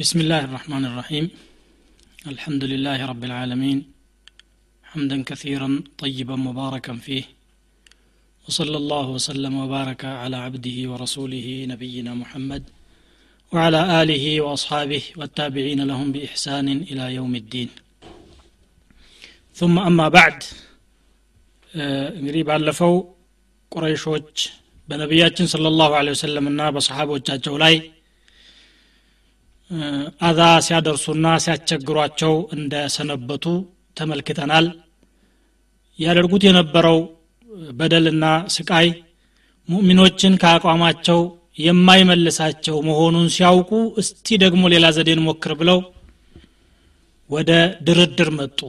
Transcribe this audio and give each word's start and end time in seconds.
بسم 0.00 0.20
الله 0.20 0.44
الرحمن 0.44 0.84
الرحيم 0.84 1.30
الحمد 2.26 2.64
لله 2.64 3.06
رب 3.06 3.24
العالمين 3.24 3.78
حمدا 4.84 5.22
كثيرا 5.22 5.82
طيبا 5.98 6.36
مباركا 6.36 6.94
فيه 6.96 7.24
وصلى 8.48 8.76
الله 8.76 9.06
وسلم 9.08 9.56
وبارك 9.56 10.04
على 10.04 10.36
عبده 10.36 10.90
ورسوله 10.90 11.66
نبينا 11.68 12.14
محمد 12.14 12.62
وعلى 13.52 14.02
آله 14.02 14.40
وأصحابه 14.40 15.02
والتابعين 15.16 15.80
لهم 15.80 16.12
بإحسان 16.12 16.68
إلى 16.68 17.14
يوم 17.14 17.34
الدين 17.34 17.68
ثم 19.56 19.78
أما 19.78 20.08
بعد 20.08 20.38
እንግዲህ 22.18 22.42
ባለፈው 22.48 22.94
ቁረይሾች 23.72 24.36
በነቢያችን 24.88 25.46
ስለ 25.52 25.70
ላሁ 25.80 25.92
ለ 26.06 26.12
ወሰለም 26.14 26.46
እና 26.50 26.60
በሰሓቦቻቸው 26.74 27.54
ላይ 27.62 27.74
አዛ 30.21 30.39
ሲያደርሱና 30.65 31.25
ሲያስቸግሯቸው 31.43 32.33
እንደሰነበቱ 32.55 33.45
ተመልክተናል። 33.97 34.65
ያደርጉት 35.99 36.43
የነበረው 36.47 36.99
በደልና 37.73 38.25
ስቃይ 38.55 38.87
ሙእሚኖችን 39.69 40.33
ከአቋማቸው 40.41 41.19
የማይመልሳቸው 41.59 42.75
መሆኑን 42.87 43.27
ሲያውቁ 43.35 43.71
እስቲ 44.01 44.37
ደግሞ 44.43 44.63
ሌላ 44.73 44.85
ዘዴን 44.97 45.21
ሞክር 45.25 45.53
ብለው 45.61 45.79
ወደ 47.29 47.51
ድርድር 47.87 48.29
መጡ። 48.39 48.59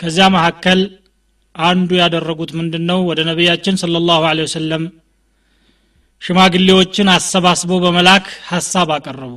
ከዚያ 0.00 0.26
መካከል 0.34 0.80
አንዱ 1.54 1.90
ያደረጉት 2.00 2.50
ምንድን 2.58 2.84
ነው 2.90 2.98
ወደ 3.10 3.20
ነቢያችን 3.28 3.78
ስለ 3.82 4.02
ላሁ 4.08 4.22
ወሰለም 4.40 4.82
ሽማግሌዎችን 6.22 7.08
አሰባስበው 7.14 7.78
በመላክ 7.84 8.26
ሀሳብ 8.48 8.88
አቀረቡ። 8.94 9.34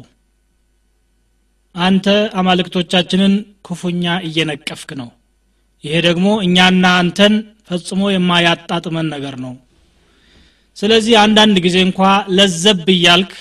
አንተ 1.76 2.06
አማልክቶቻችንን 2.40 3.34
ክፉኛ 3.68 4.04
እየነቀፍክ 4.28 4.92
ነው። 5.02 5.10
ይሄ 5.84 5.96
ደግሞ 6.08 6.28
እኛና 6.46 6.86
አንተን 7.02 7.34
ፈጽሞ 7.68 8.02
የማያጣጥመን 8.12 9.08
ነገር 9.14 9.36
ነው። 9.46 9.54
ስለዚህ 10.78 11.14
አንዳንድ 11.24 11.58
ጊዜ 11.66 11.78
እንኳ 11.88 12.00
ለዘብ 12.38 12.88
እያልክ 12.96 13.34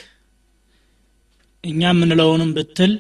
እኛ 1.65 1.81
የምንለውንም 1.91 2.51
ብትል 2.57 2.93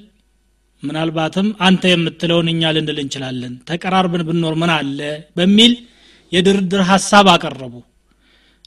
ምናልባትም 0.82 1.46
አንተ 1.66 1.84
የምትለውን 1.92 2.48
እኛ 2.52 2.70
ልንል 2.74 2.98
እንችላለን 3.02 3.54
ተቀራርብን 3.68 4.22
ብኖር 4.28 4.54
ምን 4.62 4.70
አለ 4.76 4.98
በሚል 5.38 5.72
የድርድር 6.32 6.82
ሀሳብ 6.90 7.26
አቀረቡ 7.34 7.74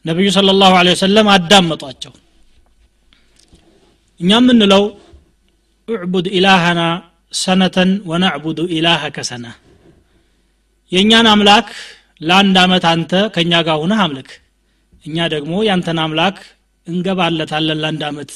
ነቢዩ 0.05 0.27
ስለ 0.35 0.51
ላሁ 0.61 0.73
ወሰለም 0.89 1.27
አዳመጧቸው። 1.33 2.13
እኛ 4.19 4.31
የምንለው 4.39 4.83
እዕቡድ 5.87 6.27
ኢላሃና 6.37 6.81
ሰነተን 7.33 7.91
ወነዕቡዱ 8.09 8.59
ኢላሃከ 8.75 9.17
ሰና 9.29 9.45
የእኛን 10.91 11.27
አምላክ 11.33 11.67
ለአንድ 12.21 12.55
አመት 12.63 12.85
አንተ 12.91 13.11
ከእኛ 13.35 13.53
ጋር 13.67 13.77
ሁነህ 13.83 13.99
አምልክ 14.05 14.29
እኛ 15.05 15.17
ደግሞ 15.33 15.53
ያንተን 15.67 15.99
አምላክ 16.03 16.37
እንገባለታለን 16.87 17.79
ለአንድ 17.83 18.01
አመት 18.09 18.31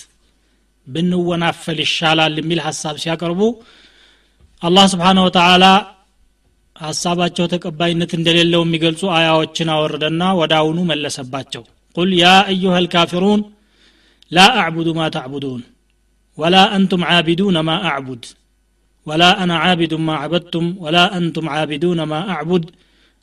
ብንወናፈል 0.87 1.77
ይሻላል 1.85 2.33
የሚል 2.41 2.59
ሀሳብ 2.67 2.95
ሲያቀርቡ 3.03 3.41
አላህ 4.61 4.85
ስብሓነ 4.93 5.19
ወተላ 5.25 5.65
ሀሳባቸው 6.76 7.46
ተቀባይነት 7.52 8.12
እንደሌለው 8.18 8.62
የሚገልጹ 8.64 9.02
አያዎችን 9.16 9.70
አወረደና 9.74 10.22
ወደ 10.40 10.52
አሁኑ 10.60 10.78
መለሰባቸው 10.90 11.62
ቁል 11.96 12.10
ያ 12.20 12.26
አዩሃ 12.50 12.74
ልካፊሩን 12.84 13.40
ላ 14.32 14.44
አዕቡዱ 14.62 14.88
ማ 14.98 15.08
ተዕቡዱን 15.16 15.62
ወላ 16.38 16.56
አንቱም 16.76 17.02
ዓቢዱነ 17.12 17.58
ማ 17.68 17.72
አዕቡድ 17.90 18.24
ወላ 19.06 19.24
አና 19.42 19.52
ዓቢዱ 19.66 19.94
ማ 20.06 20.16
ዓበድቱም 20.22 20.66
ወላ 20.84 20.98
አንቱም 21.18 21.46
ዓቢዱነ 21.54 22.00
ማ 22.10 22.16
አዕቡድ 22.34 22.64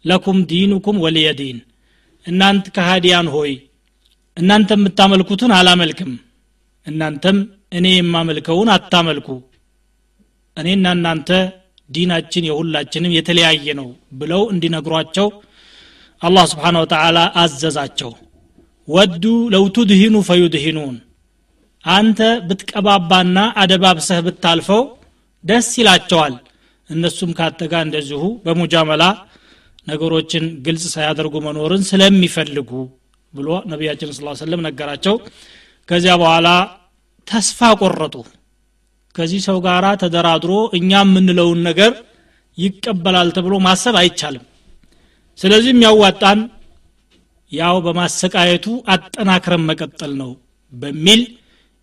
ለኩም 0.06 0.38
ዲኑኩም 0.50 0.97
ወልየ 1.03 1.28
ዲን 1.39 1.58
እናንት 2.26 2.65
ከሃዲያን 2.76 3.27
ሆይ 3.36 3.52
እናንተ 4.38 4.71
የምታመልኩትን 4.77 5.52
አላመልክም 5.58 6.11
እናንተም 6.88 7.38
እኔ 7.77 7.88
የማመልከውን 7.93 8.70
አታመልኩ 8.76 9.30
እኔና 10.58 10.88
እናንተ 10.98 11.30
ዲናችን 11.95 12.45
የሁላችንም 12.48 13.14
የተለያየ 13.17 13.75
ነው 13.80 13.89
ብለው 14.20 14.42
እንዲነግሯቸው 14.53 15.29
አላህ 16.23 16.45
ስብሓን 16.53 16.77
ወተላ 16.83 17.19
አዘዛቸው። 17.42 18.13
ወዱ 18.89 19.25
ለው 19.55 19.64
ቱድሂኑ 19.77 20.17
ፈዩድሂኑን 20.29 20.97
አንተ 21.85 22.19
ብትቀባባና 22.48 23.39
አደባብሰህ 23.63 24.19
ብታልፈው 24.27 24.83
ደስ 25.45 25.69
ይላቸዋል። 25.81 26.35
እነሱም 26.91 27.31
ጋር 27.70 27.83
እንደዚሁ 27.86 28.23
በሙጃመላ 28.45 29.02
ነገሮችን 29.86 30.45
ግልጽ 30.67 30.85
ሳያደርጉ 30.95 31.35
መኖርን 31.47 31.83
ስለሚፈልጉ 31.89 32.70
ብሎ 33.35 33.48
ነቢያችን 33.73 34.13
ስ 34.13 34.20
ሰለም 34.42 34.63
ነገራቸው። 34.67 35.14
ከዚያ 35.89 36.14
በኋላ 36.23 36.48
ተስፋ 37.27 37.70
ቆረጡ 37.81 38.14
ከዚህ 39.14 39.40
ሰው 39.46 39.58
ጋር 39.67 39.84
ተደራድሮ 40.02 40.52
እኛ 40.78 40.90
የምንለውን 41.02 41.61
ነገር 41.68 41.92
ይቀበላል 42.58 43.28
ተብሎ 43.36 43.55
ማሰብ 43.67 43.95
አይቻልም። 44.00 44.45
ስለዚህ 45.39 45.70
የሚያዋጣን 45.73 46.40
ያው 47.52 47.77
በማሰቃየቱ 47.84 48.67
አጠናክረን 48.92 49.64
መቀጠል 49.68 50.12
ነው 50.20 50.30
በሚል 50.72 51.22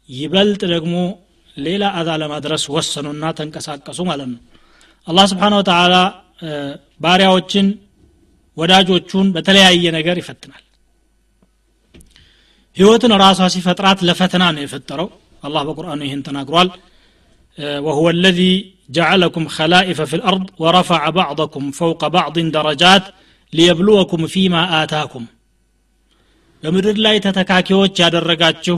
ይበልጥ 0.10 0.62
ደግሞ 0.74 0.96
ሌላ 1.58 1.84
አዛ 2.00 2.10
ለማድረስ 2.22 2.64
ወሰኑና 2.76 3.26
ተንቀሳቀሱ 3.40 4.00
ማለት 4.10 4.30
ነው። 4.34 4.40
አላህ 5.08 5.26
ስብሓን 5.32 5.56
ወተላ 5.60 5.96
ባሪያዎችን 7.02 7.68
ወዳጆቹን 8.58 9.28
በተለያየ 9.36 9.86
ነገር 9.98 10.18
ይፈትናል። 10.22 10.64
ህይወትን 12.78 13.14
ራሷ 13.24 13.42
ሲፈጥራት 13.54 14.00
ለፈተና 14.08 14.44
ነው 14.56 14.64
የፈጠረው። 14.64 15.08
አላህ 15.44 15.62
በቁርአኑ 15.68 16.02
ይህን 16.08 16.22
ተናግሯል 16.28 16.70
وهو 17.59 18.07
الذي 18.11 18.53
جعلكم 18.91 19.45
خلائف 19.49 19.99
في 20.03 20.17
الأرض 20.17 20.45
ورفع 20.59 21.03
بعضكم 21.11 21.71
فوق 21.71 22.01
بعض 22.09 22.39
درجات 22.59 23.05
ليبلوكم 23.53 24.21
فيما 24.27 24.63
آتاكم 24.83 25.25
በምድር 26.63 26.97
ላይ 27.05 27.17
ተተካኪዎች 27.25 27.95
ያደረጋችሁ 28.03 28.77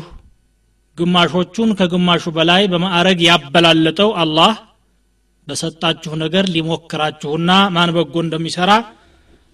ግማሾቹን 0.98 1.70
ከግማሹ 1.78 2.24
በላይ 2.36 2.62
በማዕረግ 2.72 3.18
ያበላለጠው 3.28 4.10
አላህ 4.22 4.52
በሰጣችሁ 5.48 6.12
ነገር 6.22 6.44
ሊሞክራችሁና 6.54 7.50
ማን 7.76 7.90
በጎ 7.96 8.14
እንደሚሰራ 8.24 8.72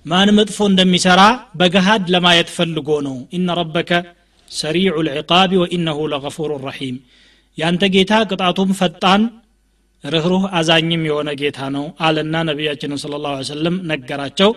ማን 0.07 0.29
መጥፎ 0.39 0.59
እንደሚሰራ 0.71 1.23
በገሃድ 1.61 2.05
ለማየት 2.15 2.49
ፈልጎ 2.57 2.89
ነው 3.09 3.17
ኢነ 3.39 3.49
ረበከ 3.61 3.91
ሰሪዑ 4.51 4.97
ልዕቃቢ 5.09 5.53
ወኢነሁ 5.63 5.99
ለገፉሩ 6.13 6.51
ረሒም 6.67 6.97
ያንተ 7.58 7.84
ጌታ 7.94 8.14
ቅጣቱም 8.30 8.72
ፈጣን 8.80 9.22
ርኅሩህ 10.04 10.44
አዛኝም 10.58 11.04
የሆነ 11.08 11.30
ጌታ 11.40 11.60
ነው 11.76 11.86
አለና 12.08 12.36
ነቢያችንን 12.50 13.00
ስለ 13.04 13.14
ላሁ 13.24 13.46
ሰለም 13.50 13.76
ነገራቸው። 13.92 14.52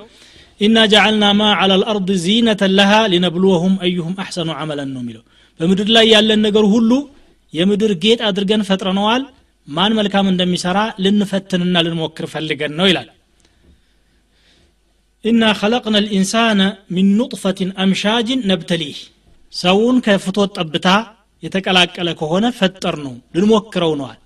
ኢና 0.60 0.78
ጀዓልና 0.92 1.24
ማ 1.38 1.44
ዓላ 1.60 1.72
ልአርድ 1.82 2.08
ዚነተን 2.24 2.72
ለሃ 2.78 2.92
ሊነብልወሁም 3.12 3.74
አዩሁም 3.86 4.14
አሕሰኑ 4.22 4.50
አመለን 4.62 4.90
ነው 4.94 5.02
የሚለው። 5.04 5.22
በምድር 5.60 5.88
ላይ 5.96 6.06
ያለን 6.14 6.40
ነገር 6.46 6.64
ሁሉ 6.74 6.90
የምድር 7.52 7.92
ጌጥ 8.02 8.20
አድርገን 8.28 8.66
ፈጥረነዋል። 8.68 9.22
ማን 9.68 9.96
መልካም 9.98 10.26
እንደሚሰራ 10.30 10.78
ልንፈትንና 11.04 11.76
ልንሞክር 11.86 12.26
ፈልገን 12.32 12.72
ነው 12.78 12.86
ይላል። 12.90 13.08
ኢና 15.24 15.42
ኸለቅና 15.58 15.96
ልኢንሳነ 16.04 16.60
ሚን 16.94 17.08
ኑጥፈትን 17.18 17.70
አምሻጅን 17.82 18.40
ነብተሊህ 18.50 18.98
ሰውን 19.52 19.96
ከፍቶት 20.06 20.50
ጠብታ 20.58 20.88
የተቀላቀለ 21.43 22.09
ከሆነ 22.19 22.45
ፈጠር 22.59 22.95
ነው 23.05 23.16
ልንሞክረው 23.35 23.93
ነዋል 24.01 24.19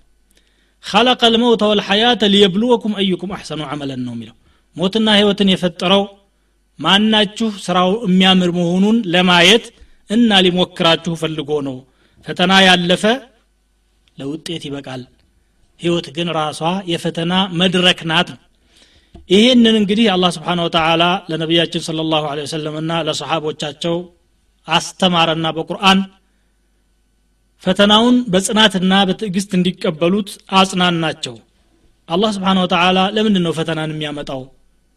خلق 0.83 1.21
الموت 1.25 1.61
والحياة 1.69 2.21
ليبلوكم 2.33 2.91
أيكم 3.01 3.29
أحسن 3.37 3.59
عملا 3.69 3.95
ነው 4.07 4.13
የሚለው 4.15 4.35
ሞትና 4.75 5.07
ህይወትን 5.19 5.49
የፈጠረው 5.53 6.03
ማናችሁ 6.79 7.47
ስራው 7.65 7.89
የሚያምር 8.07 8.49
መሆኑን 8.59 8.97
ለማየት 9.13 9.65
እና 10.09 10.29
ሊሞክራችሁ 10.45 11.13
ፈልጎ 11.21 11.49
ነው 11.67 11.75
ፈተና 12.27 12.51
ያለፈ 12.67 13.03
ለውጤት 14.17 14.63
ይበቃል 14.67 15.01
ህይወት 15.79 16.07
ግን 16.15 16.29
ራሷ 16.39 16.61
የፈተና 16.93 17.33
መድረክ 17.61 17.99
ናት 18.11 18.29
ይህንን 19.33 19.75
እንግዲህ 19.81 20.07
አላህ 20.15 20.29
ስብሓን 20.37 20.61
ወተላ 20.65 21.03
ለነቢያችን 21.31 21.83
ስለ 21.87 22.05
ላሁ 22.13 22.23
ወሰለም 22.41 22.75
እና 22.81 22.91
ለሰሓቦቻቸው 23.07 23.95
አስተማረና 24.67 25.47
በቁርአን 25.57 25.99
ፈተናውን 27.64 28.16
በጽናትና 28.32 28.94
በትዕግስት 29.08 29.50
እንዲቀበሉት 29.58 30.30
አጽናናቸው። 30.58 31.34
አላህ 32.08 32.30
ስብሓን 32.36 32.58
ወተላ 32.62 32.98
ለምንድን 33.16 33.44
ነው 33.46 33.52
ፈተናን 33.58 33.92
የሚያመጣው? 33.94 34.42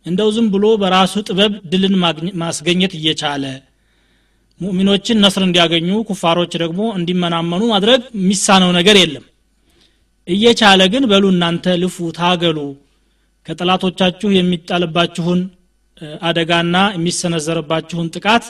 እንደው 0.06 0.30
ዝም 0.36 0.48
ብሎ 0.54 0.66
በራሱ 0.82 1.14
ጥበብ 1.28 1.54
ድልን 1.72 1.96
ማስገኘት 2.42 2.94
እየቻለ 3.00 3.44
ሙእሚኖችን 4.62 5.22
ነስር 5.24 5.44
እንዲያገኙ 5.48 5.90
ኩፋሮች 6.10 6.54
ደግሞ 6.64 6.82
እንዲመናመኑ 6.98 7.64
ማድረግ 7.74 8.02
የሚሳነው 8.18 8.72
ነገር 8.78 8.96
የለም። 9.02 9.26
እየቻለ 10.28 10.82
ግን 10.94 11.04
በሉ 11.12 11.26
እናንተ 11.34 11.76
ልፉ 11.82 12.08
ታገሉ። 12.18 12.60
ከጠላቶቻችሁ 13.46 14.30
የሚጣልባችሁን 14.34 15.42
አደጋና 16.22 16.78
የሚሰነዘርባችሁን 16.96 18.10
ጥቃት 18.16 18.46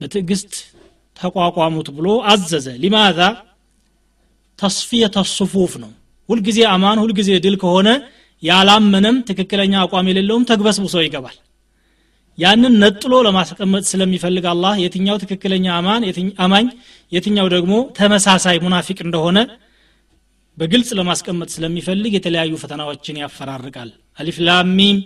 በትዕግስት 0.00 0.54
ተቋቋሙት 1.16 1.88
ብሎ 1.96 2.06
አዘዘ። 2.30 2.66
ሊማዛ? 2.82 3.18
ተስፊየተ 4.58 5.16
ሱፉፍ 5.32 5.72
ነው። 5.82 5.90
ሁልጊዜ 6.28 6.58
አማን 6.72 7.00
ሁልጊዜ 7.02 7.30
ድል 7.44 7.56
ከሆነ 7.62 7.88
ያላመነም 8.42 9.16
ትክክለኛ 9.28 9.74
አቋም 9.82 10.08
የሌለውም 10.10 10.46
ተግበስብሶ 10.50 10.94
ይገባል። 11.04 11.36
ያንን 12.38 12.74
ነጥሎ 12.82 13.12
ለማስቀመጥ 13.26 13.84
ስለሚፈልግ 13.90 14.44
አላህ 14.50 14.74
የትኛው 14.82 15.16
ትክክለኛ 15.22 15.66
አማን 15.76 16.02
አማኝ 16.44 16.66
የትኛው 17.12 17.46
ደግሞ 17.54 17.74
ተመሳሳይ 17.98 18.56
ሙናፊቅ 18.64 18.98
እንደሆነ 19.06 19.38
በግልጽ 20.58 20.90
ለማስቀመጥ 20.98 21.48
ስለሚፈልግ 21.54 22.12
የተለያዩ 22.16 22.52
ፈተናዎችን 22.60 23.20
ያፈራርቃል። 23.22 23.90
አሊፍ 24.18 24.36
ላሚም 24.48 24.98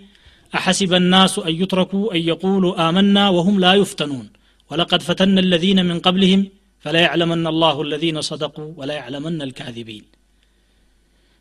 አሐሲበ 0.53 0.93
ናሱ 1.13 1.35
አን 1.45 1.55
ዩትረኩ 1.59 1.93
አን 2.13 2.21
የቁሉ 2.27 2.63
አመና 2.85 3.17
ወሁም 3.37 3.57
ላ 3.63 3.73
ዩፍተኑን። 3.79 4.27
ولقد 4.70 5.00
فتنا 5.08 5.40
الذين 5.46 5.78
من 5.90 5.96
قبلهم 6.06 6.40
فلا 6.84 7.00
يعلمن 7.06 7.44
الله 7.52 7.76
الذين 7.86 8.16
صدقوا 8.30 8.70
ولا 8.78 8.94
يعلمن 9.00 9.38
الكاذبين 9.48 10.04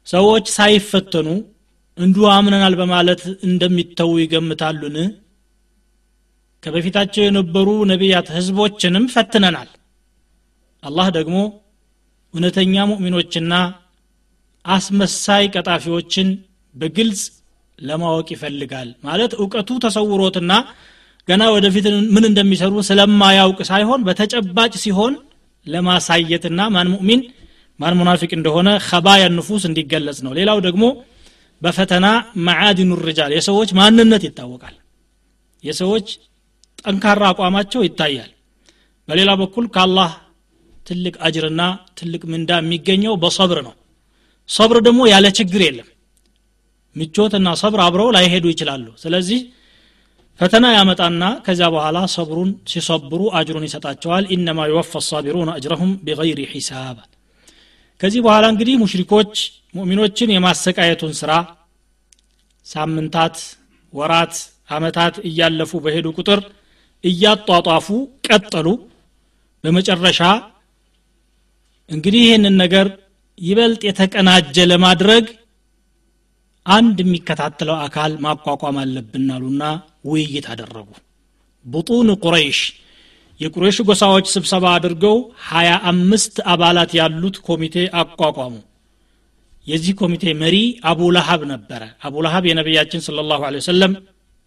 ሰዎች 0.08 0.46
ሳይፈተኑ 0.58 1.28
እንዲሁ 1.98 2.24
አምነናል 2.38 2.74
በማለት 2.82 3.22
እንደሚተዉ 3.48 4.12
ይገምታሉን 4.24 4.98
ከበፊታቸው 6.64 7.24
የነበሩ 7.26 7.70
ነቢያት 7.92 8.28
ህዝቦችንም 8.36 9.06
ፈትነናል 9.14 9.70
አላህ 10.84 11.08
ደግሞ 11.18 11.38
እውነተኛ 12.34 12.76
ሙእሚኖችና 12.92 13.54
አስመሳይ 14.66 15.44
ቀጣፊዎችን 15.56 16.30
በግልጽ 16.76 17.22
ለማወቅ 17.80 18.28
ይፈልጋል 18.36 18.90
ማለት 19.08 19.32
እውቀቱ 19.42 19.70
ተሰውሮትና 19.86 20.52
ገና 21.31 21.43
ወደፊት 21.55 21.87
ምን 22.15 22.25
እንደሚሰሩ 22.29 22.75
ስለማያውቅ 22.89 23.59
ሳይሆን 23.71 24.01
በተጨባጭ 24.07 24.73
ሲሆን 24.85 25.15
ለማሳየትና 25.67 26.61
ማን 26.75 26.89
ሙእሚን 26.95 27.21
ማን 27.81 27.95
ሙናፊቅ 27.99 28.31
እንደሆነ 28.39 28.69
ከባያ 28.87 29.23
ንፉስ 29.35 29.63
እንዲገለጽ 29.69 30.19
ነው። 30.27 30.33
ሌላው 30.39 30.59
ደግሞ 30.67 30.85
በፈተና 31.63 32.07
መዓዲኑ 32.47 32.91
ርጃል 33.07 33.33
የሰዎች 33.37 33.71
ማንነት 33.79 34.23
ይታወቃል። 34.29 34.75
የሰዎች 35.65 36.07
ጠንካራ 36.83 37.23
አቋማቸው 37.33 37.81
ይታያል። 37.87 38.31
በሌላ 39.09 39.31
በኩል 39.41 39.65
ከአላህ 39.75 40.11
ትልቅ 40.87 41.15
አጅርና 41.27 41.63
ትልቅ 41.99 42.23
ምንዳ 42.33 42.51
የሚገኘው 42.61 43.15
በሰብር 43.23 43.59
ነው። 43.67 43.75
ሰብር 44.49 44.79
ደግሞ 44.87 45.01
ያለ 45.13 45.27
ችግር 45.39 45.61
የለም። 45.67 45.89
ምቾትና 46.97 47.49
ሰብር 47.61 47.81
አብረው 47.85 48.09
ላይሄዱ 48.17 48.45
ይችላሉ። 48.53 48.87
ስለዚህ 49.03 49.41
ፈተና 50.41 50.67
ያመጣና 50.75 51.25
ከዚያ 51.47 51.67
በኋላ 51.75 51.99
ሰብሩን 52.13 52.51
ሲሰብሩ 52.71 53.23
አጅሩን 53.39 53.65
ይሰጣቸዋል። 53.67 54.25
ኢነማ 54.35 54.61
ይወፋ 54.71 54.93
ሳቢሩን 55.09 55.49
አጅረሁም 55.55 55.91
ቢገይሪ 56.07 56.41
ሒሳብ። 56.53 56.97
ከዚህ 58.01 58.21
በኋላ 58.27 58.45
እንግዲህ 58.53 58.75
ሙሽሪኮች 58.83 59.33
ሙእሚኖችን 59.75 60.33
የማሰቃየቱን 60.35 61.13
ስራ 61.21 61.33
ሳምንታት 62.67 63.37
ወራት 63.93 64.35
አመታት 64.71 65.15
እያለፉ 65.29 65.73
በሄዱ 65.85 66.07
ቁጥር 66.19 66.41
እያጧጧፉ 67.05 67.87
ቀጠሉ። 68.29 68.67
በመጨረሻ 69.65 70.21
እንግዲህ 71.91 72.23
ይህንን 72.27 72.57
ነገር 72.63 72.87
ይበልጥ 73.39 73.83
የተቀናጀ 73.89 74.57
ለማድረግ 74.73 75.25
አንድ 76.71 76.97
የሚከታተለው 77.03 77.77
አካል 77.85 78.13
ማቋቋም 78.25 78.77
አለብን 78.83 79.29
አሉና 79.35 79.63
ውይይት 80.11 80.47
አደረጉ። 80.53 80.89
ቡጡን 81.65 82.09
ቁረይሽ 82.23 82.61
የቁረይሽ 83.41 83.79
ጎሳዎች 83.89 84.27
ስብሰባ 84.35 84.65
አድርገው 84.77 85.17
ሀያ 85.49 85.71
አምስት 85.91 86.35
አባላት 86.53 86.91
ያሉት 86.99 87.37
ኮሚቴ 87.47 87.77
አቋቋሙ። 88.01 88.55
የዚህ 89.67 89.95
ኮሚቴ 90.01 90.25
መሪ 90.43 90.57
አቡ 90.91 91.01
ለሀብ 91.17 91.43
ነበረ። 91.53 91.83
አቡ 92.07 92.15
ለሀብ 92.25 92.45
የነቢያችን 92.49 93.03
ስለ 93.07 93.25
ላሁ 93.31 93.43
ወሰለም 93.57 93.93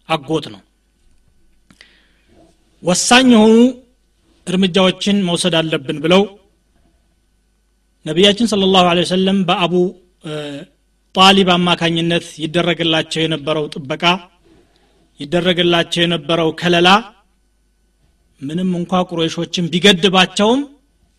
አጎት 0.08 0.46
ነው። 0.54 0.62
ወሳኝ 2.82 3.28
የሆኑ 3.34 3.56
እርምጃዎችን 4.46 5.18
መውሰድ 5.28 5.54
አለብን 5.60 5.98
ብለው 6.04 6.22
ነቢያችን 8.06 8.48
ስለ 8.50 8.64
ላሁ 8.74 8.86
ወሰለም 9.02 9.38
በአቡ 9.48 9.74
ጣሊብ 11.14 11.48
አማካኝነት 11.54 12.26
ይደረግላቸው 12.42 13.20
የነበረው 13.22 13.66
ጥበቃ 13.74 14.04
ይደረግላቸው 15.20 16.00
የነበረው 16.02 16.48
ከለላ 16.60 16.88
ምንም 18.40 18.70
እንኳ 18.78 19.02
ቁረይሾችን 19.10 19.68
ቢገድባቸውም 19.72 20.62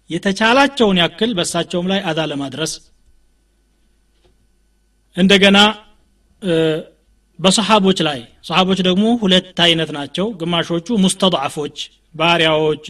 የተቻላቸውን 0.09 0.99
ያክል 1.01 1.31
በሳቸውም 1.37 1.87
ላይ 1.91 1.99
አዛ 2.09 2.19
ለማድረስ 2.31 2.73
እንደገና 5.15 5.57
በሰሓቦች 7.39 7.99
ላይ 8.07 8.19
ሰሓቦች 8.47 8.79
ደግሞ 8.87 9.05
ሁለት 9.21 9.57
አይነት 9.65 9.89
ናቸው። 9.97 10.27
ግማሾቹ 10.41 10.97
ሙስተضዓፎች 11.03 11.77
ባሪያዎች 12.15 12.85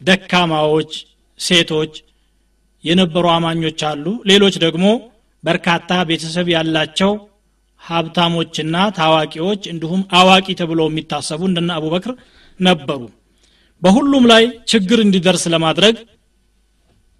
ደካማዎች 0.00 0.92
ሴቶች 1.40 1.94
የነበሩ 2.84 3.24
አማኞች 3.34 3.80
አሉ። 3.90 4.06
ሌሎች 4.30 4.54
ደግሞ 4.64 4.86
በርካታ 5.44 5.90
ቤተሰብ 6.08 6.48
ያላቸው 6.54 7.12
ሀብታሞችና 7.82 8.76
ታዋቂዎች 8.98 9.62
እንዲሁም 9.72 10.02
አዋቂ 10.18 10.46
ተብለው 10.60 10.86
የሚታሰቡ 10.90 11.40
እንደነ 11.48 11.70
አቡበክር 11.78 12.12
ነበሩ። 12.60 13.00
በሁሉም 13.82 14.24
ላይ 14.32 14.42
ችግር 14.72 14.98
እንዲደርስ 15.04 15.44
ለማድረግ 15.54 15.96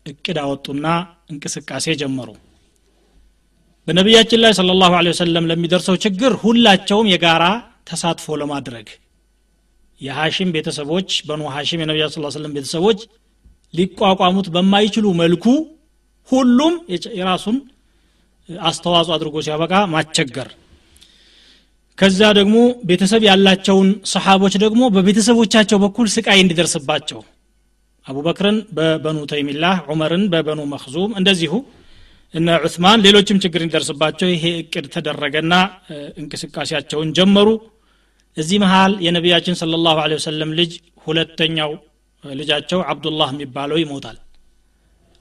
እቅድ 0.06 0.38
አወጡና 0.44 0.86
እንቅስቃሴ 1.32 1.94
ጀመሩ። 2.00 2.28
በነቢያችን 3.88 4.40
ላይ 4.42 4.52
ስለ 4.58 4.74
ላሁ 4.80 4.92
ወሰለም 5.10 5.48
ለሚደርሰው 5.50 5.96
ችግር 6.04 6.32
ሁላቸውም 6.42 7.10
የጋራ 7.12 7.44
ተሳትፎ 7.88 8.36
ለማድረግ 8.42 8.88
የሐሽም 10.00 10.52
ቤተሰቦች 10.54 11.10
በኑ 11.26 11.42
ሐሽም 11.54 11.80
የነቢያ 11.82 12.06
ስ 12.08 12.22
ስለም 12.36 12.52
ቤተሰቦች 12.56 13.00
ሊቋቋሙት 13.74 14.46
በማይችሉ 14.54 15.06
መልኩ 15.20 15.44
ሁሉም 16.28 16.74
የራሱን 17.18 17.56
አስተዋጽኦ 18.48 19.14
አድርጎ 19.16 19.36
ሲያበቃ 19.46 19.74
ማቸገር 19.92 20.48
ከዛ 21.98 22.20
ደግሞ 22.38 22.56
ቤተሰብ 22.88 23.22
ያላቸውን 23.28 23.88
ሰሓቦች 24.12 24.54
ደግሞ 24.64 24.82
በቤተሰቦቻቸው 24.94 25.78
በኩል 25.84 26.06
ስቃይ 26.14 26.40
እንዲደርስባቸው 26.44 27.20
አቡበክርን 28.06 28.56
በበኑ 28.76 29.18
ተይሚላህ 29.32 29.76
ዑመርን 29.92 30.24
በበኑ 30.32 30.60
መክዙም 30.72 31.12
እንደዚሁ 31.20 31.52
እነ 32.34 32.48
ዑስማን 32.66 33.02
ሌሎችም 33.06 33.40
ችግር 33.44 33.60
እንዲደርስባቸው 33.62 34.28
ይሄ 34.32 34.44
እቅድ 34.60 34.86
ተደረገና 34.94 35.54
እንቅስቃሴያቸውን 36.20 37.08
ጀመሩ። 37.18 37.48
እዚህ 38.36 38.58
መሃል 38.62 38.92
የነቢያችን 39.06 39.58
ስለ 39.60 39.78
ላሁ 39.86 39.98
ወሰለም 40.12 40.52
ልጅ 40.60 40.72
ሁለተኛው 41.06 41.72
ልጃቸው 42.24 42.80
አብዱላህ 42.92 43.28
የሚባለው 43.34 43.78
ይሞታል። 43.82 44.18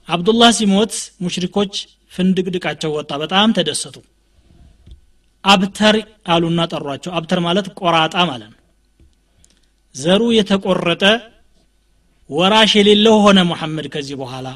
አብዱላህ 0.08 0.50
ሲሞት 0.60 0.94
ሙሽሪኮች 1.24 1.74
ፍንድቅድቃቸው 2.12 2.92
ወጣ። 2.96 3.12
በጣም 3.24 3.50
ተደሰቱ። 3.58 3.96
አብተር 5.44 5.96
አሉና 6.28 6.62
ጠሯቸው። 6.72 7.12
አብተር 7.18 7.40
ማለት 7.46 7.68
ቆራጣ 7.80 8.16
ማለት 8.30 8.50
ነው። 8.50 8.58
ዘሩ 9.96 10.22
የተቆረጠ 10.36 11.04
ወራሽ 12.30 12.72
የሌለው 12.80 13.16
ሆነ 13.24 13.40
ሙሐመድ 13.50 13.88
ከዚህ 13.94 14.16
በኋላ። 14.22 14.48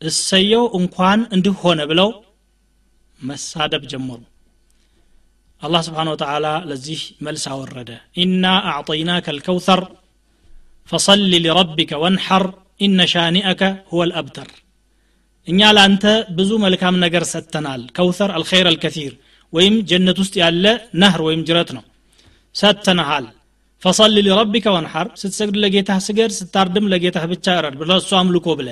እሰየው 0.00 0.64
እንኳን 0.78 1.20
እንዲህ 1.34 1.54
ሆነ 1.60 1.80
ብለው 1.90 2.08
መሳደብ 3.20 3.82
ጀመሩ። 3.92 4.20
አላህ 5.62 5.80
ስብሓን 5.86 6.08
ወተላ 6.12 6.46
ለዚህ 6.70 7.02
መልስ 7.26 7.44
አወረደ። 7.52 7.90
ኢና 8.16 8.44
አዕጠይናከ 8.70 9.26
ልከውተር 9.36 9.80
ፈሰሊ 10.88 11.32
ሊረቢከ 11.36 11.92
ወንሐር 12.02 12.44
ኢነ 12.80 13.00
ሻኒአከ 13.12 13.60
ሁወ 13.90 14.02
ልአብተር 14.10 14.48
እኛ 15.48 15.60
ለአንተ 15.76 16.04
ብዙ 16.36 16.50
መልካም 16.62 16.94
ነገር 17.04 17.24
ሰጥተናል። 17.32 17.82
ከውተር 17.96 18.30
አልኸይር 18.36 18.66
አልከቲር 18.70 19.12
ወይም 19.52 19.74
ጀነት 19.90 20.18
ውስጥ 20.22 20.34
ያለ 20.42 20.64
ነህር 21.02 21.20
ወይም 21.26 21.42
ጅረት 21.48 21.70
ነው። 21.76 21.84
ሰጥተናሃል 22.54 23.26
ፈሰሊ 23.82 24.18
ሊረቢከ 24.26 24.66
ወንሐር 24.74 25.06
ስትሰግድ 25.20 25.56
ለጌታህ 25.62 25.98
ስገድ 26.06 26.30
ስታርድም 26.36 26.86
ለጌታህ 26.92 27.24
ብቻ 27.32 27.46
እረድ 27.58 27.74
ብለ 27.80 27.90
እሱ 28.00 28.10
አምልኮ 28.20 28.46
ብለ 28.60 28.68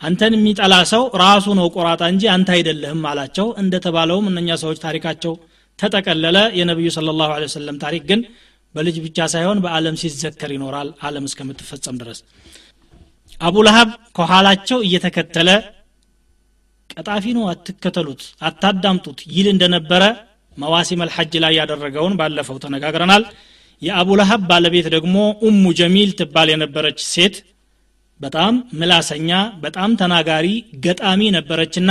አንተን 0.00 0.32
የሚጠላ 0.36 0.74
ሰው 0.92 1.02
ራሱ 1.22 1.46
ነው 1.58 1.66
ቆራጣ 1.74 2.02
እንጂ 2.12 2.24
አንተ 2.32 2.48
አይደለህም 2.56 3.02
አላቸው። 3.10 3.46
እንደተባለውም 3.62 4.26
እነኛ 4.30 4.56
ሰዎች 4.62 4.78
ታሪካቸው 4.84 5.34
ተጠቀለለ። 5.78 6.38
የነቢዩ 6.58 6.88
ስለ 6.96 7.12
ላሁ 7.20 7.30
ወሰለም 7.44 7.76
ታሪክ 7.84 8.02
ግን 8.10 8.20
በልጅ 8.74 8.96
ብቻ 9.04 9.26
ሳይሆን 9.32 9.58
በአለም 9.64 9.96
ሲዘከር 10.00 10.50
ይኖራል። 10.56 10.88
አለም 11.06 11.26
እስከምትፈጸም 11.28 11.98
ድረስ 12.02 12.18
አቡ 13.40 13.56
ለሀብ 13.66 13.88
ከኋላቸው 14.16 14.78
እየተከተለ 14.86 15.48
ቀጣፊ 16.96 17.24
ነው 17.36 17.44
አትከተሉት 17.50 18.22
አታዳምጡት 18.48 19.20
ይል 19.34 19.46
እንደነበረ 19.52 20.02
መዋሲም 20.56 21.00
አልሐጅ 21.04 21.32
ላይ 21.44 21.52
ያደረገውን 21.60 22.14
ባለፈው 22.20 22.56
ተነጋግረናል። 22.64 23.24
የአቡ 23.82 24.08
ለሀብ 24.20 24.42
ባለቤት 24.50 24.86
ደግሞ 24.94 25.16
ኡሙ 25.46 25.64
ጀሚል 25.78 26.10
ትባል 26.18 26.48
የነበረች 26.52 26.98
ሴት 27.12 27.36
በጣም 28.20 28.54
ምላሰኛ 28.80 29.30
በጣም 29.64 29.90
ተናጋሪ 30.00 30.46
ገጣሚ 30.84 31.22
ነበረችና 31.36 31.90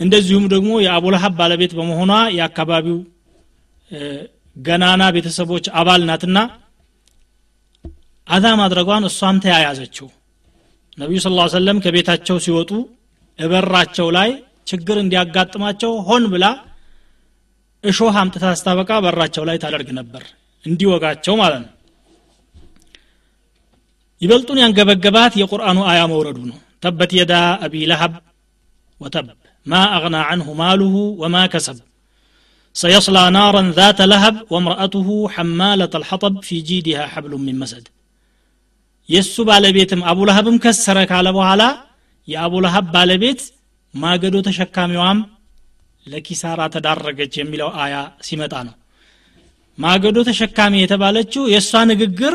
እንደዚሁም 0.00 0.44
ደግሞ 0.54 0.70
የአቡ 0.84 1.06
ለሀብ 1.14 1.34
ባለቤት 1.40 1.72
በመሆኗ 1.78 2.12
የአካባቢው 2.36 2.98
ገናና 4.56 5.02
ቤተሰቦች 5.16 5.66
አባል 5.80 6.02
ናትና 6.08 6.38
አዛ 8.28 8.46
ማድረጓን 8.60 9.06
እሷም 9.08 9.36
ተያያዘችው። 9.44 10.08
ነቢዩ 10.98 11.18
ስ 11.22 11.28
ሰለም 11.54 11.78
ከቤታቸው 11.84 12.36
ሲወጡ 12.44 12.70
እበራቸው 13.39 14.07
ላይ 14.17 14.29
ችግር 14.71 14.97
እንዲያጋጥማቸው 15.03 15.93
ሆን 16.07 16.23
ብላ 16.33 16.45
እሾህ 17.83 18.15
አምጥታ 18.21 18.45
ስታበቃ 18.59 18.91
በራቸው 19.05 19.43
ላይ 19.49 19.57
ታደርግ 19.63 19.89
ነበር 19.99 20.23
እንዲወጋቸው 20.65 21.35
ማለት 21.41 21.61
ነው 21.65 21.71
ይበልጡን 24.21 24.61
ያንገበገባት 24.63 25.33
የቁርአኑ 25.41 25.79
አያ 25.91 26.01
መውረዱ 26.11 26.39
ነው 26.51 26.59
ተበት 26.83 27.11
የዳ 27.17 27.33
አቢ 27.65 27.75
ለሀብ 27.91 28.13
ወተብ 29.01 29.27
ማ 29.65 29.81
አግና 29.97 30.17
አንሁ 30.33 30.47
ማሉሁ 30.61 30.95
ወማ 31.23 31.37
ከሰብ 31.53 31.77
سيصلى 32.75 33.23
نارا 33.37 33.63
ذات 33.79 33.99
لهب 34.11 34.35
وامرأته 34.51 35.07
حمالة 35.33 35.93
الحطب 35.95 36.33
في 36.47 36.55
جيدها 36.69 37.03
حبل 37.13 37.33
من 37.47 37.55
مسد 37.61 37.85
የእሱ 39.09 39.35
ባለቤትም 39.49 40.01
አቡ 40.09 40.19
ለሀብም 40.27 40.55
ከሰረ 40.63 40.97
ካለ 41.09 41.27
በኋላ 41.37 41.63
የአቡ 42.28 42.54
ለሀብ 42.64 42.86
ባለቤት 42.94 43.40
ማገዶ 43.94 44.36
ተሸካሚዋም 44.46 45.18
ለኪሳራ 46.06 46.60
ተዳረገች 46.74 47.32
የሚለው 47.38 47.70
አያ 47.82 47.94
ሲመጣ 48.26 48.54
ነው። 48.68 48.74
ማገዶ 49.78 50.18
ተሸካሚ 50.28 50.74
የተባለችው 50.80 51.42
የእሷ 51.52 51.72
ንግግር 51.90 52.34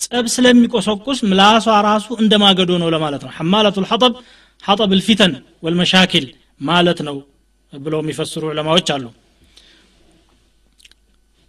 ጸብ 0.00 0.24
ስለሚቆሰቁስ 0.34 1.18
ምላሷ 1.28 1.66
ራሱ 1.88 2.06
እንደ 2.22 2.34
ማገዶ 2.42 2.70
ነው 2.82 2.88
ለማለት 2.94 3.22
ነው። 3.26 3.32
ሐማለቱ 3.36 3.76
ልሐጠብ 3.84 4.12
ሐጠብ 4.64 4.90
ልፊተን 4.98 5.32
ወልመሻኪል 5.64 6.26
ማለት 6.60 6.98
ነው 7.08 7.16
ብለው 7.72 8.00
የሚፈስሩ 8.02 8.42
ዑለማዎች 8.50 8.88
አሉ። 8.94 9.04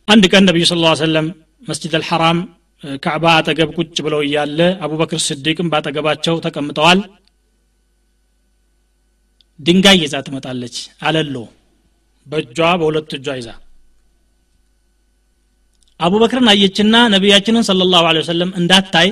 አንድ 0.07 0.24
ቀን 0.31 0.43
ነቢዩ 0.50 0.63
ስ 0.65 0.75
ሰለም 1.01 1.27
መስጅድ 1.63 1.93
አልሐራም 2.00 2.39
ካዕባ 3.03 3.25
አጠገብ 3.38 3.69
ቁጭ 3.77 3.97
ብለው 4.05 4.19
እያለ 4.25 4.59
አቡበክር 4.85 5.19
ስዲቅም 5.27 5.69
ባጠገባቸው 5.74 6.35
ተቀምጠዋል 6.45 7.00
ድንጋይ 9.59 9.97
ይዛ 10.03 10.15
ትመጣለች። 10.25 10.75
አለሎ 11.01 11.35
በእጇ 12.27 12.59
በሁለት 12.79 13.12
እጇ 13.17 13.27
ይዛ 13.39 13.50
አቡበክርን 16.00 16.50
አየችና 16.51 16.95
ነቢያችንን 17.13 17.65
ስለ 17.67 17.85
ላሁ 17.91 18.05
ወሰለም 18.17 18.51
እንዳታይ 18.59 19.09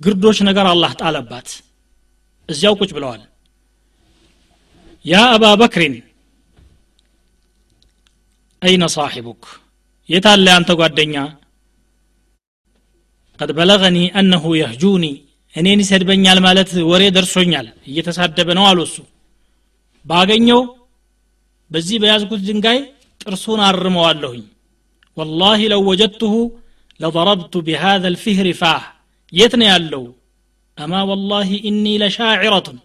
ግርዶች 0.00 0.38
ነገር 0.48 0.66
አላህ 0.72 0.92
ጣለባት። 1.00 1.48
እዚያው 2.48 2.76
ቁጭ 2.80 2.90
ብለዋል። 2.96 3.22
ያ 5.04 5.18
አባ 5.34 5.44
በክሪን 5.60 5.94
አይነ 8.62 8.84
ሳሒቡክ 8.94 9.42
የታለ 10.08 10.46
አንተ 10.56 10.70
ጓደኛ? 10.80 11.14
ቀድ 13.40 13.50
በለገኒ 13.58 13.98
አነሁ 14.20 14.44
የህጁኒ 14.58 15.04
እኔን 15.54 15.80
ይሰድበኛል 15.82 16.38
ማለት 16.46 16.70
ወሬ 16.90 17.02
ደርሶኛል። 17.16 17.66
እየተሳደበ 17.88 18.48
ነው 18.58 18.64
አሉ 18.70 18.78
እሱ። 18.88 18.96
ባገኘው 20.04 20.60
በዚህ 21.70 21.96
በያዝኩት 22.02 22.40
ድንጋይ 22.48 22.78
ጥርሱን 23.20 23.60
አርመዋለሁኝ። 23.66 24.42
ወላሂ 25.16 25.60
ለው 25.72 25.80
ወጀድቱሁ 25.88 26.34
ለضረብቱ 27.00 27.54
ቢሃذ 27.66 28.04
ልፊህሪ 28.14 28.48
ፋህ። 28.60 28.82
የት 29.32 29.52
ነው 29.60 29.66
ያለው? 29.70 30.04
አማ 30.78 30.92
ወላሂ 31.10 31.50
እኒ 31.68 31.84
ለሻዒረቱን። 32.02 32.78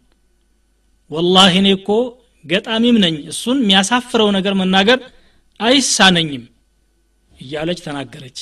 ወላሂ 1.12 1.54
እኔ 1.62 1.68
እኮ 1.78 1.90
ገጣሚም 2.46 2.98
ነኝ። 3.04 3.16
እሱን 3.32 3.58
የሚያሳፍረው 3.64 4.30
ነገር 4.38 4.54
መናገር 4.62 5.00
አይሳነኝም 5.60 6.44
እያለች 7.40 7.80
ተናገረች። 7.86 8.38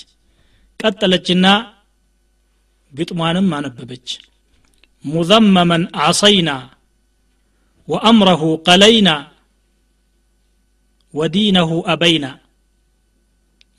ቀጠለችና 0.80 1.46
ግጥሟንም 2.94 3.50
አነበበች። 3.58 4.10
ሙዘመመን 5.06 5.84
አሰይና 6.04 6.50
ወአምረሁ 7.88 8.42
ቀለይና 8.68 9.10
ወዲነሁ 11.14 11.72
አበይና። 11.92 12.26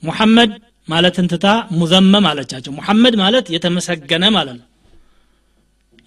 ሙሐመድ 0.03 0.51
ማለትን 0.87 1.27
ትታ 1.31 1.45
ሙዘመም 1.71 2.25
አለቻቸው። 2.29 2.71
ሙሐመድ 2.73 3.13
ማለት 3.21 3.45
የተመሰገነ 3.55 4.23
ማለት 4.35 4.57
ነው። 4.59 4.67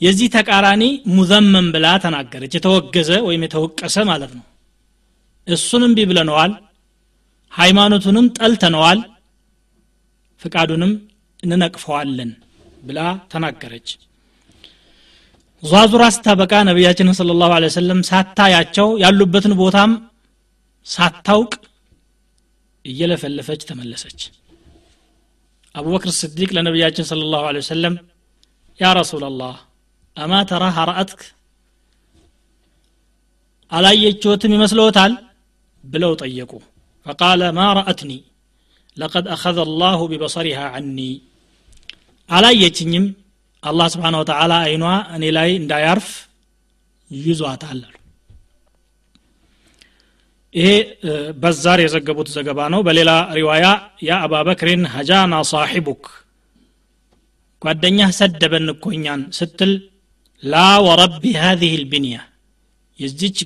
የዚህ 0.01 0.29
ተቃራኒ 0.35 0.83
ሙዘመም 1.11 1.67
ብላ 1.75 1.87
ተናገረች። 2.05 2.53
የተወገዘ 2.57 3.11
ወይም 3.27 3.45
የተወቀሰ 3.45 3.97
ማለት 4.11 4.33
ነው። 4.39 4.45
እሱንም 5.47 5.95
ቢብለነዋል 5.99 6.53
ሃይማኖቱንም 7.53 8.27
ጠልተነዋል። 8.39 9.01
ፍቃዱንም 10.43 10.93
እንነቅፈዋለን 11.43 12.31
ብላ 12.83 13.01
ተናገረች። 13.33 13.89
ዟዙራ 15.63 16.03
ስታበቃ 16.15 16.53
ነቢያችንን 16.69 17.17
ስለ 17.19 17.33
ላሁ 17.41 17.53
ሰለም 17.77 18.01
ሳታያቸው 18.09 18.89
ያሉበትን 19.03 19.55
ቦታም 19.61 19.93
ሳታውቅ 20.87 21.53
እየለፈለፈች 22.85 23.63
ተመለሰች። 23.71 24.21
አቡበክር 25.75 26.11
ስዲቅ 26.19 26.51
ለነቢያችን 26.57 27.09
ስለ 27.11 27.23
ላሁ 27.33 27.45
ወሰለም 27.59 27.95
ያ 28.81 28.93
ረሱላላህ 29.01 29.57
አማ 30.17 30.33
ተራህ 30.51 30.77
ረአትክ 30.91 31.21
አላየችዎትም 33.73 34.55
ይመስለዎታል 34.57 35.13
ብለው 35.85 36.13
ጠየቁ። 36.23 36.53
ፈቃለ 37.07 37.43
ማ 37.57 37.67
ረአትኒ? 37.79 38.13
ለቀድ 38.97 39.27
አኸዘ 39.35 39.59
አላሁ 39.67 39.99
ቢበሰሪሃ 40.13 40.61
ዐኒ 40.73 40.99
አላየችኝም። 42.29 43.07
አላህ 43.63 43.87
ስብሓን 43.93 44.17
ወተላ 44.21 44.53
አይኗ 44.65 44.85
እኔ 45.17 45.25
ላይ 45.37 45.51
እንዳያርፍ 45.61 46.09
ይዟታል 47.11 47.81
ይሄ 50.55 50.69
በዛር 51.41 51.79
የዘገቡት 51.83 52.29
ዘገባ 52.37 52.59
ነው። 52.75 52.81
በሌላ 52.87 53.11
ሪዋያ 53.39 53.67
ያ 54.07 54.21
አባበክሪን 54.27 54.83
ሀጃና 54.95 55.35
ሳሒቡክ 55.51 56.05
ጓደኛህ 57.63 58.11
ሰደበን 58.19 58.67
እኮኛን 58.75 59.23
ስትል 59.39 59.73
ላ 60.43 60.57
ወረቢ 60.87 61.25
ሀዚህ 61.43 61.73
ልብንያ 61.83 62.17
የዚች 63.01 63.39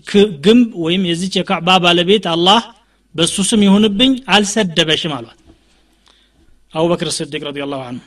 ግንብ 0.44 0.68
ወይም 0.84 1.02
የዚች 1.10 1.34
የካዕባ 1.38 1.68
ባለቤት 1.84 2.26
አላህ 2.34 2.60
በእሱ 3.14 3.36
ስም 3.48 3.62
ይሁንብኝ 3.66 4.12
አልሰደበሽም 4.34 5.12
አሏት። 5.16 5.38
አቡበክር 6.74 7.08
ስዲቅ 7.16 7.42
ረዲ 7.48 7.60
ላሁ 7.64 7.80
አንሁ 7.88 8.04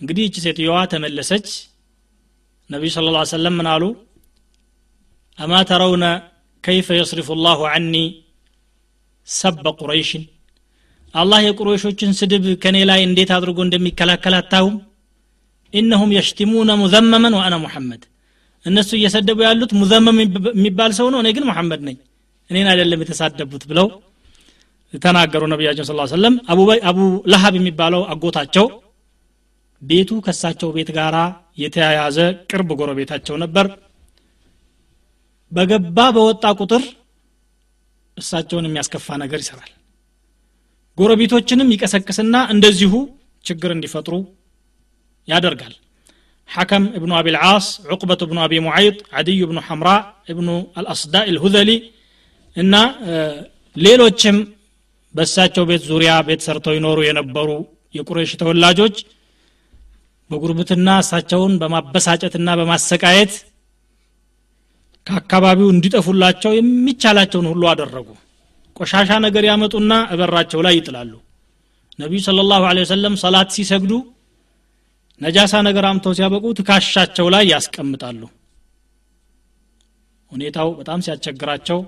እንግዲህ 0.00 0.24
እቺ 0.28 0.36
ሴትዮዋ 0.44 0.78
ተመለሰች። 0.92 1.46
ነቢዩ 2.70 2.90
ስለ 2.94 3.10
ላ 3.14 3.20
ሰለም 3.32 3.54
ምን 3.58 3.68
አሉ? 3.72 3.82
አማ 5.38 5.52
ተረውነ 5.70 6.04
ከይፈ 6.64 6.88
የስሪፉ 6.98 7.28
ላሁ 7.44 7.60
ዐኒ 7.72 7.94
ሰበ 9.28 9.64
ቁረይሽን? 9.80 10.24
አላህ 11.14 11.38
የቁረይሾችን 11.46 12.10
ስድብ 12.18 12.44
ከኔ 12.62 12.76
ላይ 12.90 13.00
እንዴት 13.08 13.30
አድርጎ 13.36 13.58
እንደሚከላከል 13.66 14.34
አታሁም 14.40 14.74
ኢነሁም 15.72 16.10
የሽቲሙነ 16.16 16.70
ሙዘመመን 16.82 17.34
ወአና 17.38 17.54
ሙሐመድ። 17.64 18.02
እነሱ 18.64 18.90
እየሰደቡ 18.98 19.38
ያሉት 19.46 19.72
ሙዘመም 19.80 20.16
የሚባል 20.50 20.92
ሰው 20.98 21.06
ነው 21.12 21.20
እኔ 21.22 21.28
ግን 21.36 21.44
ሙሐመድ 21.50 21.80
ነኝ 21.88 21.96
እኔን 22.50 22.68
አይደለም 22.72 23.00
የተሳደቡት 23.04 23.62
ብለው 23.70 23.86
ተናገሩ 24.94 25.42
ነቢያችን 25.52 25.86
ስ 25.88 25.94
ሰለም 26.12 26.34
አቡ 26.90 26.98
ለሀብ 27.32 27.54
የሚባለው 27.58 28.02
አጎታቸው 28.12 28.66
ቤቱ 29.86 30.10
ከሳቸው 30.26 30.68
ቤት 30.76 30.90
ጋር 30.96 31.14
የተያያዘ 31.62 32.16
ቅርብ 32.50 32.68
ጎረቤታቸው 32.80 33.36
ነበር። 33.42 33.66
በገባ 35.52 35.98
በወጣ 36.16 36.44
ቁጥር 36.60 36.82
እሳቸውን 38.16 38.66
የሚያስከፋ 38.68 39.08
ነገር 39.22 39.40
ይሰራል። 39.44 39.72
ጎረቤቶችንም 40.98 41.72
ይቀሰቅስና 41.74 42.36
እንደዚሁ 42.54 42.92
ችግር 43.44 43.70
እንዲፈጥሩ 43.74 44.14
ያደርጋል። 45.28 45.74
ሐከም 46.48 46.84
እብኑ 46.98 47.12
አቢ 47.18 47.28
ልዓስ 47.36 47.66
ዑቅበት 47.92 48.20
እብኑ 48.26 48.38
አቢ 48.44 48.52
ሙዓይጥ 48.66 48.98
አድዩ 49.18 49.38
እብኑ 49.46 49.58
ሐምራ 49.68 49.88
እብኑ 50.32 50.48
አልአስዳ 50.78 51.14
ልሁዘሊ 51.34 51.70
እና 52.56 52.74
ሌሎችም 53.76 54.36
በእሳቸው 55.14 55.64
ቤት 55.70 55.82
ዙሪያ 55.90 56.12
ቤት 56.28 56.40
ሰርተው 56.46 56.74
ይኖሩ 56.76 56.98
የነበሩ 57.08 57.48
የቁረይሽ 57.94 58.32
ተወላጆች 58.42 58.96
በጉርብትና 60.30 60.88
እሳቸውን 61.02 61.52
በማበሳጨትና 61.60 62.48
በማሰቃየት 62.58 63.32
ከአካባቢው 65.06 65.68
እንዲጠፉላቸው 65.72 66.52
የሚቻላቸውን 66.54 67.46
ሁሉ 67.50 67.64
አደረጉ። 67.72 68.08
ቆሻሻ 68.76 69.10
ነገር 69.26 69.44
ያመጡና 69.48 69.92
እበራቸው 70.14 70.60
ላይ 70.66 70.74
ይጥላሉ። 70.78 71.12
ነቢዩ 71.98 72.20
ስለ 72.26 72.40
ላሁ 72.50 72.64
ወሰለም 72.80 73.14
ሰላት 73.22 73.50
ሲሰግዱ 73.56 73.92
ነጃሳ 75.20 75.54
ነገር 75.68 75.84
አምተው 75.90 76.14
ሲያበቁ 76.18 76.46
ትካሻቸው 76.58 77.26
ላይ 77.34 77.44
ያስቀምጣሉ። 77.52 78.22
ሁኔታው 80.32 80.68
በጣም 80.80 81.02
ሲያስቸግራቸው 81.06 81.78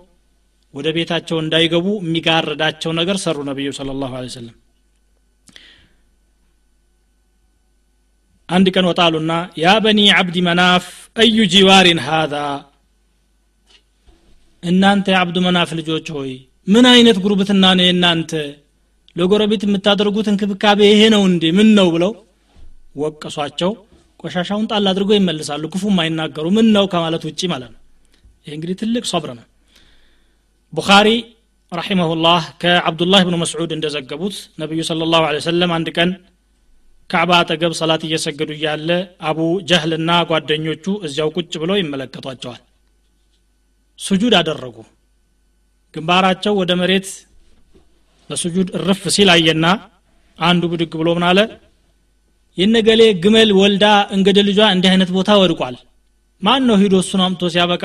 ወደ 0.74 0.88
ቤታቸው 0.96 1.38
እንዳይገቡ 1.42 1.86
የሚጋርዳቸው 2.00 2.90
ነገር 2.98 3.16
ሰሩ 3.24 3.38
ነቢዩ 3.50 3.68
ስለ 3.78 3.90
ላሁ 4.00 4.14
ሰለም 4.36 4.56
አንድ 8.48 8.66
ቀን 8.74 8.86
ወጣሉና 8.90 9.32
ያ 9.62 9.74
በኒ 9.84 10.00
ዓብዲ 10.18 10.36
መናፍ 10.46 10.84
አዩ 11.16 11.38
ጂዋሪን 11.52 12.00
ሃዛ? 12.06 12.34
እናንተ 14.62 15.06
የአብዱ 15.12 15.36
መናፍ 15.46 15.70
ልጆች 15.78 16.06
ሆይ 16.16 16.30
ምን 16.66 16.86
አይነት 16.92 17.18
ጉርብትና 17.24 17.64
ነው 17.78 17.84
የእናንተ? 17.86 18.32
ለጎረቤት 19.16 19.62
የምታደርጉት 19.66 20.26
እንክብካቤ 20.32 20.80
ይሄ 20.90 21.02
ነው 21.14 21.22
እንዴ? 21.30 21.44
ምን 21.58 21.68
ነው 21.78 21.88
ብለው 21.94 22.12
ወቀሷቸው። 22.96 23.70
ቆሻሻውን 24.20 24.66
ጣል 24.70 24.86
አድርገው 24.90 25.16
ይመልሳሉ 25.18 25.64
ክፉ 25.72 25.84
አይናገሩ። 26.02 26.46
ምን 26.56 26.66
ነው 26.76 26.84
ከማለት 26.92 27.22
ውጭ 27.28 27.40
ማለት 27.52 27.70
ነው። 27.74 27.80
ይህ 28.46 28.52
እንግዲህ 28.56 28.76
ትልቅ 28.80 29.04
ሶብር 29.12 29.30
ነው። 29.38 29.46
ቡኻሪ 30.72 31.08
ረሒመሁላህ 31.72 32.42
ከአብዱላህ 32.62 33.20
ብኑ 33.26 33.36
መስዑድ 33.42 33.70
እንደዘገቡት 33.76 34.36
ነቢዩ 34.60 34.80
ስለ 34.88 35.06
ላሁ 35.12 35.22
ሰለም 35.46 35.72
አንድ 35.76 35.88
ቀን 35.96 36.10
ካዕባ 37.10 37.30
አጠገብ 37.40 37.72
ሰላት 37.78 38.02
እየሰገዱ 38.06 38.50
እያለ 38.56 38.88
አቡ 39.28 39.38
ጀህልና 39.68 40.10
ጓደኞቹ 40.30 40.84
እዚያው 41.06 41.30
ቁጭ 41.36 41.52
ብለው 41.62 41.76
ይመለከቷቸዋል። 41.80 42.60
ሱጁድ 43.98 44.34
አደረጉ። 44.40 44.76
ግንባራቸው 45.94 46.52
ወደ 46.60 46.72
መሬት 46.80 47.08
በሱጁድ 48.30 48.68
እርፍ 48.78 49.02
ሲል 49.14 49.30
አየና 49.34 49.66
አንዱ 50.38 50.62
ብድግ 50.72 50.92
ብሎ 51.00 51.08
ምን 51.16 51.24
አለ? 51.28 51.38
የነገሌ 52.58 53.02
ግመል 53.22 53.50
ወልዳ 53.60 53.84
እንግድ 54.16 54.38
ልጇ 54.48 54.60
እንዲህ 54.74 54.90
አይነት 54.92 55.10
ቦታ 55.16 55.30
ወድቋል። 55.40 55.76
ማን 56.42 56.62
ነው 56.68 56.76
ሂዶ 56.82 56.94
እሱን 57.02 57.22
አምቶ 57.26 57.42
ሲያበቃ? 57.54 57.84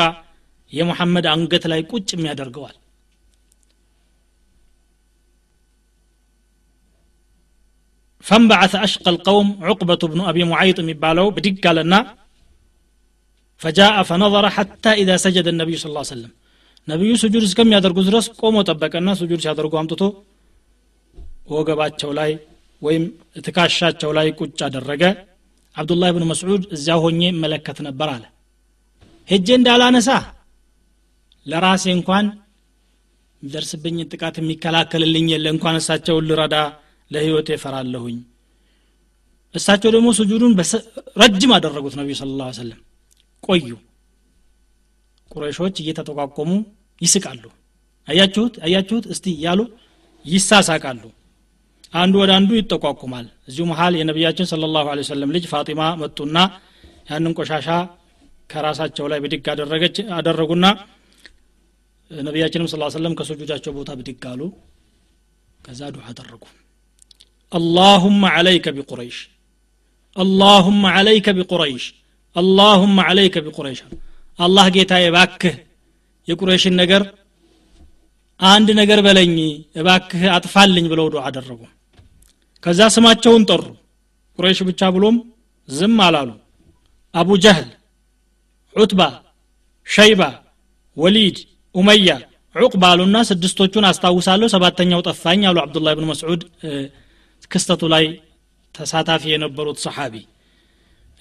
የሙሐመድ 0.71 1.25
አንገት 1.33 1.63
ላይ 1.71 1.81
ቁጭ 1.91 2.09
የሚያደርገዋል 2.13 2.75
ፈንበዓተ 8.25 8.73
አሽቀ 8.83 9.05
ልቀውም 9.15 9.49
ዑቅበቱ 9.69 10.03
ብኑ 10.11 10.21
አቢ 10.29 10.37
ሙዓይጥ 10.51 10.77
የሚባለው 10.81 11.27
ብድግ 11.35 11.65
አለና 11.71 11.95
ፈጃአ 13.61 13.97
ፈነظረ 14.09 14.45
ሐታ 14.55 14.93
ኢዛ 15.01 15.11
ሰጀደ 15.25 15.49
ነቢዩ 15.59 15.77
ስ 15.81 15.87
ሰለም 16.11 16.31
ነቢዩ 16.87 17.11
ስጁድ 17.21 17.43
እስከሚያደርጉ 17.47 17.99
ድረስ 18.07 18.25
ቆሞ 18.39 18.55
ጠበቀና 18.69 19.09
ስጁድ 19.19 19.41
ሲያደርጉ 19.43 19.73
አምጥቶ 19.81 20.01
ወገባቸው 21.53 22.11
ላይ 22.19 22.31
ወይም 22.81 23.03
ትካሻቸው 23.45 24.11
ላይ 24.17 24.27
ቁጭ 24.39 24.59
አደረገ 24.67 25.03
አብዱላህ 25.75 26.09
ብን 26.15 26.25
መስዑድ 26.31 26.63
እዚያ 26.75 26.95
ሆኜ 27.03 27.21
መለከት 27.43 27.77
ነበር 27.87 28.09
አለ 28.15 28.23
ሄጄ 29.29 29.47
እንዳላነሳ 29.59 30.09
ለራሴ 31.45 31.85
እንኳን 31.97 32.25
ደርስብኝ 33.41 33.97
ጥቃት 34.11 34.35
የሚከላከልልኝ 34.41 35.25
የለ 35.33 35.47
እንኳን 35.55 35.77
እሳቸውን 35.81 36.27
ልረዳ 36.29 36.55
ለህይወት 37.13 37.49
እፈራለሁኝ። 37.55 38.17
እሳቸው 39.55 39.89
ደግሞ 39.95 40.07
ስጁዱን 40.19 40.53
ረጅም 41.21 41.51
አደረጉት 41.57 41.95
ነቢዩ 41.99 42.15
ስለ 42.19 42.29
ላ 42.39 42.45
ሰለም 42.59 42.79
ቆዩ። 43.43 43.67
ቁረይሾች 45.31 45.75
እየተጠቋቆሙ 45.81 46.51
ይስቃሉ። 47.01 47.43
አያችሁት? 48.07 48.53
አያችሁት? 48.65 49.05
እስቲ 49.13 49.25
እያሉ 49.35 49.59
ይሳሳቃሉ። 50.25 51.03
አንዱ 51.93 52.13
ወደ 52.21 52.31
አንዱ 52.37 52.51
ይጠቋቁማል። 52.57 53.25
እዚሁ 53.49 53.63
መሀል 53.71 53.93
የነቢያችን 53.99 54.49
ስለ 54.51 54.69
ላሁ 54.75 54.87
ሰለም 55.09 55.33
ልጅ 55.35 55.45
ፋጢማ 55.51 55.81
መጡና 56.01 56.37
ያንን 57.09 57.33
ቆሻሻ 57.39 57.67
ከራሳቸው 58.49 59.05
ላይ 59.11 59.19
ብድግ 59.23 59.45
አደረገች 59.53 59.97
አደረጉና 60.17 60.65
ነቢያችንም 62.11 62.67
ስ 62.71 62.77
ሰለም 62.95 63.13
ከሱጁዳቸው 63.19 63.71
ቦታ 63.77 63.91
ብድግ 63.99 64.25
አሉ። 64.31 64.41
ከዛ 65.59 65.81
ዱዓ 65.95 66.05
አደረጉ 66.11 66.43
አላሁመ 67.53 68.23
አለይከ 68.37 68.67
ቢቁረይሽ 68.77 69.17
አላሁመ 70.17 70.83
አለይከ 70.97 71.27
ቢቁረይሽ 71.37 71.85
አላሁመ 72.35 72.97
አለይከ 73.09 73.37
ቢቁረይሽ 73.45 73.79
አላህ 74.39 74.65
ጌታዬ 74.75 75.05
እባክህ 75.11 75.55
የቁረይሽን 76.27 76.75
ነገር 76.81 77.03
አንድ 78.39 78.67
ነገር 78.81 78.99
በለኝ 79.05 79.35
እባክህ 79.81 80.23
አጥፋልኝ 80.35 80.85
ብለው 80.91 81.07
ዱዓ 81.13 81.23
አደረጉ 81.29 81.61
ከዛ 82.63 82.81
ስማቸውን 82.95 83.43
ጠሩ 83.49 83.63
ቁረይሽ 84.39 84.59
ብቻ 84.69 84.81
ብሎም 84.95 85.17
ዝም 85.69 85.97
አላሉ 86.07 86.29
አቡ 87.15 87.29
ጀህል 87.43 87.69
ዑትባ 88.75 89.01
ሸይባ 89.87 90.21
ወሊድ 90.97 91.37
ኡመያ 91.75 92.09
ዑቅባ 92.55 92.83
አሉና 92.93 93.17
ስድስቶቹን 93.29 93.85
አስታውሳለሁ 93.89 94.47
ሰባተኛው 94.53 94.99
ጠፋኝ 95.07 95.41
አሉ 95.49 95.57
አብዱላህ 95.63 95.93
ብን 95.97 96.07
መስዑድ 96.11 96.41
ክስተቱ 97.51 97.83
ላይ 97.93 98.05
ተሳታፊ 98.75 99.23
የነበሩት 99.31 99.79
ሰሓቢ። 99.85 100.15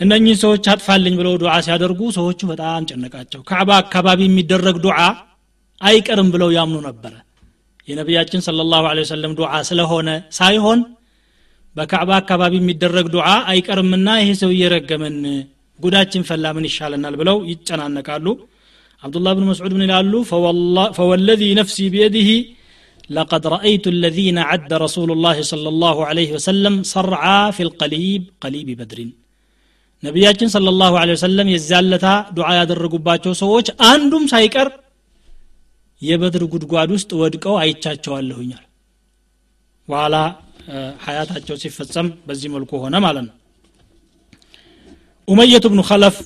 እነኚህ 0.00 0.35
ሰዎች 0.42 0.64
አጥፋልኝ 0.72 1.14
ብለው 1.20 1.35
ዱዓ 1.42 1.54
ሲያደርጉ 1.66 2.00
ሰዎቹ 2.16 2.40
በጣም 2.50 2.87
ጨነቃቸው። 2.90 3.40
ካዕባ 3.50 3.70
አካባቢ 3.82 4.20
የሚደረግ 4.26 4.76
ዱዓ 4.85 4.98
አይቀርም 5.80 6.28
ብለው 6.35 6.50
ያምኑ 6.56 6.78
ነበረ። 6.88 7.14
የነቢያችን 7.88 8.40
ስለ 8.46 8.64
ላሁ 8.72 8.85
ወሰለም 9.00 9.32
ዱዓ 9.38 9.52
ስለሆነ 9.68 10.08
ሳይሆን 10.38 10.80
በካዕባ 11.76 12.11
አካባቢ 12.20 12.54
የሚደረግ 12.61 13.06
ዱዓ 13.14 13.28
አይቀርምና 13.50 14.08
ይሄ 14.20 14.30
ሰው 14.40 14.50
እየረገመን 14.56 15.16
ጉዳችን 15.80 16.22
ፈላ 16.28 16.46
ምን 16.56 16.64
ይሻለናል? 16.68 17.14
ብለው 17.20 17.37
ይጨናነቃሉ። 17.50 18.26
አብዱላህ 19.02 19.32
ብን 19.37 19.46
መስዑድ 19.50 19.72
ምን 19.74 19.85
ይላሉ? 19.87 20.12
ፈወለዚ 20.98 21.42
ነፍሲ 21.61 21.76
ቢየዲህ 21.94 22.28
لقد 23.12 23.43
رأيت 23.56 23.86
الذين 23.95 24.38
عد 24.49 24.71
رسول 24.86 25.10
الله 25.15 25.38
صلى 25.51 25.69
الله 25.73 25.97
عليه 26.10 26.30
وسلم 26.38 26.73
صرعى 26.95 27.41
في 27.56 27.62
القليب 27.67 28.21
قليب 28.43 28.69
بدر 28.82 28.99
ነቢያችን 30.03 30.47
صلى 30.56 30.69
الله 30.73 30.91
عليه 31.01 31.13
وسلم 31.17 31.47
የዛለታ 31.53 32.06
ዱዓ 32.38 32.47
ያደረጉባቸው 32.60 33.32
ሰዎች 33.43 33.67
አንዱም 33.91 34.23
ሳይቀር 34.34 34.67
የበድር 36.01 36.43
ጉድጓድ 36.53 36.89
ውስጥ 36.95 37.12
ወድቀው 37.21 37.56
አይቻቸዋለሁኛል 37.63 38.63
በኋላ 39.88 40.15
ሀያታቸው 41.06 41.56
ሲፈጸም 41.63 42.08
በዚህ 42.27 42.49
መልኩ 42.56 42.71
ሆነ 42.84 42.95
ማለት 43.06 43.23
ነው 43.27 43.36
ኡመየት 45.27 45.65
ብኑ 45.71 45.82
ከለፍ 45.89 46.17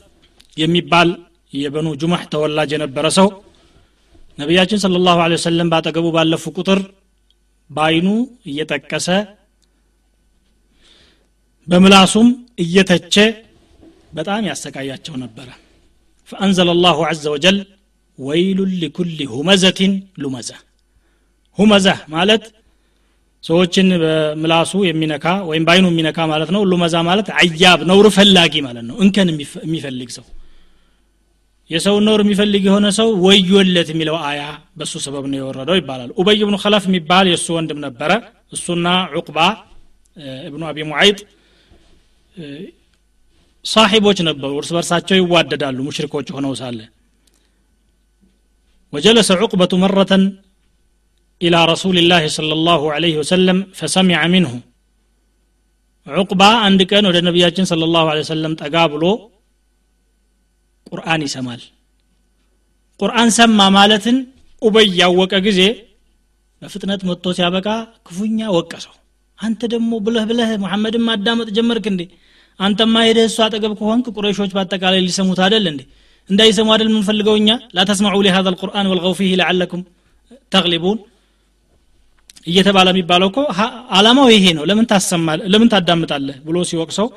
የሚባል 0.57 1.09
የበኑ 1.53 1.87
ጁማህ 2.01 2.23
ተወላጅ 2.33 2.69
የነበረ 2.75 3.05
ሰው 3.19 3.27
ነቢያችን 4.38 4.80
ስለ 4.82 4.96
ላሁ 5.06 5.18
ወሰለም 5.34 5.68
ባጠገቡ 5.72 6.06
ባለፉ 6.16 6.44
ቁጥር 6.58 6.80
በአይኑ 7.70 8.08
እየጠቀሰ 8.50 9.06
በምላሱም 11.68 12.28
እየተቸ 12.64 13.14
በጣም 14.12 14.42
ያሰቃያቸው 14.50 15.14
ነበረ። 15.22 15.48
فأنزل 16.28 16.70
الله 16.84 16.98
عز 17.18 17.32
وجل 17.34 17.56
ويل 18.18 18.70
لكل 18.82 19.10
همزة 19.32 19.92
لمزة 20.22 20.50
همزة 21.58 21.86
ማለት 22.14 22.44
ሰዎችን 23.44 23.88
በምላሱ 24.02 24.72
የሚነካ 24.86 25.26
ወይም 25.50 25.64
በአይኑ 25.66 25.86
የሚነካ 25.92 26.18
ማለት 26.32 26.50
ነው። 26.54 26.62
لمزة 26.70 26.94
ማለት 27.08 27.28
عياب 27.40 27.80
ነውር 27.90 28.06
ፈላጊ 28.16 28.54
ማለት 28.66 28.84
ነው። 28.88 28.96
እንከን 29.04 29.28
የሚፈልግ 29.64 30.10
ሰው 30.16 30.24
የሰው 31.69 31.95
ነውር 32.05 32.21
የሚፈልግ 32.23 32.63
የሆነ 32.67 32.87
ሰው 32.99 33.09
ወዮለት 33.25 33.89
የሚለው 33.91 34.15
አያ 34.29 34.41
በሱ 34.79 34.93
ሰበብ 35.05 35.25
ነው 35.31 35.37
የወረደው 35.39 35.75
ይባላል 35.79 36.09
ኡበይ 36.21 36.41
ብኑ 36.47 36.55
ከለፍ 36.63 36.85
የሚባል 36.89 37.25
የእሱ 37.31 37.47
ወንድም 37.57 37.79
ነበረ 37.85 38.11
እሱና 38.55 38.87
ዑቅባ 39.19 39.37
እብኑ 40.47 40.63
አቢ 40.71 40.77
ሙዓይጥ 40.91 41.19
ሳሒቦች 43.65 44.19
ነበሩ 44.29 44.51
እርስ 44.61 44.71
በርሳቸው 44.75 45.17
ይዋደዳሉ 45.21 45.77
ሙሽሪኮች 45.89 46.29
ሆነው 46.37 46.55
ሳለ 46.63 46.79
وجلس 48.93 49.29
عقبة 49.41 49.71
مرة 49.85 50.13
إلى 51.41 51.59
رسول 51.73 51.95
الله 52.01 52.23
صلى 52.37 52.53
الله 52.57 52.81
عليه 52.95 53.15
وسلم 53.21 53.57
فسمع 53.79 54.19
منه 54.35 54.51
عقبة 56.07 56.49
عند 56.65 56.81
كان 56.91 57.03
ودى 57.09 57.21
نبياتين 57.29 57.65
صلى 57.71 57.85
الله 57.87 58.05
عليه 58.11 58.23
وسلم 58.25 58.51
تقابلوا 58.63 59.15
ቁርአን 60.86 61.20
ይሰማል። 61.26 61.62
ቁርአን 63.00 63.30
ሰማ 63.36 63.60
ማለትን 63.76 64.16
ኡበይ 64.62 64.88
ያወቀ 65.00 65.34
ጊዜ 65.46 65.60
በፍጥነት 66.62 67.00
መጥቶ 67.08 67.32
ሲያበቃ 67.36 67.66
ክፉኛ 68.06 68.38
ወቀሰው። 68.56 68.94
አንተ 69.38 69.60
ደግሞ 69.72 69.90
ብለህ 70.04 70.24
ብለህ 70.30 70.50
መሐመድን 70.62 71.02
ማዳመጥ 71.08 71.48
ጀመርክ 71.56 71.86
እንዴ? 71.90 72.02
አንተማ 72.60 72.94
ሄደህ 73.06 73.26
እሱ 73.30 73.38
አጠገብ 73.46 73.72
ከሆንክ 73.78 74.06
ቁረይሾች 74.16 74.52
በአጠቃላይ 74.56 75.00
ሊሰሙት 75.06 75.40
አደል 75.46 75.66
እንዴ? 75.72 75.80
እንዳይሰሙ 76.30 76.68
አደል 76.74 76.88
የምንፈልገው 76.90 77.34
እኛ? 77.40 77.48
ላተስማዑ 77.76 78.16
ሊሃዛ 78.26 78.46
ልቁርአን 78.54 78.86
ወልቀው 78.92 79.12
ፊህ 79.18 79.32
ለዓለኩም 79.40 79.82
ተቅሊቡን 80.52 80.98
እየተባለ 82.46 82.88
የሚባለው 82.92 83.28
እኮ 83.30 83.38
አላማው 83.96 84.28
ይሄ 84.34 84.44
ነው። 84.58 84.64
ለምን 84.70 84.86
ታሰማል 84.90 85.40
ለምን 85.52 85.68
ታዳምጣለህ? 85.72 86.36
ብሎ 86.46 86.56
ሲወቅሰው 86.70 87.08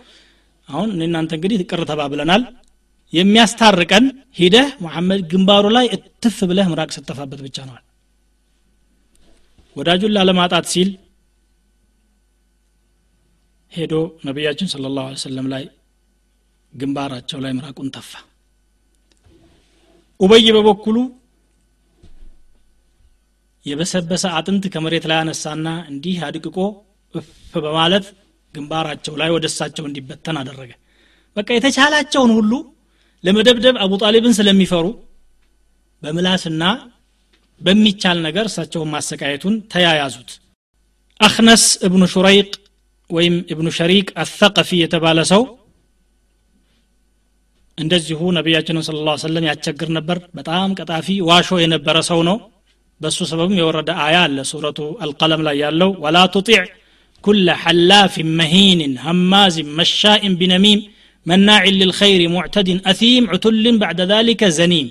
አሁን 0.70 0.90
እናንተ 1.02 1.32
እንግዲህ 1.38 1.60
ቅር 1.70 1.82
ተባብለናል። 1.90 2.42
የሚያስታርቀን 3.14 4.06
ሂደህ 4.40 4.68
መሐመድ 4.86 5.22
ግንባሩ 5.32 5.66
ላይ 5.78 5.86
እትፍ 5.96 6.38
ብለህ 6.50 6.68
ምራቅ 6.72 6.90
ስተፋበት 6.96 7.40
ብቻ 7.46 7.58
ነዋል 7.70 7.84
ወዳጁን 9.76 10.14
ላለማጣት 10.16 10.66
ሲል 10.74 10.90
ሄዶ 13.72 13.94
ነቢያችን 14.28 14.70
ስለ 14.72 14.86
ላሁ 14.96 15.18
ሰለም 15.24 15.48
ላይ 15.54 15.64
ግንባራቸው 16.74 17.40
ላይ 17.44 17.52
ምራቁን 17.58 17.90
ተፋ። 17.96 18.12
ኡበይ 20.20 20.48
በበኩሉ 20.56 20.98
የበሰበሰ 23.66 24.26
አጥንት 24.38 24.64
ከመሬት 24.74 25.06
ላይ 25.12 25.18
አነሳና 25.22 25.68
እንዲህ 25.92 26.18
አድቅቆ 26.28 26.58
እፍ 27.16 27.30
በማለት 27.66 28.06
ግንባራቸው 28.54 29.14
ላይ 29.22 29.30
ወደ 29.36 29.46
እሳቸው 29.52 29.86
እንዲበተን 29.88 30.38
አደረገ። 30.42 30.72
በቃ 31.36 31.50
የተቻላቸውን 31.58 32.32
ሁሉ 32.38 32.52
ለመደብደብ 33.24 33.76
አቡ 33.84 33.94
ጣሊብን 34.04 34.36
ስለሚፈሩ 34.38 34.86
በምላስና 36.02 36.64
በሚቻል 37.62 38.18
ነገር 38.28 38.46
እሳቸውን 38.50 38.92
ማሰቃየቱን 38.94 39.56
ተያያዙት። 39.72 40.30
አክነስ 41.20 41.64
እብኑ 41.88 42.04
ሹረይቅ 42.14 42.52
ወይም 43.10 43.36
እብኑ 43.54 43.68
ሸሪቅ 43.78 44.08
አተቀፊ 44.24 44.70
የተባለ 44.82 45.20
ሰው 45.32 45.42
እንደዚሁ 47.78 48.22
ነቢያችንን 48.38 48.84
صلى 48.88 48.98
الله 49.06 49.10
عليه 49.10 49.16
وسلم 49.24 49.46
ያስቸግር 49.50 49.90
ነበር። 49.98 50.18
በጣም 50.38 50.70
ቀጣፊ 50.80 51.08
ዋሾ 51.30 51.60
የነበረ 51.62 51.98
ሰው 52.10 52.20
ነው። 52.30 52.38
በሱ 53.02 53.18
ሰበብም 53.30 53.58
የወረደ 53.60 53.90
አያ 54.06 54.16
አለ 54.26 54.40
ሱረቱ 54.50 54.80
አልቀለም 55.04 55.42
ላይ 55.48 55.56
ያለው 55.64 55.92
ولا 56.04 56.18
تطع 56.34 56.64
كل 57.24 57.48
حلاف 57.62 58.30
مهين 58.40 58.94
هماز 59.06 59.70
مشاء 59.80 60.34
بنميم 60.42 60.82
መናዕን 61.26 61.76
ልልኸይር 61.80 62.22
ሙዕተድን 62.34 62.80
አሲም 62.92 63.26
ዑቱልን 63.34 63.76
ባዕደ 63.82 64.02
ዛሊከ 64.12 64.44
ዘኒም 64.58 64.88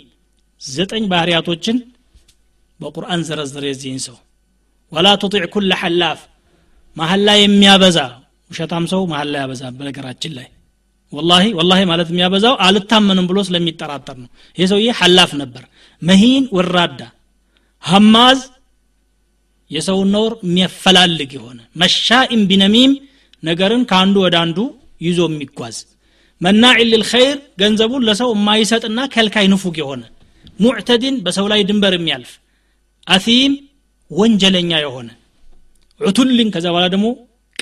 ዘጠኝ 0.60 1.04
ባህርያቶችን 1.12 1.76
በቁርአን 2.80 3.20
ዘረዘረ 3.28 3.64
የዚህን 3.68 4.00
ሰው። 4.06 4.16
ወላ 4.92 5.08
ቱጢዕ 5.22 5.46
ኩለ 5.54 5.72
ሐላፍ 5.80 6.20
መሀል 6.96 7.20
ላይ 7.28 7.38
የሚያበዛ 7.42 7.98
ውሸታም 8.50 8.84
ሰው 8.92 9.00
መሀል 9.10 9.28
ላይ 9.32 9.40
ያበዛ 9.42 9.62
በነገራችን 9.78 10.32
ላይ። 10.38 10.46
ወላሂ 11.12 11.44
ወላሂ 11.58 11.80
ማለት 11.90 12.08
የሚያበዛው 12.12 12.54
አልታመንም 12.64 13.26
ብሎ 13.30 13.38
ስለሚጠራጠር 13.48 14.16
ነው። 14.22 14.28
ይህ 14.58 14.66
ሰውዬ 14.72 14.88
ሐላፍ 15.00 15.30
ነበር 15.42 15.62
መሂን 16.02 16.44
ወራዳ 16.56 17.00
ሀማዝ 17.84 18.40
የሰውን 19.70 20.08
ነውር 20.14 20.32
የሚያፈላልግ 20.44 21.30
የሆነ 21.36 21.58
መሻኢም 21.80 22.42
ቢነሚም 22.50 22.92
ነገርን 23.42 23.82
ከአንዱ 23.90 24.16
ወደ 24.26 24.36
አንዱ 24.44 24.58
ይዞ 25.02 25.20
የሚጓዝ 25.28 25.76
መናዒን 26.40 26.90
ልልኸይር 26.92 27.38
ገንዘቡን 27.60 28.04
ለሰው 28.08 28.30
የማይሰጥና 28.34 29.00
ከልካይ 29.14 29.46
ንፉግ 29.52 29.76
የሆነ 29.80 30.02
ሙዕተድን 30.60 31.16
በሰው 31.24 31.46
ላይ 31.52 31.60
ድንበር 31.68 31.94
የሚያልፍ 31.96 32.30
አሲም 33.06 33.52
ወንጀለኛ 34.10 34.70
የሆነ 34.82 35.08
ዑቱልን 36.00 36.48
ከዛ 36.54 36.66
በኋላ 36.72 36.86
ደግሞ 36.94 37.06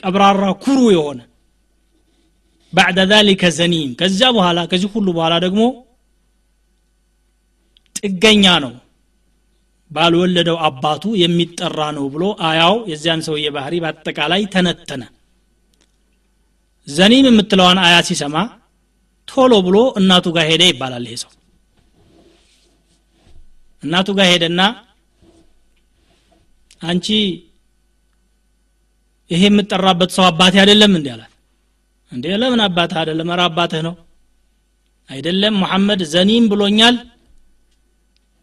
ቀብራራ 0.00 0.44
ኩሩ 0.64 0.80
የሆነ 0.94 1.20
ባዕደ 2.72 3.00
ዛሊከ 3.10 3.50
ዘኒም 3.58 3.90
ከዚያ 4.00 4.28
በኋላ 4.36 4.60
ከዚህ 4.70 4.90
ሁሉ 4.94 5.08
በኋላ 5.16 5.34
ደግሞ 5.44 5.62
ጥገኛ 8.00 8.46
ነው። 8.64 8.72
ባልወለደው 9.90 10.56
አባቱ 10.66 11.04
የሚጠራ 11.20 11.80
ነው 11.96 12.04
ብሎ 12.14 12.24
አያው 12.48 12.76
የዚያን 12.90 13.20
ሰውዬ 13.26 13.46
ባህሪ 13.56 13.74
በአጠቃላይ 13.82 14.42
ተነተነ። 14.54 15.02
ዘኒም 16.88 17.26
የምትለዋን 17.28 17.78
አያ 17.84 17.96
ሲሰማ 18.08 18.36
ቶሎ 19.28 19.52
ብሎ 19.66 19.76
እናቱ 20.00 20.26
ጋር 20.36 20.44
ሄደ 20.50 20.62
ይባላል 20.70 21.04
ይሄ 21.08 21.16
ሰው። 21.22 21.30
እናቱ 23.82 24.08
ጋር 24.18 24.26
ሄደና 24.32 24.60
አንቺ 26.82 27.06
ይሄ 29.30 29.42
የምጠራበት 29.46 30.10
ሰው 30.16 30.24
አባቴ 30.28 30.54
አይደለም 30.62 30.92
እንዲ 30.98 31.08
አላት። 31.14 31.32
እንዴ 32.12 32.24
ለምን 32.42 32.60
አባትህ 32.66 32.98
አይደለም? 33.00 33.28
ኧረ 33.32 33.40
አባትህ 33.48 33.80
ነው። 33.86 33.94
አይደለም 35.08 35.54
ሙሐመድ 35.62 36.00
ዘኒም 36.12 36.44
ብሎኛል። 36.52 36.96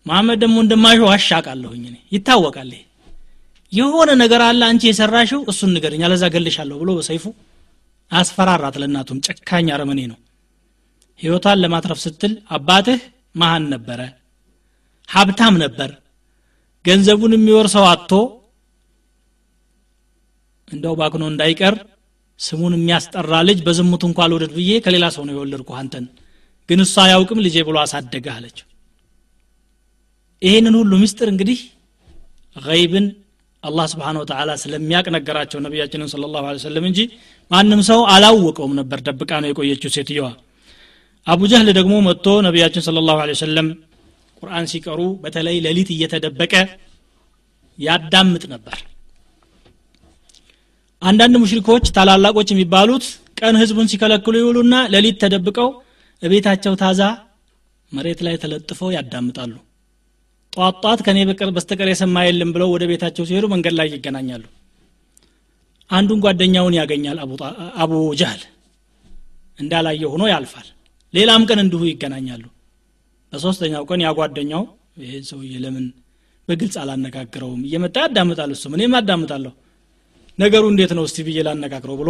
መሐመድ 0.05 0.37
ደግሞ 0.43 0.57
እንደማይሸው 0.63 1.07
አሻቃለሁኝ 1.13 1.83
እኔ። 1.89 1.97
ይታወቃል 2.15 2.69
ይሄ። 2.73 2.81
የሆነ 3.71 4.09
ነገር 4.21 4.41
አለ 4.47 4.61
አንቺ 4.69 4.83
የሰራሽው 4.89 5.41
እሱን 5.51 5.71
ንገርኝ 5.75 6.01
አለዛ 6.07 6.23
ገልሻለሁ 6.35 6.75
ብሎ 6.81 6.89
በሰይፉ 6.97 7.25
አስፈራራት 8.11 8.75
ለእናቱም። 8.81 9.21
ጨካኝ 9.27 9.67
አረመኔ 9.75 10.01
ነው 10.11 10.17
ህይወቷን 11.23 11.61
ለማትረፍ 11.63 11.99
ስትል 12.03 12.33
አባትህ 12.55 13.01
መሀን 13.35 13.65
ነበረ። 13.73 13.99
ሀብታም 15.09 15.55
ነበር። 15.63 15.89
ገንዘቡን 16.85 17.33
የሚወርሰው 17.35 17.85
አጥቶ 17.91 18.11
እንደው 20.67 20.93
ባክኖ 20.99 21.23
እንዳይቀር 21.31 21.75
ስሙን 22.39 22.73
የሚያስጠራ 22.77 23.33
ልጅ 23.47 23.59
በዝሙት 23.65 24.03
እንኳ 24.07 24.27
ልውደድ 24.31 24.53
ብዬ 24.57 24.71
ከሌላ 24.85 25.05
ሰው 25.15 25.23
ነው 25.27 25.33
የወለድኩ 25.35 25.69
አንተን። 25.79 26.05
ግን 26.69 26.79
እሷ 26.85 26.95
አያውቅም 27.05 27.41
ልጄ 27.45 27.57
ብሎ 27.67 27.77
አሳደገ 27.83 28.27
አለችው 28.35 28.67
ይህንን 30.41 30.75
ሁሉ 30.79 30.93
ምስጢር 31.03 31.27
እንግዲህ 31.33 31.59
ገይብን 32.55 33.05
አላህ 33.63 33.85
ስብሓን 33.91 34.17
ወተላ 34.21 34.51
ስለሚያቅ 34.61 35.05
ነገራቸው 35.15 35.59
ነቢያችንን 35.65 36.09
ስለ 36.13 36.23
ላሁ 36.33 36.45
እንጂ 36.89 36.99
ማንም 37.51 37.81
ሰው 37.89 38.01
አላወቀውም 38.13 38.73
ነበር 38.79 38.99
ደብቃ 39.07 39.31
ነው 39.43 39.49
የቆየችው 39.51 39.91
ሴትየዋ 39.95 40.27
አቡ 41.27 41.41
ጀህል 41.51 41.69
ደግሞ 41.77 41.93
መጥቶ 42.07 42.27
ነቢያችን 42.45 42.83
ስለ 42.87 43.01
ላሁ 43.09 43.19
ሰለም 43.41 43.67
ቁርአን 44.37 44.65
ሲቀሩ 44.71 45.01
በተለይ 45.23 45.57
ሌሊት 45.65 45.89
እየተደበቀ 45.95 46.53
ያዳምጥ 47.79 48.43
ነበር። 48.53 48.77
አንዳንድ 51.01 51.35
ሙሽሪኮች 51.43 51.85
ታላላቆች 51.95 52.49
የሚባሉት 52.53 53.05
ቀን 53.39 53.55
ህዝቡን 53.61 53.87
ሲከለክሉ 53.91 54.35
ይውሉና 54.41 54.75
ሌሊት 54.93 55.17
ተደብቀው 55.23 55.69
እቤታቸው 56.21 56.73
ታዛ 56.81 57.01
መሬት 57.91 58.19
ላይ 58.25 58.35
ተለጥፈው 58.43 58.89
ያዳምጣሉ። 58.95 59.53
ጧት 60.53 60.75
ጧት 60.83 60.99
ከኔ 61.05 61.17
በስተቀር 61.55 61.89
የሰማ 61.91 62.25
የለም 62.25 62.51
ብለው 62.55 62.69
ወደ 62.75 62.83
ቤታቸው 62.91 63.23
ሲሄዱ 63.29 63.45
መንገድ 63.53 63.73
ላይ 63.79 63.87
ይገናኛሉ። 63.93 64.43
አንዱን 65.89 66.21
ጓደኛውን 66.25 66.75
ያገኛል 66.79 67.17
አቡ 67.83 67.91
ጃህል 68.21 68.41
እንዳላየ 69.59 70.03
ሆኖ 70.13 70.23
ያልፋል 70.33 70.67
ሌላም 71.13 71.41
ቀን 71.49 71.59
እንዲሁ 71.63 71.81
ይገናኛሉ። 71.89 72.43
በሶስተኛው 73.33 73.83
ቀን 73.89 73.99
ያ 74.05 74.09
ጓደኛው 74.17 74.63
ይሄ 75.01 75.11
ሰውዬ 75.29 75.53
ለምን 75.63 75.85
በግልጽ 76.47 76.75
አላነጋግረውም? 76.81 77.61
እየመጣ 77.67 77.95
ያዳምጣል 78.05 78.51
እሱም። 78.55 78.73
እኔም 78.77 78.95
አዳምጣለሁ። 78.99 79.53
ነገሩ 80.39 80.63
እንዴት 80.71 80.91
ነው 80.97 81.03
እስቲ 81.07 81.17
ብዬ 81.27 81.39
ላነጋግረው 81.47 81.97
ብሎ 82.01 82.09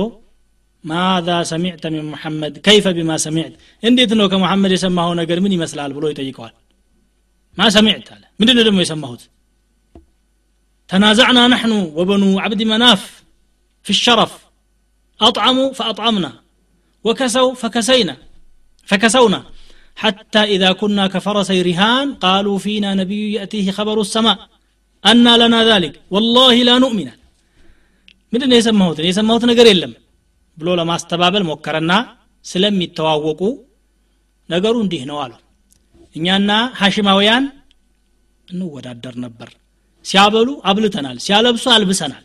ماذا 0.84 1.30
سمعت 1.52 1.84
من 1.94 2.06
محمد? 2.12 2.54
كيف 2.66 2.86
بما 2.98 3.12
سمعت? 3.26 3.54
እንዴት 3.84 4.12
ነው 4.20 4.26
ከሙሐመድ 4.32 4.72
የሰማኸው 4.76 5.14
ነገር 5.22 5.38
ምን 5.44 5.54
ይመስላል? 5.58 5.92
ብሎ 5.98 6.04
ይጠይቀዋል። 6.12 6.54
ما 7.58 7.70
سمعت? 7.76 8.08
አለ። 8.16 8.24
ምንድን 8.40 8.60
ደግሞ 8.68 8.78
የሰማሁት? 8.84 9.22
تنازعنا 10.90 11.40
نحن 11.54 11.74
وبنو 11.98 12.24
عبد 12.44 12.62
مناف 12.72 13.02
في 13.86 13.96
الشرف 14.00 14.34
أطعموا 15.20 15.58
فأطعمنا 15.78 16.26
وكسوا 17.06 17.48
فكسونا 17.62 18.12
فكسونا 18.89 19.41
حتى 19.97 20.43
إذا 20.55 20.71
كنا 20.81 21.05
كفرسي 21.15 21.59
رهان 21.69 22.07
قالوا 22.25 22.59
فينا 22.65 22.91
نبي 23.01 23.21
يأتيه 23.37 23.67
خبر 23.79 23.97
السماء 24.07 24.37
أنا 25.05 25.33
لنا 25.41 25.61
ذلك 25.71 25.95
والله 26.15 26.57
لا 26.69 26.77
نؤمن 26.85 27.09
ምንድን 28.33 28.49
ነው 28.51 28.57
የሰማሁት 28.59 28.99
የሰማሁት 29.09 29.45
ነገር 29.51 29.67
የለም 29.71 29.93
ብሎ 30.59 30.69
ለማስተባበል 30.79 31.45
ሞከረና 31.51 31.93
ስለሚተዋወቁ 32.45 33.41
ነገሩ 34.49 34.75
እንዲህ 34.85 35.03
ነው 35.11 35.17
አሉ 35.25 35.33
እኛና 36.17 36.51
ሀሽማውያን 36.81 37.45
እንወዳደር 38.49 39.15
ነበር 39.25 39.49
ሲያበሉ 40.05 40.49
አብልተናል 40.71 41.17
ሲያለብሱ 41.27 41.65
አልብሰናል 41.77 42.25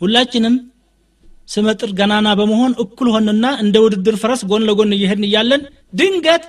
ሁላችንም 0.00 0.56
ስመጥር 1.54 1.90
ገናና 1.98 2.28
በመሆን 2.40 2.72
እኩል 2.84 3.08
ሆንና 3.14 3.46
እንደ 3.64 3.76
ውድድር 3.84 4.16
ፈረስ 4.22 4.40
ጎን 4.50 4.66
ለጎን 4.68 4.94
እየሄድን 4.96 5.26
እያለን 5.28 5.62
ድንገት 5.93 6.43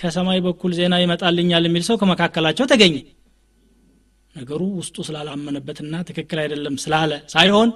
ከሰማይ 0.00 0.38
በኩል 0.46 0.72
ዜና 0.78 0.94
ይመጣልኛል 1.02 1.64
የሚል 1.68 1.84
ሰው 1.88 1.96
ከመካከላቸው 2.00 2.66
ተገኘ። 2.72 2.96
ነገሩ 4.34 4.62
ውስጡ 4.80 4.96
ስላላመነበትና 5.06 5.94
ትክክል 6.08 6.38
አይደለም 6.42 6.74
ስላለ 6.82 7.12
ሳይሆን 7.34 7.70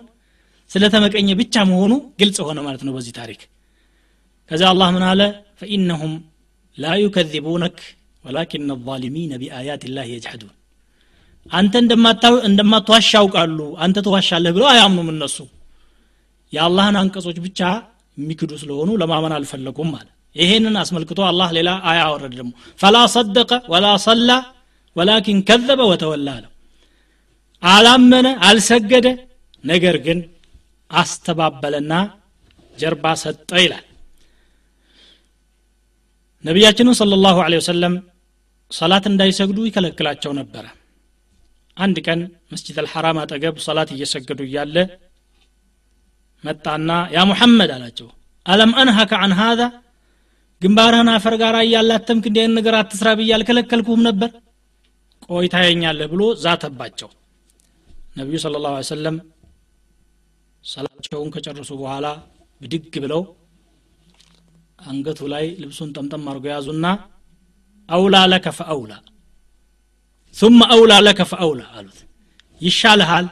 ስለተመቀኘ 0.71 1.29
ብቻ 1.41 1.65
መሆኑ 1.71 1.93
ግልጽ 2.21 2.39
ሆነ 2.49 2.59
ማለት 2.67 2.83
ነው 2.87 2.93
በዚህ 2.97 3.15
ታሪክ። 3.21 3.41
ከዚያ 4.51 4.69
አላህ 4.73 4.89
ምን 4.95 5.05
አለ? 5.09 5.21
ፈኢነሁም 5.61 6.13
ላ 6.79 6.93
ዩከዚቡነክ 7.03 7.79
ወላኪን 8.25 8.71
ዛሊሚነ 8.87 9.33
ቢአያት 9.43 9.83
ላህ 9.89 10.07
የጅሐዱን። 10.13 10.53
አንተ 11.51 11.75
እንደማትዋሽ 12.49 13.09
ያውቃሉ 13.17 13.61
አንተ 13.85 13.99
ትዋሻለህ 14.07 14.53
ብለው 14.57 14.69
አያምኑም 14.73 15.09
እነሱ። 15.15 15.37
የአላህን 16.53 16.97
አንቀጾች 17.01 17.39
ብቻ 17.47 17.61
የሚክዱ 18.19 18.53
ስለሆኑ 18.63 18.91
ለማመን 19.03 19.35
አልፈለጉም 19.37 19.91
ማለት 19.95 20.11
ይሄንን 20.37 20.77
አስመልክቶ 20.83 21.21
አላህ 21.29 21.49
ሌላ 21.57 21.71
አያ 21.91 22.01
አወረድ 22.09 22.35
ደግሞ 22.39 22.51
ፈላ 22.81 22.97
ሰደቀ 23.15 23.53
ወላ 23.73 23.87
ሰላ 24.05 24.31
ወላኪን 24.97 25.39
ከዘበ 25.49 25.81
ወተወላ 25.91 26.29
አለው። 26.37 26.53
አላመነ 27.63 28.27
አልሰገደ 28.49 29.07
ነገር 29.65 29.97
ግን 30.07 30.19
አስተባበለና 30.91 31.93
ጀርባ 32.79 33.07
ሰጠ 33.23 33.51
ይላል። 33.65 33.85
ነቢያችንን 36.45 36.97
صለ 37.01 37.15
ላሁ 37.25 37.39
ወሰለም 37.59 37.95
ሰላት 38.73 39.05
እንዳይሰግዱ 39.11 39.59
ይከለክላቸው 39.69 40.33
ነበረ። 40.41 40.65
አንድ 41.77 41.97
ቀን 42.07 42.21
መስጅድ 42.53 42.77
አልሐራም 42.83 43.19
አጠገብ 43.23 43.57
ሰላት 43.67 43.91
እየሰገዱ 43.95 44.41
እያለ 44.47 44.77
መጣና 46.45 46.91
ያ 47.15 47.21
ሙሐመድ 47.31 47.71
አላቸው 47.77 48.09
አለም 48.47 48.71
አንሃከ 48.81 49.13
አን 49.25 49.33
ሃዛ 49.41 49.61
ግንባርህን 50.63 51.09
አፈር 51.13 51.35
ጋር 51.43 51.55
እያላተምክ 51.61 52.25
እንዲህ 52.29 52.41
አይነት 52.43 52.55
ነገር 52.59 52.75
አትስራ 52.79 53.09
ብዬ 53.19 53.31
አልከለከልኩም 53.37 54.01
ነበር? 54.09 54.31
ቆይ 55.29 55.47
ብሎ 56.13 56.23
ዛተባቸው። 56.43 57.11
ነቢዩ 58.17 58.37
ስለ 58.45 58.57
ላሁ 58.65 58.75
ሰለም 58.91 59.17
ሰላቸውን 60.65 61.29
ከጨረሱ 61.35 61.71
በኋላ 61.81 62.07
ብድግ 62.61 62.95
ብለው 63.05 63.23
አንገቱ 64.83 65.21
ላይ 65.33 65.45
ልብሱን 65.63 65.91
ጠምጠም 65.97 66.27
አድርጎ 66.31 66.47
ያዙና 66.53 66.87
አውላ 67.89 68.17
ለከ 68.33 68.47
ፈአውላ 68.59 68.93
ثم 70.37 70.59
አውላ 70.67 70.93
ለከ 71.07 71.21
ፈአውላ 71.31 71.63
አሉት። 71.77 71.99
ይሻልሃል? 72.61 73.27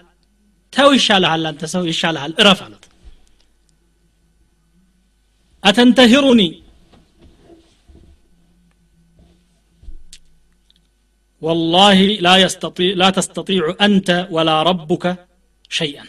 ተው 0.72 0.88
ይሻልሃል 0.96 1.42
አንተ 1.50 1.62
ሰው 1.74 1.82
ይሻልሃል 1.90 2.32
እረፍ 2.40 2.60
አሉት። 2.66 2.84
አተንተሂሩኒ 5.62 6.40
والله 11.41 11.99
لا 12.25 12.35
يستطيع 12.37 12.89
لا 13.01 13.09
تستطيع 13.17 13.63
أنت 13.87 14.09
ولا 14.35 14.55
ربك 14.69 15.05
شيئا 15.71 16.05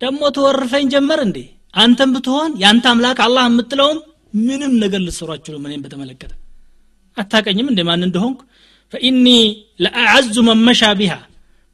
ደግሞ 0.00 0.20
ተወርፈኝ 0.36 0.84
ጀመር 0.94 1.20
እንዴ 1.26 1.38
አንተም 1.74 2.10
ብትሆን 2.14 2.50
የአንተ 2.62 2.86
አምላክ 2.92 3.18
አላህ 3.26 3.44
የምትለውም 3.48 3.98
ምንም 4.46 4.72
ነገር 4.82 5.00
ልትሰሩ 5.06 5.28
አችሉም 5.36 5.66
እኔም 5.68 5.82
በተመለከተ 5.84 6.32
አታቀኝም 7.16 7.68
እንደ 7.72 7.80
ማን 7.88 8.02
እንደሆንኩ 8.08 8.40
ፈኢኒ 8.92 9.26
ለአዐዙ 9.84 10.34
መመሻ 10.48 10.82
ቢሃ 11.00 11.14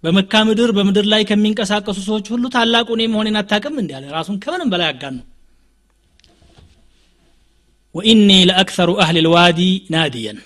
በመካ 0.05 0.43
ምድር 0.49 0.71
በምድር 0.77 1.07
ላይ 1.13 1.23
ከሚንቀሳቀሱ 1.31 1.99
ሰዎች 2.09 2.27
ሁሉ 2.35 2.45
ታላቁ 2.57 2.89
እኔ 2.97 3.03
መሆኔን 3.15 3.39
አታቅም 3.41 3.75
እንዲ 3.83 3.91
አለ 3.99 4.05
ራሱን 4.19 4.37
ከምንም 4.45 4.71
በላይ 4.75 4.89
አጋን 4.93 5.17
ነው 5.19 5.27
ወኢኒ 7.95 8.31
ለአክሰሩ 8.51 8.91
አህል 9.05 9.19
ልዋዲ 9.27 9.61
ናዲየን 9.95 10.39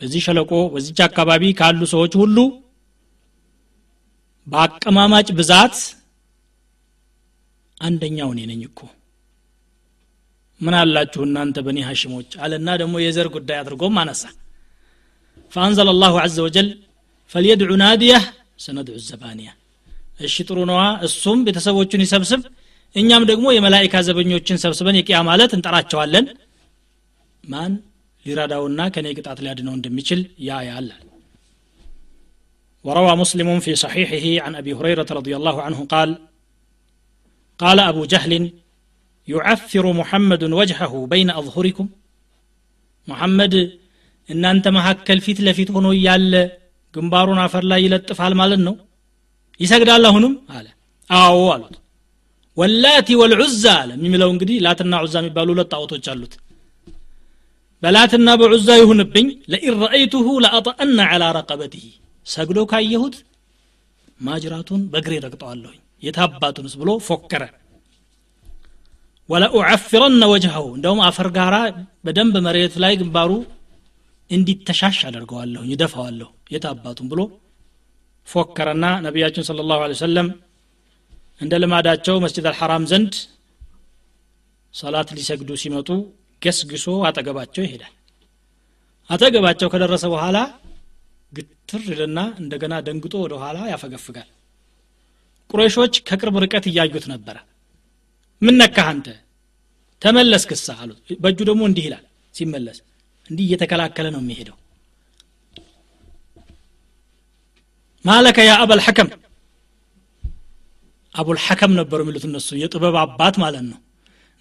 በዚህ 0.00 0.20
ሸለቆ 0.26 0.52
በዚች 0.72 0.98
አካባቢ 1.06 1.42
ካሉ 1.60 1.80
ሰዎች 1.94 2.14
ሁሉ 2.22 2.38
በአቀማማጭ 4.46 5.28
ብዛት 5.38 5.76
አንደኛው 7.80 8.28
እኔ 8.34 8.40
ነኝ 8.50 8.60
እኮ 8.68 8.80
ምን 10.60 10.74
አላችሁ 10.80 11.22
እናንተ 11.28 11.56
በኒ 11.66 11.78
ሀሽሞች 11.88 12.30
አለና 12.44 12.68
ደግሞ 12.82 12.94
የዘር 13.04 13.28
ጉዳይ 13.36 13.58
አድርጎም 13.62 13.96
አነሳ 14.02 14.24
فأنزل 15.52 15.88
الله 15.94 16.14
عز 16.24 16.38
وجل 16.46 16.68
فليدع 17.32 17.68
ناديه 17.82 18.20
سندع 18.64 18.94
الزبانية 19.00 19.52
እሺ 20.26 20.34
ጥሩ 20.48 20.58
ነዋ 20.70 20.80
እሱም 21.06 21.38
ቤተሰቦቹን 21.46 22.02
ይሰብስብ 22.04 22.40
እኛም 22.94 23.22
ደግሞ 23.30 23.46
የመላይካ 23.52 23.94
ዘበኞችን 24.06 24.60
ሰብስበን 24.62 24.96
የቅያ 24.98 25.18
ማለት 25.28 25.50
እንጠራቸዋለን 25.56 26.26
ማን 27.44 27.72
ሊረዳውና 28.26 28.80
ከኔ 28.94 29.06
ቅጣት 29.18 29.38
ሊያድነው 29.44 29.74
እንደሚችል 29.78 30.22
ያ 30.48 30.62
ያላል 30.70 31.02
وروى 32.84 33.12
مسلم 33.22 33.48
في 33.64 33.72
صحيحه 33.84 34.24
عن 34.44 34.52
أبي 34.54 34.72
هريرة 34.78 35.08
رضي 35.18 35.32
الله 35.38 35.56
عنه 35.66 35.78
قال 35.94 36.10
قال 37.60 37.78
أبو 37.90 38.02
جهل 38.12 38.32
يعثر 39.28 39.84
محمد 40.00 40.42
وجهه 40.60 40.92
بين 41.12 41.28
أظهركم 41.40 41.86
محمد 43.08 43.54
እናንተ 44.28 44.64
መካከል 44.76 45.18
ፊት 45.24 45.38
ለፊት 45.46 45.68
ሆኖ 45.74 45.86
እያለ 45.96 46.32
ግንባሩን 46.94 47.40
አፈር 47.44 47.64
ላይ 47.70 47.80
ይለጥፋል 47.86 48.32
ማለት 48.40 48.60
ነው 48.68 48.74
ይሰግዳል 49.60 50.04
አሁንም 50.10 50.32
አለ 50.56 50.66
አዎ 51.10 51.36
አሉት 51.54 51.74
ወላቲ 52.56 53.08
ወልዑዛ 53.20 53.64
አለ 53.82 53.90
የሚምለው 53.98 54.30
እንግዲህ 54.34 54.56
ላትና 54.66 54.94
ዑዛ 55.04 55.14
የሚባሉ 55.22 55.48
ሁለት 55.54 55.68
ጣዖቶች 55.74 56.06
አሉት 56.12 56.34
በላትና 57.83 58.29
በዑዛ 58.39 58.69
ይሁንብኝ 58.79 59.27
ለኢን 59.51 59.75
ረአይቱሁ 59.83 60.27
ለአጠአና 60.43 60.99
ዐላ 61.11 61.23
ረቀበትህ 61.37 61.85
ሰግዶ 62.25 62.59
ካየሁት 62.71 63.15
ማጅራቱን 64.21 64.81
በእግሬ 64.91 65.13
ረግጠዋለሁኝ። 65.25 65.79
የታባቱንስ 66.03 66.73
ብሎ 66.81 66.89
ፎከረ። 67.07 67.43
ወለኡዐፍረነ 69.29 70.23
ወጅሀሁ 70.31 70.65
እንደውም 70.75 71.01
አፈር 71.07 71.27
ጋራ 71.35 71.55
በደንብ 72.05 72.35
መሬት 72.45 72.75
ላይ 72.83 72.93
ግንባሩ 73.01 73.31
እንዲተሻሽ 74.29 74.97
አደርገዋለሁ 75.09 75.61
ይደፋዋለሁ 75.71 76.29
የታባቱን 76.53 77.07
ብሎ 77.11 77.21
ፎከረና 78.27 78.85
ነቢያችን 79.05 79.45
ስለ 79.47 79.65
ላሁ 79.69 79.81
ሰለም 80.01 80.27
እንደ 81.41 81.53
ልማዳቸው 81.61 82.15
መስጅድ 82.23 82.45
አልሐራም 82.51 82.83
ዘንድ 82.91 83.13
ሰላት 84.73 85.09
ሊሰግዱ 85.17 85.51
ሲመጡ 85.61 85.89
ገስግሶ 86.41 86.85
አጠገባቸው 87.07 87.63
ይሄዳል። 87.65 87.93
አጠገባቸው 89.09 89.67
ከደረሰ 89.73 90.05
በኋላ 90.13 90.37
ግትር 91.31 91.81
ይልና 91.89 92.19
እንደገና 92.41 92.73
ደንግጦ 92.87 93.13
ወደ 93.23 93.33
ኋላ 93.41 93.57
ያፈገፍጋል። 93.71 94.29
ቁረሾች 95.49 95.93
ከቅርብ 96.07 96.35
ርቀት 96.43 96.65
እያዩት 96.69 97.05
ነበረ። 97.13 97.37
ምን 98.41 98.55
ነካህ 98.61 98.87
አንተ? 98.91 99.07
ተመለስ 100.01 100.43
ክሳ 100.49 100.67
አሉት። 100.81 100.99
በእጁ 101.23 101.39
ደግሞ 101.49 101.61
እንዲህ 101.69 101.85
ይላል። 101.87 102.05
ሲመለስ 102.35 102.77
እንዲህ 103.29 103.43
እየተከላከለ 103.47 104.07
ነው 104.15 104.21
የሚሄደው። 104.23 104.57
ማለከ 108.05 108.37
ያ 108.47 108.53
አበል 108.61 108.81
ሐከም? 108.85 109.09
አቡልሐከም 111.15 111.71
ነበሩ 111.79 111.99
የሚሉት 112.03 112.25
እነሱ። 112.27 112.49
የጥበብ 112.61 112.95
አባት 113.01 113.35
ማለት 113.43 113.65
ነው 113.69 113.79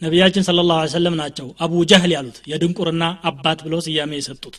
ነቢያችን 0.03 0.45
ስለ 0.47 0.61
ላሁ 0.69 0.85
ሰለም 0.93 1.15
ናቸው 1.21 1.47
አቡ 1.65 1.73
ጀህል 1.91 2.13
ያሉት 2.15 2.37
የድንቁርና 2.51 3.05
አባት 3.31 3.59
ብለው 3.67 3.81
ስያሜ 3.87 4.13
የሰጡት። 4.19 4.55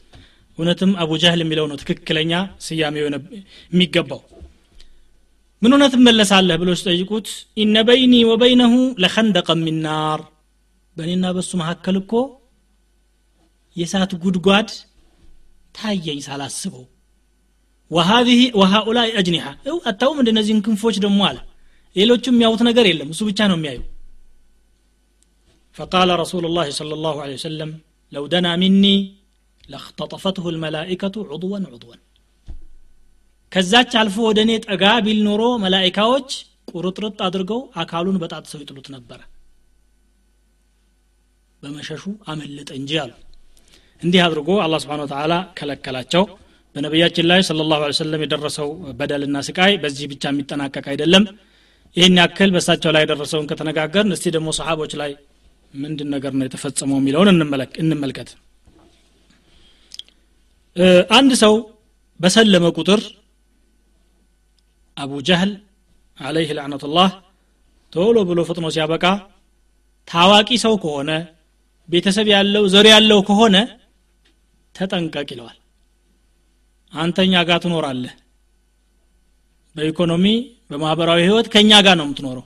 እውነትም 0.58 0.92
አቡ 1.02 1.12
ጀህል 1.24 1.40
የሚለው 1.44 1.66
ነው 1.70 1.78
ትክክለኛ 1.82 2.34
ስያሜው 2.66 3.06
የሚገባው። 3.72 4.22
ምን 5.62 5.74
ሆነ 5.76 5.86
ትመለሳለህ 5.94 6.56
ብሎ 6.62 6.70
ሲጠይቁት 6.80 7.28
ኢነ 7.64 7.76
በይኒ 7.88 8.14
ወበይነሁ 8.30 8.74
ለኸንደቀ 9.04 9.50
ሚናር 9.60 10.22
በእኔና 10.98 11.26
በሱ 11.36 11.52
መካከል 11.62 11.98
እኮ 12.02 12.14
የእሳት 13.76 14.14
ጉድጓድ 14.24 14.70
ታየኝ 15.76 16.20
ሳላስበው። 16.26 16.86
ወሀዚህ 17.92 18.42
ወሃኡላይ 18.60 19.10
አጅኒሐ 19.20 19.46
እው 19.70 19.78
አታውም 19.90 20.20
እንደነዚህን 20.22 20.62
ክንፎች 20.66 20.98
ደግሞ 21.06 21.22
አለ። 21.30 21.38
ሌሎቹ 21.96 22.26
የሚያዩት 22.32 22.62
ነገር 22.70 22.86
የለም። 22.90 23.10
እሱ 23.14 23.22
ብቻ 23.30 23.40
ነው 23.52 23.58
የሚያዩ 23.60 23.80
فقال 25.77 26.09
رسول 26.23 26.45
الله 26.49 26.67
صلى 26.81 26.95
الله 26.99 27.15
عليه 27.25 27.37
وسلم 27.41 27.71
لو 28.13 28.25
دنا 28.35 28.53
مني 28.63 28.97
لاختطفته 29.73 30.45
الملائكة 30.55 31.15
عضوا 31.31 31.59
عضوا 31.73 31.97
ከዛች 33.53 33.93
አልፎ 34.01 34.17
ወደ 34.29 34.39
እኔ 34.47 34.53
ጠጋ 34.67 34.85
ቢል 35.05 35.19
ኖሮ 35.27 35.43
መላይካዎች 35.65 36.29
ቁርጥርጥ 36.71 37.19
አድርገው 37.27 37.61
አካሉን 37.83 38.17
በጣጥሰው 38.23 38.61
ይጥሉት 38.63 38.89
ነበረ 38.95 39.21
በመሸሹ 41.63 42.03
አመለጠ 42.33 42.71
እንጂ 42.81 42.91
አሉ 43.03 43.13
እንዲህ 44.03 44.21
አድርጎ 44.27 44.49
አላህ 44.65 44.79
ስብሓን 44.85 45.03
ወተላ 45.05 45.35
ከለከላቸው 45.59 46.25
በነቢያችን 46.77 47.27
ላይ 47.31 47.41
ስለ 47.49 47.65
ላሁ 47.71 47.85
ሰለም 48.01 48.23
የደረሰው 48.25 48.69
በደልና 48.99 49.37
ስቃይ 49.49 49.75
በዚህ 49.85 50.07
ብቻ 50.13 50.25
የሚጠናቀቅ 50.33 50.85
አይደለም 50.95 51.25
ይህን 51.97 52.19
ያክል 52.23 52.51
በእሳቸው 52.57 52.91
ላይ 52.97 53.03
የደረሰውን 53.05 53.47
ከተነጋገርን 53.53 54.15
እስቲ 54.17 54.33
ደግሞ 54.37 54.49
ሰሓቦች 54.59 54.95
ላይ 55.03 55.13
ምንድን 55.74 56.10
ነገር 56.14 56.32
ነው 56.38 56.46
የተፈጸመው 56.48 56.98
የሚለውን 57.00 57.30
እንመልከት። 57.84 58.30
አንድ 61.16 61.32
ሰው 61.42 61.54
በሰለመ 62.20 62.66
ቁጥር 62.78 63.02
አቡ 64.98 65.12
ጀህል 65.28 65.52
አለይህ 66.20 66.50
ላዕነቱላህ 66.58 67.12
ቶሎ 67.94 68.18
ብሎ 68.30 68.40
ፍጥኖ 68.50 68.66
ሲያበቃ 68.76 69.06
ታዋቂ 70.08 70.50
ሰው 70.64 70.74
ከሆነ 70.84 71.12
ቤተሰብ 71.90 72.28
ያለው 72.34 72.64
ዘር 72.74 72.86
ያለው 72.92 73.20
ከሆነ 73.28 73.56
ተጠንቀቅ 74.76 75.28
ይለዋል። 75.34 75.58
አንተኛ 76.94 77.34
ጋር 77.50 77.60
ትኖራለህ። 77.64 78.14
በኢኮኖሚ 79.76 80.26
በማህበራዊ 80.72 81.20
ህይወት 81.28 81.48
ከእኛ 81.54 81.72
ጋር 81.86 81.96
ነው 82.00 82.06
የምትኖረው 82.08 82.46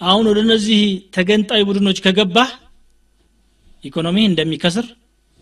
አሁን 0.00 0.24
ወደ 0.30 0.38
እነዚህ 0.44 0.82
ተገንጣይ 1.14 1.62
ቡድኖች 1.68 1.98
ከገባህ 2.04 2.50
ኢኮኖሚ 3.84 4.16
እንደሚከስር 4.28 4.86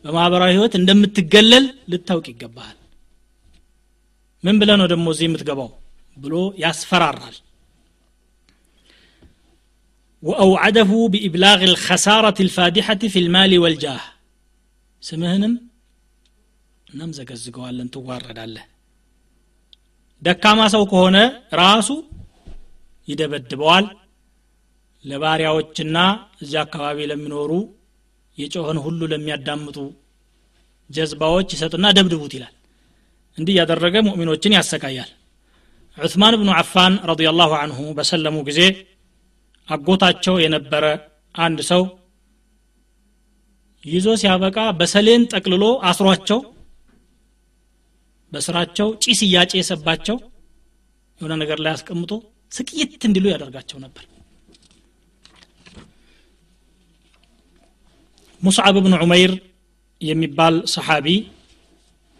በማህበራዊ 0.04 0.50
ህይወት 0.54 0.74
እንደምትገለል 0.78 1.64
ልታውቅ 1.92 2.26
ይገባሃል። 2.32 2.76
ምን 4.44 4.56
ብለ 4.60 4.70
ነው 4.80 4.86
ደግሞ 4.92 5.06
እዚህ 5.14 5.26
የምትገባው 5.28 5.70
ብሎ 6.16 6.34
ያስፈራራል። 6.62 7.36
ወአውዓደሁ 10.22 10.90
ቢኢብላግ 11.12 11.60
ልከሳረት 11.68 12.38
ልፋዲሐት 12.46 13.02
ፊ 13.12 13.22
ልማል 13.26 13.52
ወልጃህ። 13.64 14.04
ስምህንም 15.02 15.52
እናም 16.86 17.10
ዘገዝገዋለን 17.18 17.88
ትዋረዳለህ። 17.94 18.64
ደካማ 20.22 20.60
ሰው 20.74 20.82
ከሆነ 20.90 21.16
ራሱ 21.60 21.88
ይደበድበዋል 23.08 23.84
ለባሪያዎችና 25.04 25.96
እዚያ 26.42 26.60
አካባቢ 26.66 26.98
ለሚኖሩ 27.10 27.52
የጮኸን 28.38 28.78
ሁሉ 28.84 29.00
ለሚያዳምጡ 29.12 29.76
ጀዝባዎች 30.90 31.48
ይሰጥና 31.54 31.86
ደብድቡት 31.96 32.32
ይላል። 32.36 32.54
እንዲህ 33.38 33.54
ያደረገ 33.60 33.96
ሙእሚኖችን 34.06 34.56
ያሰቃያል። 34.56 35.10
ዑስማን 35.98 36.34
ብኑ 36.40 36.50
አፋን 36.56 36.94
ረዲየላሁ 37.10 37.52
አንሁ 37.60 37.78
በሰለሙ 37.96 38.36
ጊዜ 38.48 38.60
አጎታቸው 39.68 40.36
የነበረ 40.42 40.84
አንድ 41.34 41.58
ሰው 41.70 41.82
ይዞ 43.84 44.08
ሲያበቃ 44.20 44.58
በሰሌን 44.78 45.22
ጠቅልሎ 45.32 45.64
አስሯቸው 45.90 46.40
በስራቸው 48.32 48.88
ጭስ 49.04 49.20
እያጨሰባቸው 49.26 50.16
የሆነ 51.20 51.34
ነገር 51.42 51.58
ላይ 51.64 51.72
አስቀምጦ 51.76 52.12
ስቅይት 52.52 53.02
እንዲሉ 53.08 53.26
ያደርጋቸው 53.32 53.78
ነበር 53.84 54.04
ሙስዓብ 58.42 58.76
ብን 58.84 58.94
ዑመይር 58.98 59.32
የሚባል 60.00 60.56
ሰሓቢ 60.74 61.06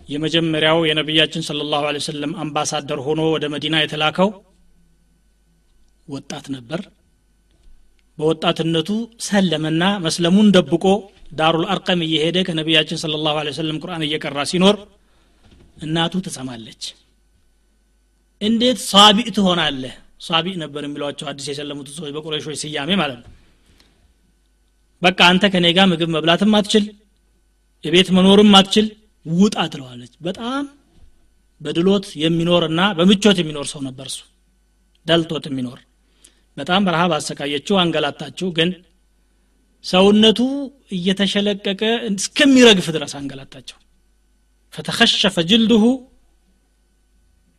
የመጀመሪያው 0.08 0.78
የነቢያችን 0.88 1.42
ስለ 1.48 1.66
ላሁ 1.72 1.84
ሰለም 2.06 2.32
አምባሳደር 2.44 3.00
ሆኖ 3.06 3.20
ወደ 3.34 3.44
መዲና 3.54 3.76
የተላከው 3.82 4.30
ወጣት 6.08 6.46
ነበር። 6.54 6.80
በወጣትነቱ 8.18 8.90
ሰለመና 9.26 9.82
መስለሙን 10.06 10.48
ደብቆ 10.56 10.84
ዳሩል 11.32 11.66
አርቀም 11.72 12.00
እየሄደ 12.06 12.38
ከነቢያችን 12.48 13.00
ስለ 13.02 13.14
ላሁ 13.26 13.36
ሰለም 13.58 13.80
ቁርአን 13.82 14.04
እየቀራ 14.06 14.38
ሲኖር 14.52 14.76
እናቱ 15.82 16.14
ትሰማለች። 16.26 16.82
እንዴት 18.42 18.78
ሳቢእ 18.90 19.28
ትሆናለህ? 19.36 19.94
ሳቢእ 20.26 20.56
ነበር 20.62 20.82
የሚሏቸው 20.86 21.26
አዲስ 21.30 21.46
የሰለሙት 21.50 21.88
ሰዎች 21.96 22.12
በቁረሾች 22.16 22.56
ስያሜ 22.62 22.90
ማለት 23.00 23.18
ነው 23.20 23.26
በቃ 25.02 25.18
አንተ 25.30 25.44
ከኔ 25.52 25.66
ጋር 25.76 25.86
ምግብ 25.90 26.10
መብላትም 26.14 26.54
አትችል 26.58 26.84
የቤት 27.84 28.08
መኖርም 28.16 28.52
አትችል 28.58 28.86
ውጣ 29.26 29.56
ትለዋለች። 29.72 30.12
በጣም 30.26 30.64
በድሎት 31.60 32.06
የሚኖርና 32.22 32.80
በምቾት 32.98 33.38
የሚኖር 33.40 33.66
ሰው 33.72 33.80
ነበር 33.86 34.06
እሱ። 34.10 34.18
ደልቶት 35.06 35.44
የሚኖር። 35.48 35.78
በጣም 36.56 36.84
በረሃብ 36.86 37.12
አሰቃየችው 37.16 37.76
አንገላታችው። 37.82 38.48
ግን 38.56 38.70
ሰውነቱ 39.84 40.40
እየተሸለቀቀ 40.92 41.82
እስከሚረግፍ 42.10 42.86
ድረስ 42.96 43.12
አንገላታቸው። 43.18 43.78
ፈተኸሸፈ 44.74 45.36
ጅልድሁ 45.50 45.84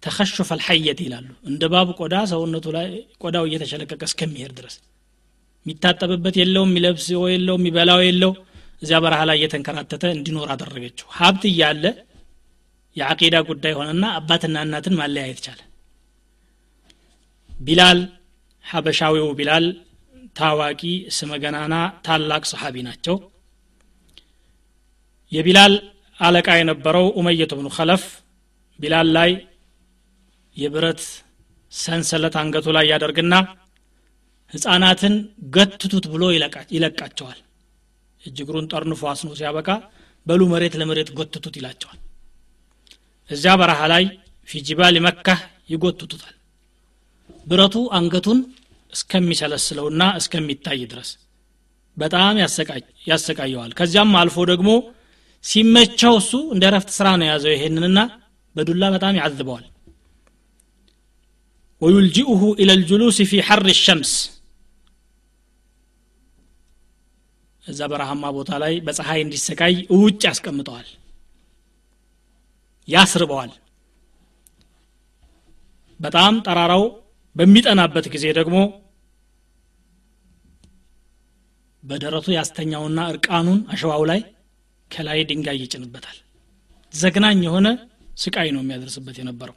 ተኸሹፈ 0.04 0.50
አልሐየት 0.56 1.00
ይላሉ። 1.06 1.30
እንደ 1.50 1.64
ባብ 1.72 1.90
ቆዳ 2.00 2.16
ሰውነቱ 2.32 2.68
ላይ 2.76 2.90
ቆዳው 3.24 3.46
እየተሸለቀቀ 3.50 4.02
እስከሚሄድ 4.10 4.52
ድረስ 4.60 4.76
የሚታጠብበት 5.70 6.36
የለው 6.40 6.64
የሚለብሰው 6.68 7.24
የለው 7.32 7.56
የሚበላው 7.60 8.00
የለው 8.06 8.32
እዚያ 8.82 8.98
በረሃ 9.04 9.22
ላይ 9.30 9.38
እየተንከራተተ 9.40 10.04
እንዲኖር 10.16 10.48
አደረገችው። 10.54 11.08
ሀብት 11.18 11.44
እያለ 11.50 11.84
የአቂዳ 12.96 13.36
ጉዳይ 13.50 13.74
ሆነና 13.78 14.06
አባትና 14.20 14.56
እናትን 14.66 14.96
ማለያየት 15.00 15.40
ቻለ። 15.46 15.60
ቢላል 17.52 18.00
ሀበሻዊው 18.66 19.28
ቢላል 19.40 19.66
ታዋቂ 20.36 20.82
ስመገናና 21.18 21.76
ታላቅ 22.06 22.44
ሰሓቢ 22.52 22.76
ናቸው። 22.88 23.16
የቢላል 25.32 25.74
አለቃ 26.20 26.50
የነበረው 26.60 27.06
ኡመየት 27.20 27.52
ብኑ 27.58 27.68
ከለፍ 27.76 28.04
ቢላል 28.80 29.10
ላይ 29.18 29.32
የብረት 30.56 31.02
ሰንሰለት 31.72 32.36
አንገቱ 32.42 32.68
ላይ 32.78 32.86
ያደርግና 32.92 33.34
ህፃናትን 34.54 35.16
ገትቱት 35.56 36.06
ብሎ 36.14 36.24
ይለቃቸዋል። 36.76 37.40
እጅግሩን 38.24 38.66
ጠርንፎ 38.72 39.02
አስኖ 39.12 39.30
ሲያበቃ 39.40 39.70
በሉ 40.28 40.42
መሬት 40.54 40.74
ለመሬት 40.80 41.10
ጎትቱት 41.18 41.56
ይላቸዋል። 41.60 42.00
እዚያ 43.30 43.54
በረሃ 43.62 43.82
ላይ 43.94 44.04
ፊጅባል 44.48 44.96
መካህ 45.06 45.42
ይጎትቱታል። 45.74 46.36
ብረቱ 47.48 47.76
አንገቱን 47.98 48.40
እስከሚሰለስለውና 48.94 50.04
እስከሚታይ 50.20 50.80
ድረስ 50.92 51.10
በጣም 51.98 52.36
ያሰቃየዋል። 53.10 53.72
ከዚያም 53.80 54.14
አልፎ 54.20 54.38
ደግሞ 54.52 54.70
ሲመቸው 55.44 56.14
እሱ 56.22 56.32
እንደ 56.54 56.66
ረፍት 56.76 56.90
ስራ 56.98 57.08
ነው 57.20 57.26
የያዘው 57.28 57.54
ይሄንንና 57.56 58.00
በዱላ 58.56 58.84
በጣም 58.96 59.18
ያዝበዋል። 59.20 59.66
ወዩልጅኡሁ 61.82 62.42
ኢለ 62.62 62.72
ልጁሉስ 62.80 63.18
ፊ 63.30 63.42
ሐር 63.48 63.62
ሸምስ። 63.82 64.12
እዛ 67.70 67.82
በረሃማ 67.92 68.26
ቦታ 68.38 68.52
ላይ 68.64 68.74
በፀሐይ 68.86 69.20
እንዲሰቃይ 69.24 69.74
ውጭ 69.98 70.22
ያስቀምጠዋል 70.30 70.88
ያስርበዋል። 72.88 73.52
በጣም 76.00 76.36
ጠራራው 76.46 76.84
በሚጠናበት 77.36 78.06
ጊዜ 78.14 78.26
ደግሞ 78.38 78.58
በደረቱ 81.84 82.28
ያስተኛውና 82.36 83.00
እርቃኑን 83.12 83.60
አሸዋው 83.74 84.04
ላይ 84.10 84.22
ከላይ 84.92 85.20
ድንጋይ 85.30 85.58
ይጭንበታል። 85.64 86.18
ዘግናኝ 86.94 87.40
የሆነ 87.46 87.68
ስቃይ 88.18 88.50
ነው 88.56 88.62
የሚያደርስበት 88.64 89.18
የነበረው 89.20 89.56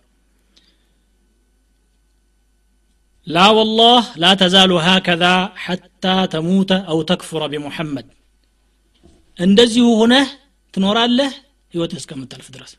لا 3.27 3.47
والله 3.49 4.01
لا 4.23 4.31
تزال 4.33 4.71
هكذا 4.89 5.33
حتى 5.65 6.15
تموت 6.35 6.71
أو 6.91 6.97
تكفر 7.11 7.41
بمحمد 7.51 8.05
እንደዚሁ 9.39 9.85
ሆነህ 9.99 10.27
ትኖራለህ 10.73 11.31
ህይወትህ 11.73 11.97
እስከምታልፍ 12.01 12.47
ድረስ 12.55 12.71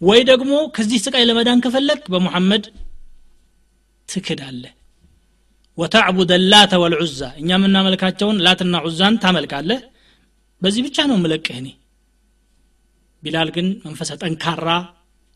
ወይ 0.00 0.20
ደግሞ 0.30 0.52
ከዚህ 0.76 0.98
ስቃይ 1.04 1.24
ለመዳን 1.28 1.62
ከፈለግ 1.64 2.02
በሙሐመድ 2.12 2.64
ትክዳለህ 4.08 4.72
ወተዕቡድ 5.78 6.30
ላተ 6.52 6.72
ወልዑዛ 6.82 7.20
እኛ 7.40 7.48
የምናመልካቸውን 7.56 8.38
ላትና 8.46 8.76
ዑዛን 8.86 9.16
ታመልካለህ 9.24 9.80
በዚህ 10.62 10.82
ብቻ 10.86 11.06
ነው 11.10 11.16
ምለቅህ 11.24 11.56
እኔ 11.62 11.68
ቢላል 13.22 13.50
ግን 13.56 13.66
መንፈሰ 13.86 14.10
ጠንካራ 14.22 14.68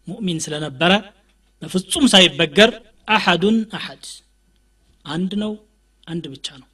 ሙእሚን 0.08 0.38
ስለነበረ 0.46 0.92
በፍጹም 1.62 2.06
ሳይበገር 2.14 2.70
አሐዱን 3.07 3.57
አሐድ። 3.77 4.05
አንድ 5.05 5.31
ነው 5.41 5.51
አንድ 6.03 6.25
ብቻ 6.33 6.47
ነው። 6.61 6.67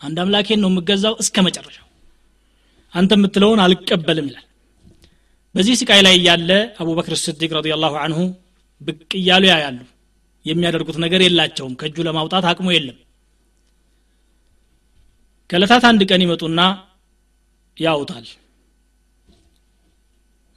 አንድ 0.00 0.16
አምላኬን 0.22 0.60
ነው 0.62 0.70
የምገዛው 0.70 1.14
እስከ 1.22 1.36
መጨረሻው። 1.46 1.86
አንተ 2.94 3.10
የምትለውን 3.18 3.60
አልቀበልም 3.64 4.28
ይላል። 4.30 4.46
በዚህ 5.54 5.74
ስቃይ 5.80 6.00
ላይ 6.06 6.14
እያለ 6.18 6.50
አቡበክር 6.80 7.14
ስዲቅ 7.22 7.50
ረዲ 7.56 7.68
አንሁ 8.00 8.18
ብቅ 8.80 9.10
እያሉ 9.18 9.44
ያያሉ። 9.50 9.80
የሚያደርጉት 10.46 10.98
ነገር 11.04 11.20
የላቸውም። 11.24 11.74
ከእጁ 11.80 11.96
ለማውጣት 12.06 12.44
አቅሙ 12.50 12.68
የለም። 12.74 12.98
ከለታት 15.50 15.84
አንድ 15.84 16.02
ቀን 16.08 16.22
ይመጡና 16.24 16.60
ያውታል 17.76 18.26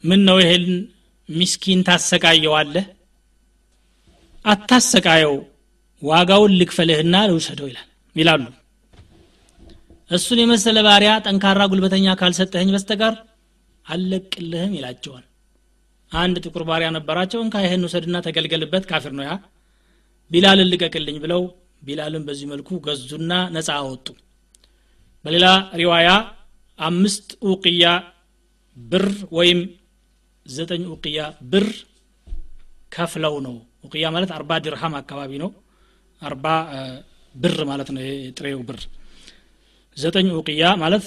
ምን 0.04 0.22
ነው 0.28 0.38
ይሄን 0.42 0.66
ሚስኪን 1.30 1.82
ታሰቃየዋለህ 1.84 2.86
አታሰቃየው 4.46 5.36
ዋጋውን 6.02 6.56
ልክፈልህና 6.60 7.16
ልውሰደው 7.30 7.68
ይላል። 7.72 7.88
ይላሉ። 8.16 8.44
እሱን 10.12 10.40
የመሰለ 10.42 10.78
ባሪያ 10.88 11.12
ጠንካራ 11.26 11.62
ጉልበተኛ 11.72 12.08
ካልሰጠኸኝ 12.20 12.70
በስተቀር 12.76 13.14
አልለቅልህም 13.86 14.74
ይላቸዋል። 14.78 15.24
አንድ 16.12 16.36
ጥቁር 16.46 16.64
ባሪያ 16.70 16.88
ነበራቸው 16.96 17.40
እንካ 17.44 17.56
ይህን 17.64 17.86
ውሰድና 17.88 18.18
ተገልገልበት 18.26 18.84
ካፊር 18.90 19.14
ነው 19.18 19.26
ያ። 19.28 19.34
ቢላልን 20.32 20.70
ልቀቅልኝ 20.72 21.18
ብለው 21.24 21.42
ቢላልን 21.82 22.24
በዚህ 22.28 22.48
መልኩ 22.52 22.70
ገዙና 22.86 23.32
ነፃ 23.56 23.70
አወጡ። 23.78 24.08
በሌላ 25.26 25.48
ሪዋያ 25.80 26.10
አምስት 26.80 27.28
ኡቅያ 27.48 27.86
ብር 28.78 29.08
ወይም 29.38 29.60
ዘጠኝ 30.46 30.84
ኡቅያ 30.94 31.20
ብር 31.52 31.68
ከፍለው 32.92 33.36
ነው 33.46 33.56
ኡቅያ 33.84 34.06
ማለት 34.16 34.32
አርባ 34.36 34.52
ድርሃም 34.66 34.94
አካባቢ 35.00 35.32
ነው። 35.44 35.50
አርባ 36.22 36.46
ብር 37.36 37.60
ማለት 37.70 37.90
ነው። 37.96 38.02
ጥሬው 38.38 38.60
ብር። 38.68 38.80
ዘጠኝ 39.98 40.28
ኡቅያ 40.40 40.64
ማለት 40.84 41.06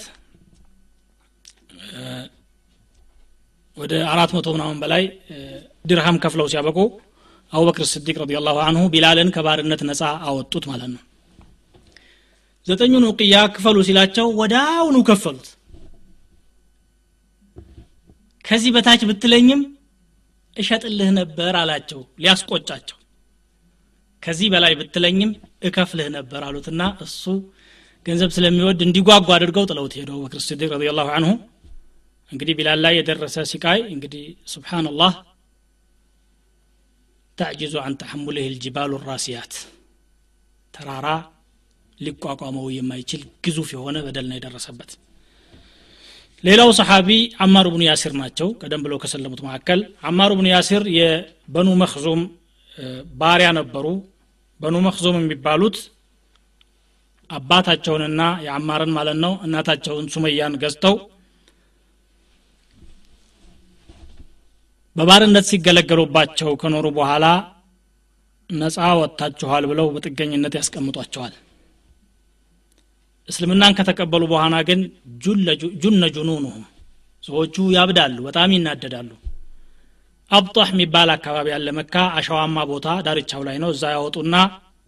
ወደ 3.76 3.94
አራት 4.12 4.30
መቶ 4.36 4.46
ምናምን 4.56 4.78
በላይ 4.82 5.02
ድርሃም 5.86 6.16
ከፍለው 6.22 6.46
ሲያበቁ 6.52 6.78
አቡበክር 7.52 7.86
ስዲቅ 7.90 8.16
ረዲ 8.20 8.38
ላሁ 8.46 8.56
አንሁ 8.64 8.82
ቢላልን 8.92 9.28
ከባርነት 9.34 9.82
ነፃ 9.88 10.00
አወጡት 10.28 10.64
ማለት 10.70 10.90
ነው። 10.94 11.02
ዘጠኙን 12.66 13.04
ውቅያ 13.08 13.34
ክፈሉ 13.54 13.76
ሲላቸው 13.88 14.26
ወዳውኑ 14.40 14.96
ከፈሉት። 15.08 15.48
ከዚህ 18.44 18.70
በታች 18.74 19.02
ብትለኝም 19.08 19.60
እሸጥልህ 20.56 21.10
ነበር 21.18 21.54
አላቸው 21.60 22.00
ሊያስቆጫቸው። 22.22 22.98
ከዚህ 24.22 24.48
በላይ 24.54 24.72
ብትለኝም 24.78 25.30
እከፍልህ 25.68 26.08
ነበር 26.16 26.40
አሉትና 26.46 26.82
እሱ 27.04 27.24
ገንዘብ 28.06 28.30
ስለሚወድ 28.36 28.80
እንዲጓጓ 28.86 29.28
አድርገው 29.36 29.64
ጥለውት 29.70 29.94
ሄዱ። 29.98 30.10
አቡበክር 30.14 30.40
ስዲቅ 30.46 30.68
ረዲ 30.74 30.90
ላሁ 30.98 31.08
አንሁ 31.16 31.30
እንግዲህ 32.32 32.54
ቢላል 32.58 32.80
ላይ 32.84 32.94
የደረሰ 32.98 33.44
ሲቃይ 33.50 33.80
እንግዲህ 33.94 34.22
ስብሓንላህ 34.54 35.12
ተዕጅዙ 37.38 37.74
አን 37.82 37.94
ተሐሙልህ 38.00 38.46
ልጅባሉ 38.52 38.92
ራሲያት 39.08 39.54
ተራራ 40.74 41.08
ሊቋቋመው 41.98 42.66
የማይችል 42.76 43.22
ግዙፍ 43.44 43.68
የሆነ 43.74 43.96
በደል 44.06 44.26
ነው 44.30 44.36
የደረሰበት 44.38 44.90
ሌላው 46.44 46.70
ሰሓቢ 46.78 47.08
አማር 47.44 47.66
ብኑ 47.72 47.82
ያሲር 47.88 48.12
ናቸው። 48.20 48.48
ቀደም 48.60 48.82
ብለው 48.84 48.98
ከሰለሙት 49.02 49.40
መካከል 49.46 49.80
አማር 50.08 50.32
ብኑ 50.38 50.46
ያሲር 50.52 50.82
የበኑ 50.96 51.68
መክዙም 51.82 52.22
ባሪያ 53.20 53.48
ነበሩ። 53.58 53.86
በኑ 54.60 54.76
መክዙም 54.86 55.16
የሚባሉት 55.20 55.76
አባታቸውንና 57.30 58.22
የአማርን 58.44 58.90
ማለት 58.96 59.18
ነው 59.24 59.32
እናታቸውን 59.46 60.06
ሱመያን 60.14 60.54
ገዝተው 60.62 60.96
በባርነት 64.96 65.46
ሲገለገሉባቸው 65.50 66.50
ከኖሩ 66.60 66.86
በኋላ 66.98 67.24
ነፃ 68.50 68.76
ወጥታችኋል 69.00 69.64
ብለው 69.70 69.86
በጥገኝነት 69.94 70.54
ያስቀምጧቸዋል 70.58 71.34
እስልምናን 73.28 73.76
ከተቀበሉ 73.78 74.22
በኋላ 74.32 74.56
ግን 74.68 74.80
ጁነ 75.84 76.02
ጁኑኑሁም 76.16 76.64
ሰዎቹ 77.24 77.56
ያብዳሉ 77.76 78.16
በጣም 78.26 78.52
ይናደዳሉ። 78.56 79.10
አብጧህ 80.30 80.68
የሚባል 80.72 81.08
አካባቢ 81.14 81.46
ያለ 81.52 81.68
መካ 81.78 81.94
አሸዋማ 82.18 82.56
ቦታ 82.70 82.86
ዳርቻው 83.06 83.42
ላይ 83.48 83.56
ነው። 83.62 83.70
እዛ 83.74 83.84
ያወጡና 83.94 84.36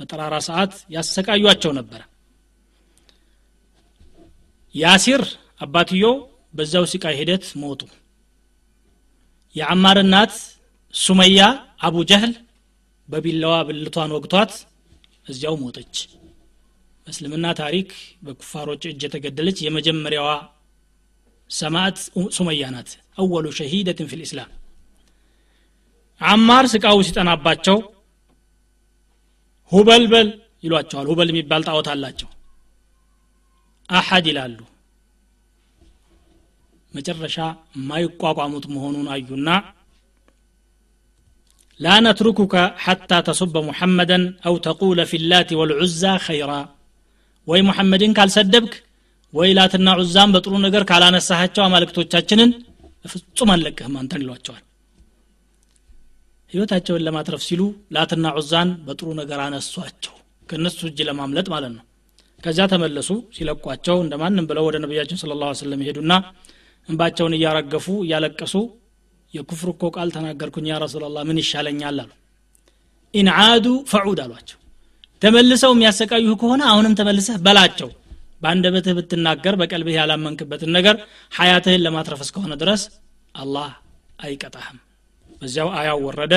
በጠራራ 0.00 0.34
ሰዓት 0.48 0.72
ያሰቃዩቸው 0.94 1.72
ነበረ 1.78 2.00
ያሲር 4.74 5.22
አባትዮ 5.60 6.06
በዛው 6.54 6.84
ሲቃይ 6.92 7.14
ሂደት 7.20 7.44
ሞቱ። 7.62 7.80
የአማር 9.56 9.98
እናት 10.04 10.34
ሱመያ 10.94 11.40
አቡ 11.86 11.96
ጀህል 12.10 12.32
በቢላዋ 13.08 13.54
ብልቷን 13.68 14.14
ወግቷት 14.16 14.52
እዚያው 15.26 15.56
ሞተች 15.62 15.94
በእስልምና 17.08 17.46
ታሪክ 17.58 17.90
በኩፋሮች 18.24 18.82
እጅ 18.88 19.02
የተገደለች 19.06 19.58
የመጀመሪያዋ 19.64 20.30
ሰማዕት 21.50 21.98
ሱመያ 22.36 22.64
ናት። 22.74 22.90
አወሉ 23.18 23.46
ሸሂደትን 23.58 24.08
ፊ 24.10 24.18
ልእስላም 24.18 24.50
አማር 26.20 26.64
ስቃው 26.72 26.98
ሲጠናባቸው 27.06 27.78
ሁበልበል 29.72 30.28
ይሏቸዋል። 30.64 31.06
ሁበል 31.10 31.28
የሚባል 31.32 31.64
ጣዖት 31.68 31.88
አላቸው። 31.92 32.28
አሐድ 33.88 34.26
ይላሉ። 34.30 34.58
መጨረሻ 36.92 37.36
የማይቋቋሙት 37.76 38.64
መሆኑን 38.74 39.08
አዩና 39.14 39.48
ላ 41.80 42.00
ነትሩኩከ 42.04 42.54
ሐታ 42.84 43.20
ተሱበ 43.26 43.56
ሙሐመደን 43.66 44.24
አው 44.48 44.56
ተቁለ 44.64 45.00
ፊ 45.10 45.20
ላት 45.30 45.50
ወልዑዛ 45.60 46.02
ኸይራ 46.24 46.52
ወይ 47.48 47.60
ሙሐመድን 47.66 48.14
ካልሰደብክ 48.18 48.72
ወይ 49.34 49.50
ላትና 49.58 49.88
ዑዛን 50.00 50.30
በጥሩ 50.34 50.54
ነገር 50.66 50.82
ካላነሳሃቸው 50.90 51.62
አማልክቶቻችንን 51.64 52.50
በፍጹም 53.04 53.50
አንለቅህም 53.54 53.94
አንተን 54.00 54.22
ይሏቸዋል። 54.24 54.62
ህይወታቸውን 56.52 57.02
ለማትረፍ 57.06 57.42
ሲሉ 57.46 57.62
ላትና 57.94 58.26
ዑዛን 58.38 58.68
በጥሩ 58.86 59.08
ነገር 59.20 59.40
አነሷቸው 59.44 60.14
ከእነሱ 60.48 60.78
እጅ 60.88 60.98
ለማምለጥ 61.08 61.46
ማለት 61.54 61.72
ነው። 61.76 61.84
ከዚያ 62.40 62.64
ተመለሱ 62.72 63.08
ሲለቋቸው 63.36 63.96
እንደማንም 64.04 64.46
ብለው 64.50 64.64
ወደ 64.68 64.76
ነቢያችን 64.84 65.20
ስለ 65.22 65.32
ላ 65.40 65.50
ስለም 65.60 65.80
ይሄዱና 65.84 66.12
እንባቸውን 66.88 67.34
እያረገፉ 67.38 67.86
እያለቀሱ 68.04 68.54
የኩፍር 69.32 69.68
እኮ 69.72 69.90
ቃል 69.96 70.08
ተናገርኩኝ 70.14 70.66
ያ 70.70 70.76
ረሱላላህ 70.84 71.22
ምን 71.28 71.40
ይሻለኛል 71.42 71.98
አሉ። 72.02 72.10
ኢንዓዱ 73.14 73.66
ፈዑድ 73.90 74.20
አሏቸው 74.24 74.58
ተመልሰው 75.22 75.72
የሚያሰቃዩህ 75.74 76.34
ከሆነ 76.40 76.62
አሁንም 76.70 76.96
ተመልሰህ 76.98 77.36
በላቸው። 77.46 77.88
በአንደበትህ 78.42 78.94
ብትናገር 78.98 79.54
በቀልብህ 79.60 79.94
ያላመንክበትን 79.98 80.70
ነገር 80.76 80.96
ሀያትህን 81.32 81.82
ለማትረፍ 81.84 82.20
እስከሆነ 82.26 82.52
ድረስ 82.60 82.82
አላህ 83.34 83.70
አይቀጣህም። 84.18 84.78
በዚያው 85.42 85.70
አያው 85.78 85.98
ወረደ። 86.06 86.34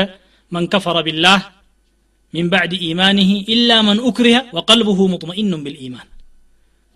መን 0.52 0.66
ከፈረ 0.72 0.98
ቢላህ 1.08 1.42
ሚን 2.34 2.48
ባዕድ 2.52 2.74
ኢማኒህ 2.88 3.30
ኢላ 3.54 3.72
መን 3.88 4.00
ኡክሪሀ 4.10 4.38
ወቀልቡሁ 4.58 5.00
ሙጥመኢኑን 5.14 5.62
ብልኢማን 5.66 6.08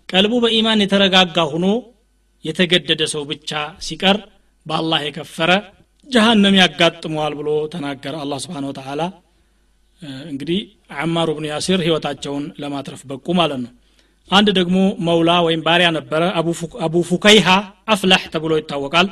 ቀልቡ 0.08 0.34
በኢማን 0.44 0.82
የተረጋጋ 0.84 1.38
ሁኖ 1.52 1.66
የተገደደ 2.44 3.02
ሰው 3.12 3.22
ብቻ 3.30 3.50
ሲቀር 3.86 4.16
በአላህ 4.66 5.00
የከፈረ 5.06 5.52
ጀሃነም 6.06 6.56
ያጋጥመዋል 6.60 7.34
ብሎ 7.38 7.48
ተናገረ 7.72 8.14
አላህ 8.24 8.38
ስብሓን 8.44 8.66
ወተላ 8.70 9.02
እንግዲህ 10.31 10.59
አማሩ 11.03 11.29
ብኑ 11.37 11.45
ያሲር 11.53 11.79
ህይወታቸውን 11.87 12.45
ለማትረፍ 12.61 13.01
በቁ 13.09 13.27
ማለት 13.39 13.59
ነው 13.65 13.71
አንድ 14.29 14.47
ደግሞ 14.59 14.77
መውላ 15.07 15.31
ወይም 15.47 15.61
ባሪያ 15.67 15.87
ነበረ 15.97 16.23
አቡ 16.85 16.97
ፉከይሃ 17.09 17.49
አፍላህ 17.95 18.23
ተብሎ 18.35 18.53
ይታወቃል 18.61 19.09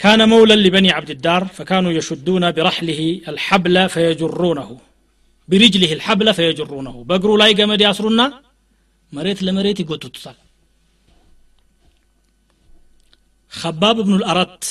كان 0.00 0.20
مولا 0.32 0.56
لبني 0.64 0.90
عبد 0.98 1.10
الدار 1.16 1.42
فكانوا 1.56 1.92
يشدون 1.98 2.44
برحله 2.56 3.00
الحبل 3.32 3.76
فيجرونه 3.94 4.68
برجله 5.48 5.90
الحبل 5.98 6.28
فيجرونه 6.38 6.94
بقروا 7.10 7.38
لاي 7.40 7.52
قمد 7.58 7.80
ياسرنا 7.86 8.26
مريت 9.12 9.38
لمريت 9.46 9.78
يقوتوتال 9.82 10.36
خباب 13.52 13.96
بن 14.06 14.14
الأرت 14.20 14.64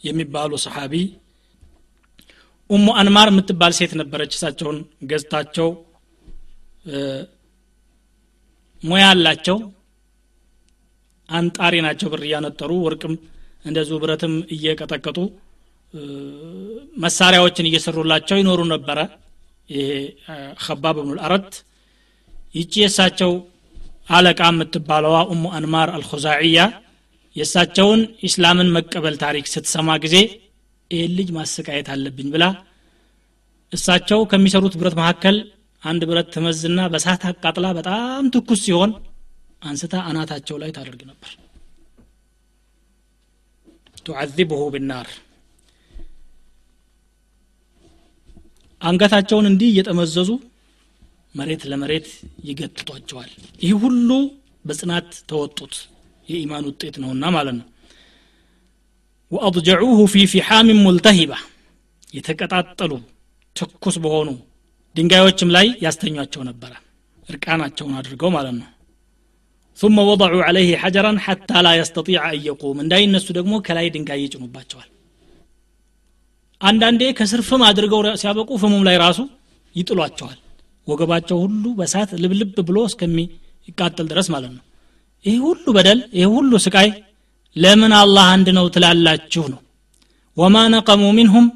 የሚባሉ 0.00 0.50
ሰሓቢ 0.66 0.94
ኡሙ 2.71 2.87
አንማር 2.99 3.27
የምትባል 3.31 3.73
ሴት 3.77 3.93
ነበረች። 3.99 4.33
እሳቸውን 4.37 4.77
ገዝታቸው 5.09 5.69
ሙያ 8.83 9.05
አላቸው። 9.13 9.57
አንጣሪ 11.29 11.73
ናቸው። 11.85 12.07
ብር 12.13 12.21
እያነጠሩ 12.27 12.71
ወርቅም 12.85 13.13
እንደዚሁ 13.65 13.97
ብረትም 14.03 14.33
እየቀጠቀጡ 14.55 15.17
መሳሪያዎችን 16.97 17.67
እየሰሩላቸው 17.69 18.37
ይኖሩ 18.41 18.61
ነበረ። 18.73 18.99
ይሄ 19.69 19.89
ከባብ 20.63 20.97
ብኑ 20.99 21.17
አረት 21.25 21.51
ይቺ 22.53 22.73
የእሳቸው 22.81 23.31
አለቃ 24.11 24.41
የምትባለዋ 24.51 25.17
ኡሙ 25.33 25.43
አንማር 25.57 25.89
አልኹዛዕያ 25.95 26.59
የእሳቸውን 27.35 27.99
ኢስላምን 28.27 28.71
መቀበል 28.75 29.15
ታሪክ 29.21 29.45
ስትሰማ 29.51 29.89
ጊዜ 30.05 30.15
ይህን 30.91 31.13
ልጅ 31.17 31.29
ማሰቃየት 31.35 31.87
አለብኝ 31.93 32.27
ብላ 32.33 32.45
እሳቸው 33.71 34.19
ከሚሰሩት 34.31 34.75
ብረት 34.79 34.95
መካከል 34.99 35.35
አንድ 35.83 36.01
ብረት 36.09 36.27
ትመዝና 36.33 36.79
በሳት 36.93 37.21
አቃጥላ 37.29 37.67
በጣም 37.77 38.25
ትኩስ 38.33 38.59
ሲሆን 38.65 38.91
አንስታ 39.63 39.95
አናታቸው 40.09 40.55
ላይ 40.61 40.71
ታደርግ 40.75 41.01
ነበር። 41.09 41.31
ቱዓዚብሁ 44.05 44.61
ብናር 44.73 45.07
አንገታቸውን 48.81 49.47
እንዲህ 49.49 49.69
እየጠመዘዙ 49.71 50.29
መሬት 51.35 51.63
ለመሬት 51.71 52.07
ይገትቷቸዋል 52.47 53.29
ይህ 53.63 53.73
ሁሉ 53.83 54.09
በጽናት 54.65 55.09
ተወጡት። 55.29 55.75
የኢማን 56.27 56.65
ውጤት 56.69 56.95
ነውና 57.03 57.25
ማለት 57.35 57.55
ነው 57.59 57.67
ወአضጀዑሁ 59.31 59.99
ፊ 60.13 60.23
ፊሓምን 60.33 60.79
ሙልተሂባ 60.85 61.33
የተቀጣጠሉ 62.13 62.91
ትኩስ 63.55 63.95
በሆኑ 64.03 64.29
ድንጋዮችም 64.95 65.49
ላይ 65.55 65.67
ያስተኟቸው 65.85 66.41
ነበረ 66.49 66.71
እርቃናቸውን 67.27 67.97
አድርገው 67.99 68.31
ማለት 68.37 68.55
ነው። 68.61 68.69
ثم 69.77 69.97
وضعوا 70.01 70.43
عليه 70.43 70.71
حجرا 70.77 71.11
حتى 71.17 71.57
لا 71.61 71.73
يستطيع 71.81 72.21
أن 72.33 72.39
يقوم 72.49 72.77
እንዳይ 72.83 73.01
እነሱ 73.07 73.27
ደግሞ 73.37 73.53
ከላይ 73.65 73.85
ድንጋይ 73.95 74.19
ይጭኑባቸዋል። 74.25 74.89
አንዳንዴ 76.61 77.01
ከስር 77.19 77.41
ፍም 77.49 77.61
አድርገው 77.69 78.01
ሲያበቁ 78.21 78.49
ፍሙም 78.63 78.83
ላይ 78.87 78.95
ራሱ 79.05 79.19
ይጥሏቸዋል። 79.75 80.39
ወገባቸው 80.87 81.37
ሁሉ 81.45 81.63
በሳት 81.79 82.09
ልብልብ 82.23 82.55
ብሎ 82.67 82.77
እስከሚቃጠል 82.89 84.05
ድረስ 84.11 84.27
ማለት 84.35 84.51
ነው። 84.57 84.63
ይህ 85.25 85.37
ሁሉ 85.47 85.65
በደል 85.77 85.99
ይህ 86.19 86.27
ሁሉ 86.35 86.51
ስቃይ 86.65 86.89
ለምን 87.55 87.93
አላህ 87.97 88.25
አንድ 88.33 88.47
ነው 88.57 88.65
ትላላችሁ 88.75 89.43
ነው። 89.53 89.59
ወማ 90.37 90.57
ነቀሙ 90.73 91.03
ሚንሁም 91.17 91.47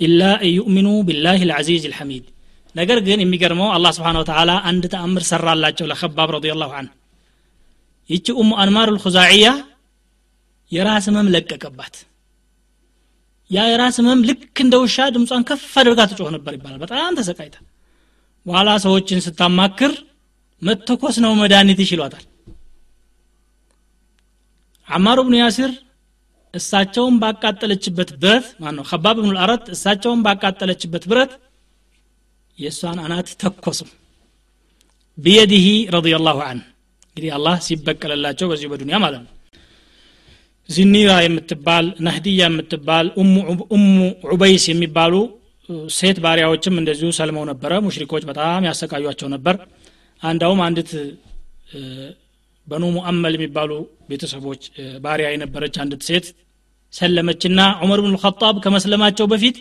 ኢላ 0.00 0.22
አን 0.36 0.50
ዩእሚኑ 0.56 0.88
ቢላህ 1.08 1.40
ልዓዚዝ 1.50 1.84
ልሐሚድ 1.92 2.24
ነገር 2.74 2.98
ግን 3.06 3.18
የሚገርመው 3.22 3.68
አላህ 3.76 3.90
ስብሓን 3.96 4.18
ወተላ 4.20 4.50
አንድ 4.70 4.84
ተአምር 4.92 5.22
ሰራላቸው 5.30 5.86
ለከባብ 5.90 6.30
ረዲ 6.34 6.46
ላሁ 6.60 6.70
አንሁ 6.80 6.92
ይቺ 8.10 8.26
ኡሙ 8.40 8.50
አንማር 8.62 8.88
ልኹዛዕያ 8.94 9.46
የራስ 10.72 11.06
ህመም 11.10 11.26
ለቀቀባት። 11.34 11.94
ያ 13.50 13.64
የራስ 13.70 13.96
ህመም 14.00 14.20
ልክ 14.28 14.56
እንደ 14.64 14.74
ውሻ 14.82 15.06
ድምጿን 15.14 15.42
ከፍ 15.48 15.64
አድርጋ 15.80 16.00
ትጮህ 16.10 16.30
ነበር 16.36 16.52
ይባላል። 16.56 16.78
በጣም 16.84 17.16
ተሰቃይታ። 17.18 17.56
በኋላ 18.46 18.70
ሰዎችን 18.84 19.22
ስታማክር 19.26 19.92
መተኮስ 20.62 21.16
ነው 21.24 21.32
መድኃኒትሽ 21.40 21.90
ይሏታል 21.94 22.24
አማር 24.88 25.18
ብኑ 25.26 25.34
ያሲር 25.40 25.72
እሳቸውን 26.54 27.14
ባቃጠለችበት 27.22 28.10
ብረት 28.16 28.46
ነው 28.76 28.84
ከባብ 28.90 29.16
ብኑ 29.18 29.30
ልአረት 29.36 29.64
እሳቸውን 29.74 30.20
ባቃጠለችበት 30.26 31.04
ብረት 31.10 31.32
የእሷን 32.58 32.98
አናት 33.04 33.30
ተኮሱ። 33.40 33.80
ቢየዲህ 35.18 35.64
ረዲየላሁ 35.94 36.38
አንሁ 36.46 36.64
እንግዲህ 37.08 37.30
አላህ 37.36 37.56
ሲበቀለላቸው 37.66 38.46
በዚሁ 38.50 38.68
በዱንያ 38.72 38.96
ማለት 39.04 39.20
ነው። 39.24 39.32
ዚኒራ 40.68 41.10
የምትባል 41.24 41.86
ናህዲያ 42.06 42.44
የምትባል 42.46 43.06
ኡሙ 43.72 43.84
ዑበይስ 44.30 44.64
የሚባሉ 44.70 45.14
ሴት 45.94 46.18
ባሪያዎችም 46.24 46.74
እንደዚሁ 46.80 47.08
ሰልመው 47.18 47.44
ነበረ። 47.50 47.72
ሙሽሪኮች 47.86 48.24
በጣም 48.30 48.66
ያሰቃዩቸው 48.68 49.28
ነበር። 49.34 49.56
አንዳውም 50.22 50.60
አንዲት 50.66 50.90
በኑ 52.66 52.84
ሙአመል 52.94 53.34
የሚባሉ 53.36 53.72
ቤተሰቦች 54.10 54.62
ባሪያ 55.04 55.26
የነበረች 55.32 55.76
አንዲት 55.82 56.02
ሴት 56.08 56.26
ሰለመችና 56.94 57.60
ዑመር 57.82 58.00
ብን 58.04 58.12
ልኸጣብ 58.14 58.56
ከመስለማቸው 58.64 59.26
በፊት 59.32 59.56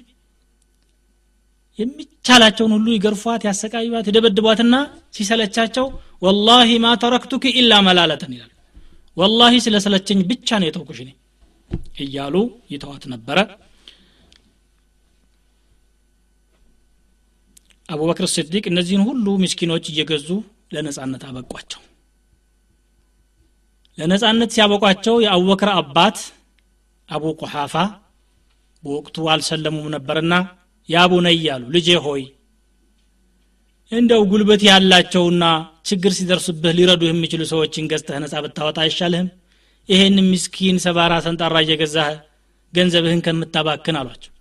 የሚቻላቸውን 1.79 2.73
ሁሉ 2.75 2.87
ይገርፏት 2.93 3.41
ያሰቃዩት 3.47 4.05
ይደበድቧትና 4.09 4.75
ሲሰለቻቸው 5.17 5.85
ወላሂ 6.25 6.69
ማ 6.83 6.93
ተረክቱክ 7.01 7.45
ኢላ 7.53 7.73
መላለተን 7.87 8.33
ይላሉ። 8.35 8.51
ወላሂ 9.17 9.53
ስለሰለቸኝ 9.65 10.19
ብቻ 10.29 10.49
ነው 10.61 10.67
የተውኩሽ 10.69 10.99
እኔ 11.03 11.11
እያሉ 12.03 12.35
ይተዋት 12.73 13.03
ነበረ። 13.13 13.37
አቡበክር 17.89 18.27
ስዲቅ 18.33 18.63
እነዚህን 18.71 19.03
ሁሉ 19.09 19.25
ምስኪኖች 19.43 19.85
እየገዙ 19.91 20.29
ለነጻነት 20.73 21.23
አበቋቸው 21.29 21.81
ለነጻነት 23.97 24.49
ሲያበቋቸው 24.55 25.15
የአቡበክር 25.23 25.69
አባት 25.75 26.17
አቡ 27.09 27.23
ቁሓፋ 27.41 27.73
በወቅቱ 28.83 29.17
አልሰለሙም 29.33 29.87
ነበርና 29.95 30.33
ያቡነይ 30.89 31.37
ያሉ 31.47 31.63
ልጄ 31.75 31.89
ሆይ 32.05 32.23
እንደው 33.91 34.21
ጉልበት 34.31 34.61
ያላቸውና 34.67 35.43
ችግር 35.89 36.11
ሲደርስብህ 36.17 36.73
ሊረዱ 36.77 37.01
የሚችሉ 37.07 37.41
ሰዎችን 37.51 37.89
ገዝተህ 37.91 38.17
ነጻ 38.23 38.35
ብታወጣ 38.45 38.77
አይሻልህም? 38.83 39.27
ይሄን 39.89 40.15
ምስኪን 40.29 40.77
ሰባራ 40.85 41.13
ሰንጣራ 41.25 41.55
እየገዛህ 41.63 42.07
ገንዘብህን 42.73 43.21
ከምታባክን 43.25 43.97
አሏቸው። 43.99 44.31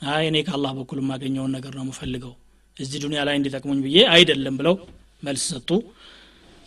አይ 0.00 0.24
እኔ 0.30 0.36
ከአላህ 0.46 0.72
በኩል 0.78 0.98
የማገኘውን 1.02 1.52
ነገር 1.56 1.72
ነው 1.78 1.84
የምፈልገው። 1.86 2.32
እዚህ 2.76 2.98
ዱኒያ 3.04 3.22
ላይ 3.28 3.34
እንዲጠቅሙኝ 3.38 3.80
ብዬ 3.86 3.98
አይደለም 4.14 4.54
ብለው 4.60 4.76
መልስ 5.22 5.42
ሰጡ 5.52 5.70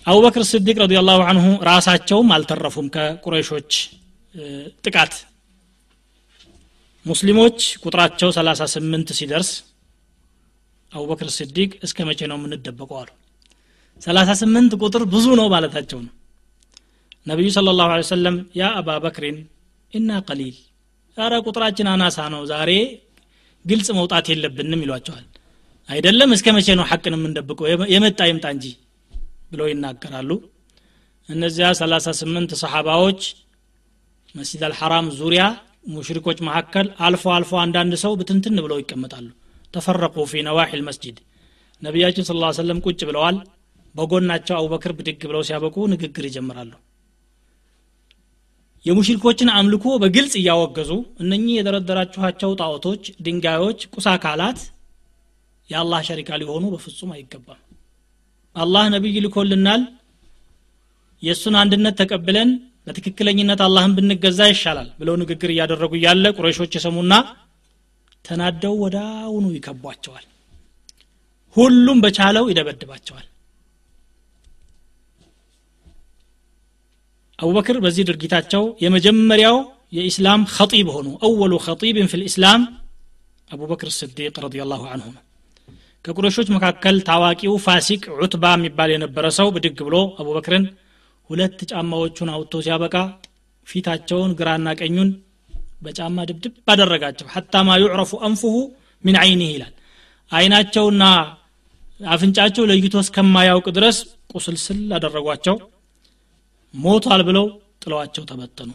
አቡበክር 0.07 0.43
ስዲቅ 0.49 0.75
ረዲ 0.81 0.95
ላሁ 1.01 1.19
አንሁ 1.29 1.45
ራሳቸውም 1.67 2.27
አልተረፉም 2.35 2.87
ከቁረይሾች 2.95 3.71
ጥቃት። 4.85 5.13
ሙስሊሞች 7.05 7.57
ቁጥራቸው 7.83 8.29
38 8.35 9.13
ሲደርስ 9.17 9.49
አቡበክር 10.93 11.29
ስዲቅ 11.37 11.71
እስከ 11.85 11.97
መቼ 12.09 12.19
ነው 12.31 12.37
የምንደበቀው 12.39 12.97
አሉ። 13.01 13.09
38 14.01 14.77
ቁጥር 14.81 15.03
ብዙ 15.13 15.25
ነው 15.39 15.47
ማለታቸው 15.53 15.99
ነው። 16.05 16.13
ነቢዩ 17.27 17.49
ስለ 17.55 17.69
ላሁ 17.79 17.89
ሰለም 18.11 18.35
ያ 18.59 18.71
አባ 18.79 18.97
በክሪን 19.03 19.37
ኢና 19.93 20.19
ቀሊል 20.27 20.55
ኧረ 21.17 21.33
ቁጥራችን 21.47 21.87
አናሳ 21.91 22.17
ነው 22.33 22.41
ዛሬ 22.51 22.71
ግልጽ 23.65 23.87
መውጣት 23.99 24.25
የለብንም 24.31 24.81
ይሏቸዋል። 24.85 25.25
አይደለም 25.89 26.29
እስከ 26.35 26.47
መቼ 26.57 26.67
ነው 26.79 26.85
ሐቅን 26.89 27.13
የምንደብቀው? 27.17 27.65
የመጣ 27.93 28.19
ይምጣ 28.29 28.45
እንጂ 28.55 28.65
ብለው 29.55 29.67
ይናገራሉ። 29.71 30.31
እነዚያ 31.29 31.67
38 31.77 32.55
ሰሓባዎች 32.61 33.21
መስጂድ 34.35 34.63
አልሐራም 34.67 35.07
ዙሪያ 35.19 35.43
ሙሽሪኮች 35.87 36.39
መካከል 36.47 36.87
አልፎ 37.05 37.23
አልፎ 37.35 37.51
አንዳንድ 37.63 37.93
ሰው 38.03 38.13
ብትንትን 38.19 38.61
ብለው 38.65 38.77
ይቀመጣሉ። 38.81 39.27
ተፈረቁ 39.73 40.25
ፊ 40.31 40.41
ነዋሒል 40.47 40.81
መስጂድ። 40.81 41.17
ነቢያችን 41.81 42.27
ስለ 42.29 42.51
ሰለም 42.57 42.79
ቁጭ 42.85 42.99
ብለዋል። 43.09 43.37
በጎናቸው 43.95 44.55
አቡበክር 44.57 44.91
ብድግ 44.97 45.21
ብለው 45.29 45.41
ሲያበቁ 45.47 45.75
ንግግር 45.91 46.25
ይጀምራሉ። 46.27 46.71
የሙሽሪኮችን 48.85 49.49
አምልኮ 49.53 49.85
በግልጽ 50.01 50.33
እያወገዙ 50.39 50.91
እነኚህ 51.23 51.53
የደረደራችኋቸው 51.55 52.51
ጣዖቶች 52.59 53.03
ድንጋዮች 53.25 53.79
ቁስ 53.93 54.07
አካላት 54.11 54.59
የአላህ 55.69 56.01
ሸሪካ 56.09 56.37
ሊሆኑ 56.41 56.65
በፍጹም 56.73 57.13
አይገባም 57.15 57.61
አላህ 58.55 58.83
ነቢይ 58.93 59.17
ልኮልናል። 59.25 59.81
የእሱን 61.23 61.55
አንድነት 61.61 61.95
ተቀብለን 62.01 62.49
በትክክለኝነት 62.87 63.59
አላህን 63.65 63.93
ብንገዛ 63.97 64.39
ይሻላል 64.51 64.89
ብለው 64.99 65.15
ንግግር 65.21 65.49
እያደረጉ 65.53 65.91
እያለ 65.99 66.25
ቁረይሾች 66.37 66.73
የሰሙና 66.77 67.13
ተናደው 68.25 68.75
ወዳውኑ 68.83 69.45
ይከቧቸዋል። 69.55 70.25
ሁሉም 71.55 71.97
በቻለው 72.03 72.45
ይደበድባቸዋል። 72.51 73.25
አቡበክር 77.39 77.77
በዚህ 77.83 78.03
ድርጊታቸው 78.09 78.63
የመጀመሪያው 78.83 79.57
የኢስላም 79.93 80.41
ኸጢብ 80.55 80.87
ሆኑ። 80.95 81.07
አወሉ 81.25 81.53
ኸጢብን 81.65 82.09
ፊ 82.11 82.19
ልእስላም 82.21 82.61
አቡበክር 83.49 83.89
ስዲቅ 83.97 84.35
ረዲ 84.43 84.55
ላሁ 84.71 84.83
አንሁ 84.93 85.07
ነው 85.15 85.23
ከቁረሾች 86.05 86.47
መካከል 86.55 86.95
ታዋቂው 87.07 87.53
ፋሲቅ 87.63 88.03
ዑትባ 88.17 88.45
የሚባል 88.55 88.89
የነበረ 88.93 89.25
ሰው 89.37 89.47
ብድግ 89.55 89.79
ብሎ 89.87 89.97
አቡበክርን 90.19 90.65
ሁለት 91.29 91.59
ጫማዎቹን 91.71 92.29
አውጥቶ 92.33 92.61
ሲያበቃ 92.65 92.95
ፊታቸውን 93.67 94.33
ግራና 94.39 94.67
ቀኙን 94.79 95.09
በጫማ 95.81 96.17
ድብድብ 96.29 96.69
አደረጋቸው። 96.73 97.27
ሐታ 97.33 97.63
ማ 97.67 97.77
ዩዕረፉ 97.81 98.11
አንፉሁ 98.27 98.55
ሚን 99.03 99.15
አይኒህ 99.21 99.49
ይላል። 99.55 99.73
አይናቸውና 100.31 101.03
አፍንጫቸው 102.07 102.63
ለይቶ 102.69 102.95
እስከማያውቅ 103.03 103.67
ድረስ 103.77 103.97
ቁስልስል 104.33 104.79
አደረጓቸው። 104.97 105.55
ሞቷል 106.73 107.21
ብለው 107.27 107.45
ጥለዋቸው 107.83 108.23
ተበተኑ። 108.31 108.71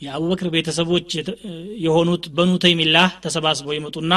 የአቡበክር 0.00 0.48
ቤተሰቦች 0.54 1.10
የሆኑት 1.84 2.24
በኑ 2.36 2.52
ተይሚላህ 2.64 3.10
ተሰባስበው 3.24 3.76
ይመጡና 3.76 4.12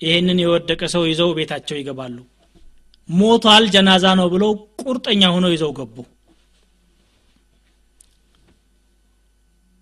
ይህንን 0.00 0.38
የወደቀ 0.42 0.82
ሰው 0.94 1.02
ይዘው 1.10 1.30
ቤታቸው 1.38 1.76
ይገባሉ። 1.78 2.16
ሞቷል 3.08 3.64
ጀናዛ 3.74 4.04
ነው 4.20 4.26
ብለው 4.32 4.50
ቁርጠኛ 4.82 5.22
ሆነው 5.34 5.50
ይዘው 5.54 5.72
ገቡ። 5.78 5.96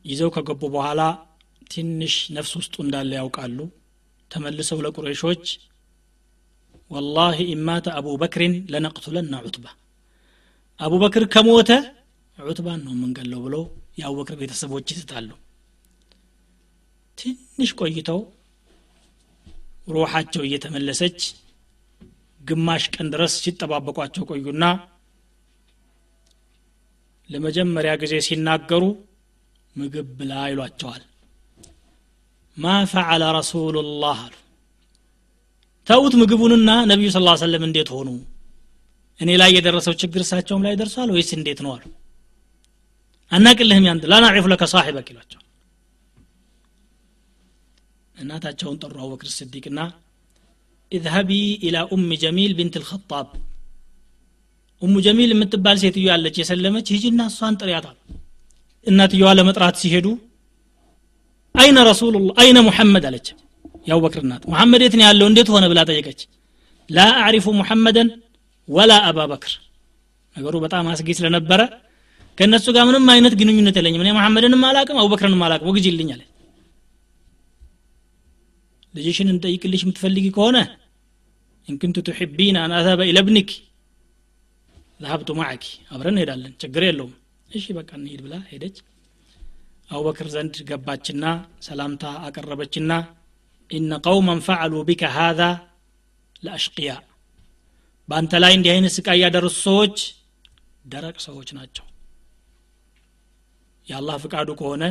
ይዘው 0.05 0.31
ከገቡ 0.35 0.63
በኋላ 0.75 1.03
ትንሽ 1.71 2.15
ነፍስ 2.37 2.53
ውስጡ 2.59 2.75
እንዳለ 2.85 3.11
ያውቃሉ። 3.21 3.59
ተመልሰው 4.31 4.79
ለቁረይሾች 4.85 5.45
ወላሂ 6.91 7.39
ኢማተ 7.53 7.87
አቡበክሪን 7.99 8.55
ለነቅቱለና 8.73 9.35
ዑትባ። 9.47 9.67
አቡበክር 10.81 11.25
ከሞተ 11.35 11.71
ዑትባን 12.39 12.81
ነው 12.85 12.93
የምንገለው 12.97 13.41
ብለው 13.45 13.63
የአቡበክር 13.99 14.37
ቤተሰቦች 14.41 14.87
ይስታሉ። 14.93 15.31
ትንሽ 17.19 17.71
ቆይተው 17.81 18.21
ሩሓቸው 19.87 20.43
እየተመለሰች 20.47 21.19
ግማሽ 22.41 22.85
ቀን 22.95 23.07
ድረስ 23.13 23.35
ሲጠባበቋቸው 23.45 24.25
ቆዩና 24.31 24.65
ለመጀመሪያ 27.31 27.93
ጊዜ 28.03 28.15
ሲናገሩ 28.27 28.85
ምግብ 29.77 30.09
ብላ 30.19 30.33
ይሏቸዋል። 30.51 31.03
ማ 32.57 32.75
ፈዓለ 32.91 33.23
ረሱሉላህ 33.39 34.19
አሉ። 34.25 34.35
ተዉት 35.87 36.15
ምግቡንና 36.21 36.71
ነቢዩ 36.91 37.09
ስ 37.11 37.21
ሰለም 37.43 37.65
እንዴት 37.69 37.89
ሆኑ? 37.95 38.09
እኔ 39.21 39.31
ላይ 39.41 39.51
የደረሰው 39.57 39.95
ችግር 40.03 40.21
እሳቸውም 40.25 40.63
ላይ 40.67 40.75
ደርሷል 40.81 41.11
ወይስ 41.15 41.31
እንዴት 41.39 41.61
ነው 41.65 41.73
አሉ። 41.75 41.85
አናቅልህም 43.33 43.87
ያንተ 43.89 44.05
ላናዒፉ 44.13 44.47
ለከ 44.53 44.65
ሳሒበክ 44.73 45.09
ይሏቸው 45.13 45.41
እናታቸውን 48.25 48.77
ጠሩ 48.83 48.97
አቡበክር 49.01 49.29
ስዲቅና 49.35 49.81
اذهبي 50.93 51.31
إلى 51.67 51.77
أم 51.93 52.05
جميل 52.23 52.53
بنت 52.59 52.75
الخطاب 52.83 53.29
ኡሙ 54.83 54.95
ጀሚል 55.07 55.31
የምትባል 55.35 55.77
ሴትዮ 55.83 56.05
ያለች 56.11 56.37
የሰለመች 56.41 56.87
ሂጂና 56.95 57.21
እሷን 57.31 57.55
ጥሪያት 57.61 57.85
አሉ 57.91 57.99
እናትየዋ 58.87 59.29
ለመጥራት 59.39 59.77
ሲሄዱ 59.83 60.07
أين 61.55 61.79
رسول 61.89 62.13
الله 62.13 62.31
أين 62.43 62.59
محمد 62.67 63.05
አለች 63.09 63.27
የአቡበክር 63.87 64.23
እናት። 64.25 64.43
ሙሐመድ 64.51 64.83
የት 64.85 64.95
ነው 64.99 65.05
ያለው? 65.07 65.27
እንዴት 65.31 65.49
ሆነ? 65.55 65.65
ብላ 65.71 65.81
ጠየቀች። 65.89 66.21
لا 66.91 67.07
أعرف 67.23 67.47
محمدا 67.59 68.09
ولا 68.69 68.93
أبا 69.09 69.26
بكر 69.26 69.53
ነገሩ 70.37 70.55
በጣም 70.65 70.85
አስጊ 70.93 71.09
ስለነበረ 71.19 71.61
ከእነሱ 72.39 72.67
ጋር 72.77 72.85
ምንም 72.89 73.05
አይነት 73.15 73.35
ግንኙነት 73.41 73.77
የለኝም። 73.79 74.03
እኔ 74.05 74.11
መሐመድንም 74.19 74.63
አላቅም 74.69 74.99
አቡበክርንም 75.03 75.43
አላቅም። 75.47 75.69
ወግጅልኝ 75.71 76.09
አለ 76.15 76.23
ልጅሽን 78.95 79.29
እንጠይቅልሽ 79.33 79.83
የምትፈልጊ 79.85 80.27
ከሆነ 80.37 80.59
እንክንቱ 81.69 81.99
ትሕቢን 82.09 82.57
አን 82.63 82.73
አዛበ 82.79 83.03
ኢለብኒክ 83.11 83.51
ለሀብቱ 85.01 85.31
ማዕኪ 85.39 85.65
አብረን 85.93 86.15
እንሄዳለን 86.15 86.53
ችግር 86.63 86.83
የለውም። 86.87 87.15
እሺ 87.51 87.65
በቃ 87.79 87.91
እንሂድ 87.99 88.21
ብላ 88.25 88.35
ሄደች። 88.51 88.77
አቡበክር 89.91 90.29
ዘንድ 90.35 90.55
ገባችና 90.69 91.25
ሰላምታ 91.67 92.05
አቀረበችና 92.27 92.93
ኢነ 93.71 93.93
ቀውመን 94.07 94.41
ፈዓሉ 94.47 94.83
ቢከ 94.89 95.03
ሃዛ 95.17 95.41
ለአሽቅያ 96.43 96.93
በአንተ 98.09 98.41
ላይ 98.43 98.53
እንዲህ 98.57 98.71
አይነት 98.75 98.93
ስቃይ 98.97 99.19
ያደረሱ 99.25 99.57
ሰዎች 99.67 99.99
ደረቅ 100.85 101.17
ሰዎች 101.27 101.49
ናቸው። 101.59 101.85
የአላህ 103.87 104.17
ፍቃዱ 104.25 104.51
ከሆነ 104.61 104.85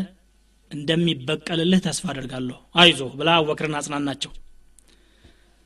እንደሚበቀልልህ 0.73 1.79
ተስፋ 1.85 2.05
አደርጋለሁ። 2.11 2.57
አይዞ 2.79 3.01
ብላ 3.19 3.29
አቡበክርን 3.37 3.75
አጽናናቸው። 3.79 4.31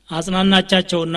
አጽናናቻቸውና 0.08 1.16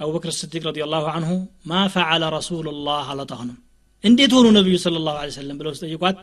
አቡበክር 0.00 0.32
ስዲቅ 0.38 0.62
ረዲ 0.68 0.78
ላሁ 0.92 1.04
አንሁ 1.12 1.32
ማ 1.66 1.80
ፈዓለ 1.94 2.22
ረሱሉ 2.36 2.66
ላህ 2.86 3.08
አለጣሁንም 3.12 3.58
እንዴት 4.04 4.32
ሆኑ 4.36 4.46
ነቢዩ 4.56 4.76
ስለ 4.84 4.96
ላሁ 5.06 5.16
ሰለም 5.36 5.56
ብለው 5.60 5.74
ስጠይቋት 5.78 6.16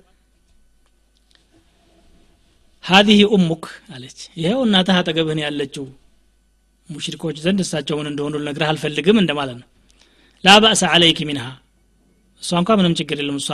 ሀዚህ 2.83 3.19
ኡሙክ 3.35 3.63
አለች። 3.93 4.19
ይኸው 4.39 4.61
እናትህ 4.65 4.97
አጠገብህን 4.99 5.41
ያለችው። 5.45 5.85
ሙሽሪኮች 6.89 7.37
ዘንድ 7.43 7.59
እሳቸውን 7.63 8.07
እንደሆኑ 8.11 8.35
ልነግርህ 8.41 8.69
አልፈልግም 8.71 9.17
እንደማለት 9.21 9.57
ነው። 9.61 9.67
ላ 10.43 10.55
በእሰ 10.63 10.83
አለይክ 10.93 11.19
ሚንሃ። 11.29 11.45
እሷ 12.41 12.51
እንኳ 12.61 12.69
ምንም 12.79 12.93
ችግር 12.99 13.17
የለም። 13.21 13.37
እሷ 13.41 13.49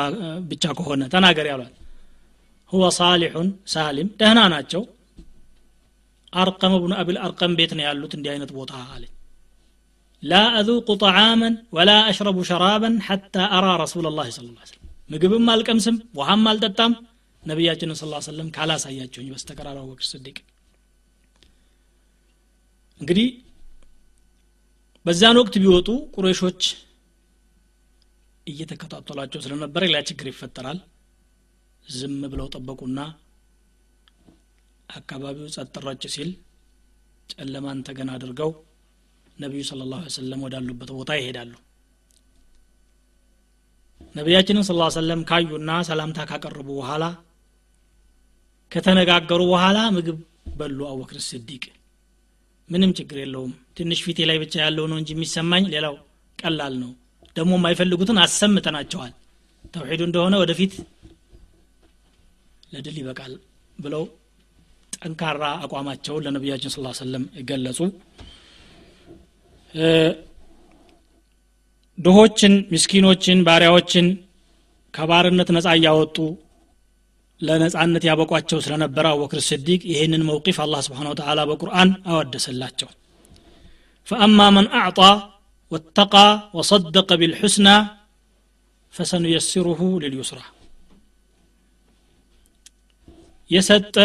ብቻ 0.51 0.73
ከሆነ 0.77 1.03
ተናገር 1.13 1.47
ያሏል 1.51 1.71
ሁወ 2.71 2.85
ሳሊሑን 2.97 3.49
ሳሊም 3.73 4.07
ደህና 4.19 4.39
ናቸው። 4.53 4.81
አርቀም 6.33 6.73
ብኑ 6.83 6.93
አብል 7.01 7.17
አርቀም 7.25 7.51
ቤት 7.59 7.71
ነው 7.77 7.83
ያሉት 7.87 8.13
እንዲህ 8.17 8.31
አይነት 8.33 8.51
ቦታ 8.57 8.73
አለኝ። 8.93 9.11
ላ 10.23 10.35
አذوق 10.59 10.87
طعاما 10.97 11.49
ولا 11.71 11.97
أشرب 12.09 12.37
شرابا 12.43 12.89
حتى 13.01 13.43
أرى 13.57 13.71
رسول 13.83 14.05
الله 14.07 14.27
صلى 14.29 14.47
الله 14.49 14.61
عليه 14.61 14.71
وسلم 14.71 14.83
ምግብም 15.09 15.45
አልቀምስም 15.53 15.95
ውሃም 16.19 16.43
አልጠጣም። 16.51 16.91
ነቢያችንን 17.43 17.97
ስለ 17.99 18.19
ሰለም 18.27 18.47
ካላሳያቸውኝ 18.55 19.27
በስተቀር 19.33 19.67
አላወቅሽ 19.71 20.07
ስዲቅ። 20.11 20.37
እንግዲህ 23.01 23.27
በዛን 25.05 25.37
ወቅት 25.41 25.55
ቢወጡ 25.63 25.87
ቁረይሾች 26.15 26.61
እየተከታተሏቸው 28.47 29.39
ስለነበረ 29.45 29.81
ሌላ 29.87 29.99
ችግር 30.09 30.27
ይፈጠራል። 30.31 30.79
ዝም 31.87 32.21
ብለው 32.31 32.47
ጠበቁና 32.53 32.99
አካባቢው 34.89 35.47
ጸጥረጭ 35.55 36.03
ሲል 36.15 36.29
ጨለማን 37.29 37.79
ተገን 37.87 38.09
አድርገው 38.13 38.51
ነቢዩ 39.37 39.61
ስለ 39.69 39.83
ላሁ 39.91 40.03
ሰለም 40.15 40.41
ወዳሉበት 40.45 40.89
ቦታ 40.97 41.11
ይሄዳሉ። 41.19 41.53
ነቢያችንን 44.15 44.65
ስለ 44.67 44.87
ሰለም 44.97 45.21
ካዩና 45.29 45.71
ሰላምታ 45.89 46.19
ካቀረቡ 46.29 46.67
በኋላ 46.79 47.03
ከተነጋገሩ 48.71 49.41
በኋላ 49.51 49.79
ምግብ 49.95 50.19
በሉ 50.57 50.79
አቡበክር 50.89 51.19
ስዲቅ። 51.27 51.63
ምንም 52.69 52.91
ችግር 52.99 53.17
የለውም። 53.21 53.51
ትንሽ 53.77 53.99
ፊቴ 54.05 54.19
ላይ 54.29 54.37
ብቻ 54.43 54.53
ያለው 54.63 54.85
ነው 54.91 54.97
እንጂ 55.01 55.09
የሚሰማኝ 55.15 55.63
ሌላው 55.73 55.95
ቀላል 56.39 56.73
ነው። 56.83 56.91
ደግሞ 57.35 57.51
የማይፈልጉትን 57.57 58.17
አሰምተናቸዋል። 58.23 59.13
ተውሒዱ 59.73 60.01
እንደሆነ 60.07 60.35
ወደፊት 60.43 60.73
ለድል 62.71 62.95
ይበቃል 63.01 63.33
ብለው 63.79 64.03
ጠንካራ 64.97 65.43
አቋማቸውን 65.65 66.23
ለነቢያችን 66.25 66.71
ስ 66.73 66.99
ሰለም 66.99 67.23
ገለጹ። 67.49 67.79
ድሆችን 71.97 72.53
ምስኪኖችን 72.71 73.39
ባሪያዎችን 73.47 74.07
ከባርነት 74.93 75.49
ነፃ 75.55 75.67
እያወጡ 75.77 76.17
ለነፃነት 77.41 78.03
ያበቋቸው 78.07 78.59
ስለነበረ 78.65 79.05
አቡበክር 79.11 79.39
ስዲቅ 79.47 79.81
ይህንን 79.91 80.21
መውቂፍ 80.29 80.57
አላህ 80.65 80.81
ስብሓን 80.85 81.09
ወተላ 81.11 81.39
በቁርአን 81.49 81.89
አወደሰላቸው። 82.11 82.89
ፈአማ 84.07 84.39
መን 84.55 84.67
አዕጣ 84.79 84.99
ወተቃ 85.71 86.13
ወሰደቀ 86.57 87.09
ቢልሑስና 87.21 87.69
ፈሰኑየስሩሁ 88.93 89.79
ልልዩስራ 90.03 90.39
የሰጠ 93.49 93.95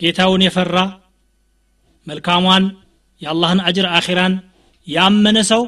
ጌታውን 0.00 0.42
የፈራ 0.44 0.78
መልካሟን 2.06 2.64
የአላህን 3.20 3.60
አጅር 3.68 3.86
አኺራን 3.96 4.34
ያመነ 4.86 5.38
ሰው 5.50 5.62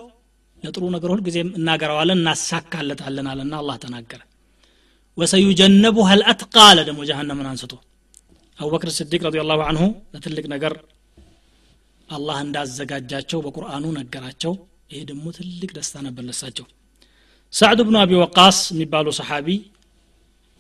ለጥሩ 0.62 0.84
ነገር 0.94 1.10
ሁልጊዜም 1.14 1.48
እናገረዋለን 1.58 2.18
እናሳካለታለን 2.18 3.26
አለና 3.32 3.54
አላህ 3.60 3.76
ተናገረ። 3.84 4.20
ወሰዩጀነቡሃ 5.18 6.08
ልአትቃ 6.20 6.56
አለ 6.70 6.78
ደግሞ 6.88 7.00
ጀሃነምን 7.08 7.46
አንስቶ። 7.50 7.72
አቡበክር 8.58 8.90
ስዲቅ 8.96 9.20
ረዲ 9.26 9.38
ላሁ 9.50 9.60
አንሁ 9.68 9.82
ለትልቅ 10.14 10.44
ነገር 10.54 10.74
አላህ 12.08 12.36
እንዳዘጋጃቸው 12.44 13.38
በቁርአኑ 13.46 13.84
ነገራቸው። 13.98 14.52
ይሄ 14.90 15.00
ደግሞ 15.10 15.26
ትልቅ 15.36 15.70
ደስታ 15.76 15.96
ነበር 16.06 16.22
ለሳቸው። 16.28 16.66
ሳዕድ 17.52 17.80
ብኑ 17.86 17.96
አቢ 18.02 18.12
ወቃስ 18.22 18.58
የሚባሉ 18.72 19.08
ሰሓቢ 19.18 19.48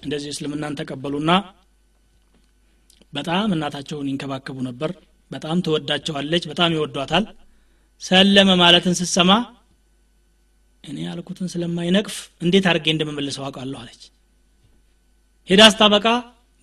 እንደዚህ 0.02 0.30
እስልምናን 0.34 0.76
ተቀበሉና 0.80 1.30
በጣም 3.12 3.52
እናታቸውን 3.54 4.08
ይንከባከቡ 4.10 4.56
ነበር። 4.66 4.90
በጣም 5.30 5.62
ትወዳቸዋለች 5.64 6.44
በጣም 6.50 6.74
ይወዷታል። 6.76 7.24
ሰለመ 8.02 8.50
ማለትን 8.60 8.96
ስትሰማ 8.98 9.30
እኔ 10.84 10.98
ያልኩትን 11.06 11.48
ስለማይነቅፍ 11.52 12.16
እንዴት 12.44 12.66
አድርጌ 12.70 12.86
እንደመመልሰው 12.94 13.44
አውቃለሁ 13.46 13.78
አለች። 13.82 14.02
ሄዳ 15.48 15.62
ስታበቃ 15.72 16.06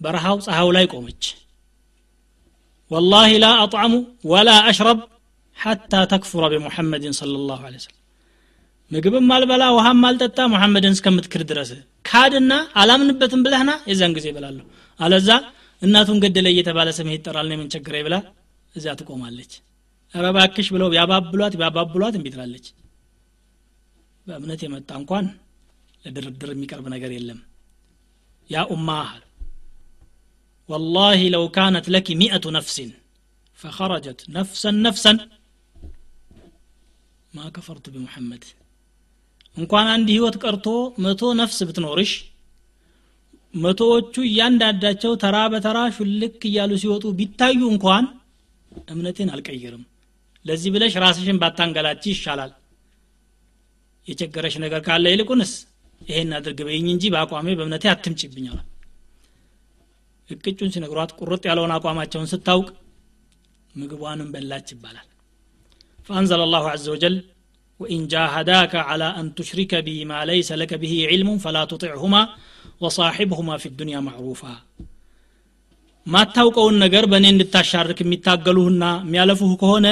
በረሃው 0.02 0.38
ፀሐዩ 0.46 0.70
ላይ 0.78 0.86
ቆመች። 0.94 1.24
ወላሂ 2.92 3.32
ላ 3.44 3.48
አጥዕሙ 3.62 3.94
ወላ 4.32 4.50
አሽረብ 4.70 5.00
ሐታ 5.58 5.94
ተክፉረ 6.12 6.46
ቢሙሐመድን 6.54 7.14
ላሁ 7.44 7.62
ለ 7.66 7.76
ወሰለም 7.76 7.95
ምግብም 8.91 9.29
አልበላ 9.35 9.65
ውሃም 9.77 10.01
አልጠጣ 10.09 10.39
ሙሐመድን 10.53 10.95
እስከምትክር 10.97 11.43
ድረስ 11.51 11.71
ካድና 12.05 12.53
አላምንበትም 12.81 13.43
ብለህና 13.47 13.73
የዛን 13.91 14.15
ጊዜ 14.17 14.27
ይበላለሁ 14.31 14.65
አለዛ 15.01 15.31
እናቱን 15.83 16.19
ገደለ 16.25 16.47
እየተባለ 16.53 16.89
ስምህ 16.99 17.15
ይጠራል 17.19 17.47
ነው 17.51 17.57
የምንቸግረ 17.57 17.97
ብላ 18.07 18.17
እዚያ 18.75 18.93
ትቆማለች 19.01 19.53
ረባክሽ 20.15 20.69
ብለው 20.75 20.89
ቢያባብሏት 20.95 21.55
ቢያባብሏት 21.61 22.15
እምቢ 22.19 22.29
ትላለች 22.35 22.67
በእምነት 24.27 24.61
የመጣ 24.67 24.91
እንኳን 25.01 25.27
ለድርድር 26.05 26.51
የሚቀርብ 26.55 26.87
ነገር 26.97 27.13
የለም 27.19 27.41
ያ 28.51 28.63
ኡማ 28.77 28.91
والله 30.69 31.21
لو 31.29 31.45
كانت 31.59 31.87
لك 31.95 32.07
مئة 32.23 32.45
نفس 32.59 32.77
فخرجت 33.59 34.21
نفسا 34.37 34.71
نفسا 34.87 35.13
ما 37.33 37.47
كفرت 37.57 37.87
بمحمد 37.95 38.43
እንኳን 39.58 39.88
አንድ 39.94 40.08
ህይወት 40.14 40.36
ቀርቶ 40.44 40.68
መቶ 41.04 41.22
ነፍስ 41.40 41.60
ብትኖርሽ 41.68 42.12
መቶዎቹ 43.54 44.16
እያንዳንዳቸው 44.28 45.12
ተራ 45.22 45.38
በተራ 45.52 45.80
ሹልክ 45.98 46.42
እያሉ 46.50 46.72
ሲወጡ 46.82 47.06
ቢታዩ 47.20 47.60
እንኳን 47.74 48.06
እምነቴን 48.92 49.30
አልቀይርም። 49.34 49.84
ለዚህ 50.46 50.70
ብለሽ 50.76 50.94
ራስሽን 51.04 51.38
ባታንገላች 51.42 52.04
ይሻላል። 52.12 52.52
የቸገረሽ 54.08 54.56
ነገር 54.64 54.82
ካለ 54.88 55.06
ይልቁንስ 55.14 55.52
ይሄን 56.02 56.32
አድርግ 56.38 56.60
በይኝ 56.68 56.88
እንጂ 56.94 57.04
በአቋሜ 57.14 57.48
በእምነቴ 57.60 57.86
አትምጭብኝ 57.92 58.45
አለ 58.45 58.60
እቅጩን 60.30 60.72
ሲነግሯት 60.74 61.12
ቁርጥ 61.20 61.44
ያለውን 61.50 61.74
አቋማቸውን 61.76 62.30
ስታውቅ 62.32 62.68
ምግቧንም 63.76 64.30
በላች 64.34 64.68
ይባላል። 64.74 65.08
فأنزل 66.08 66.42
الله 66.48 66.66
عز 66.78 66.90
وجل 66.94 67.16
وإن 67.81 68.01
جاهداك 68.13 68.73
على 68.89 69.09
أن 69.21 69.27
تشرك 69.39 69.73
بي 69.87 69.97
ما 70.05 70.21
ليس 70.31 70.51
لك 70.61 70.73
به 70.83 70.95
علم 71.11 71.29
فلا 71.45 71.63
تطعهما 71.73 72.23
وصاحبهما 72.83 73.55
في 73.63 73.67
الدنيا 73.73 74.01
معروفا 74.09 74.55
ማታውቀውን 76.07 76.77
ነገር 76.85 77.05
በእኔ 77.13 77.27
እንድታሻርክ 77.33 77.99
የሚታገሉህና 78.03 78.85
የሚያለፉህ 79.05 79.51
ከሆነ 79.63 79.87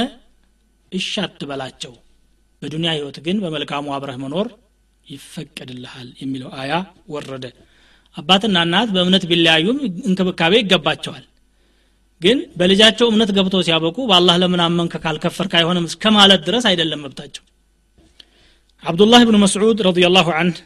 እሺ 0.93 1.13
አትበላቸው 1.25 1.93
በዱንያ 2.63 2.91
ህይወት 2.97 3.17
ግን 3.27 3.37
በመልካሙ 3.43 3.87
አብረህ 3.97 4.17
መኖር 4.23 4.47
ይፈቀድልሃል 5.07 6.09
የሚለው 6.23 6.51
አያ 6.63 6.73
ወረደ 7.15 7.45
አባትና 8.17 8.57
እናት 8.67 8.89
በእምነት 8.95 9.25
ቢለያዩም 9.31 9.79
እንክብካቤ 10.09 10.55
ይገባቸዋል 10.63 11.25
ግን 12.21 12.39
በልጃቸው 12.61 13.07
እምነት 13.13 13.31
ገብተው 13.37 13.63
ሲያበቁ 13.67 13.97
በአላህ 14.11 14.37
ለምን 14.43 14.63
አመንከ 14.67 14.97
ካልከፈርክ 15.05 15.53
አይሆንም 15.61 15.87
እስከ 15.91 16.11
ማለት 16.19 16.41
ድረስ 16.49 16.65
አይደለም 16.71 17.03
መብታቸው 17.07 17.45
አብዱላህ 18.84 19.22
ብን 19.28 19.38
መስዑድ 19.44 19.78
ረዲየላሁ 19.88 20.28
አንህ 20.40 20.58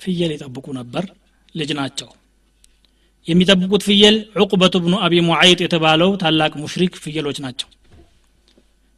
ፍየል 0.00 0.32
ይጠብቁ 0.34 0.66
ነበር 0.78 1.04
ልጅ 1.54 1.70
ናቸው። 1.78 2.08
የሚጠብቁት 3.26 3.82
ፍየል 3.86 4.16
ዑቅበቱ 4.42 4.74
ብኑ 4.84 4.94
አቢ 5.04 5.14
ሙዓይጥ 5.28 5.58
የተባለው 5.64 6.10
ታላቅ 6.22 6.52
ሙሽሪክ 6.62 6.94
ፍየሎች 7.04 7.38
ናቸው። 7.44 7.68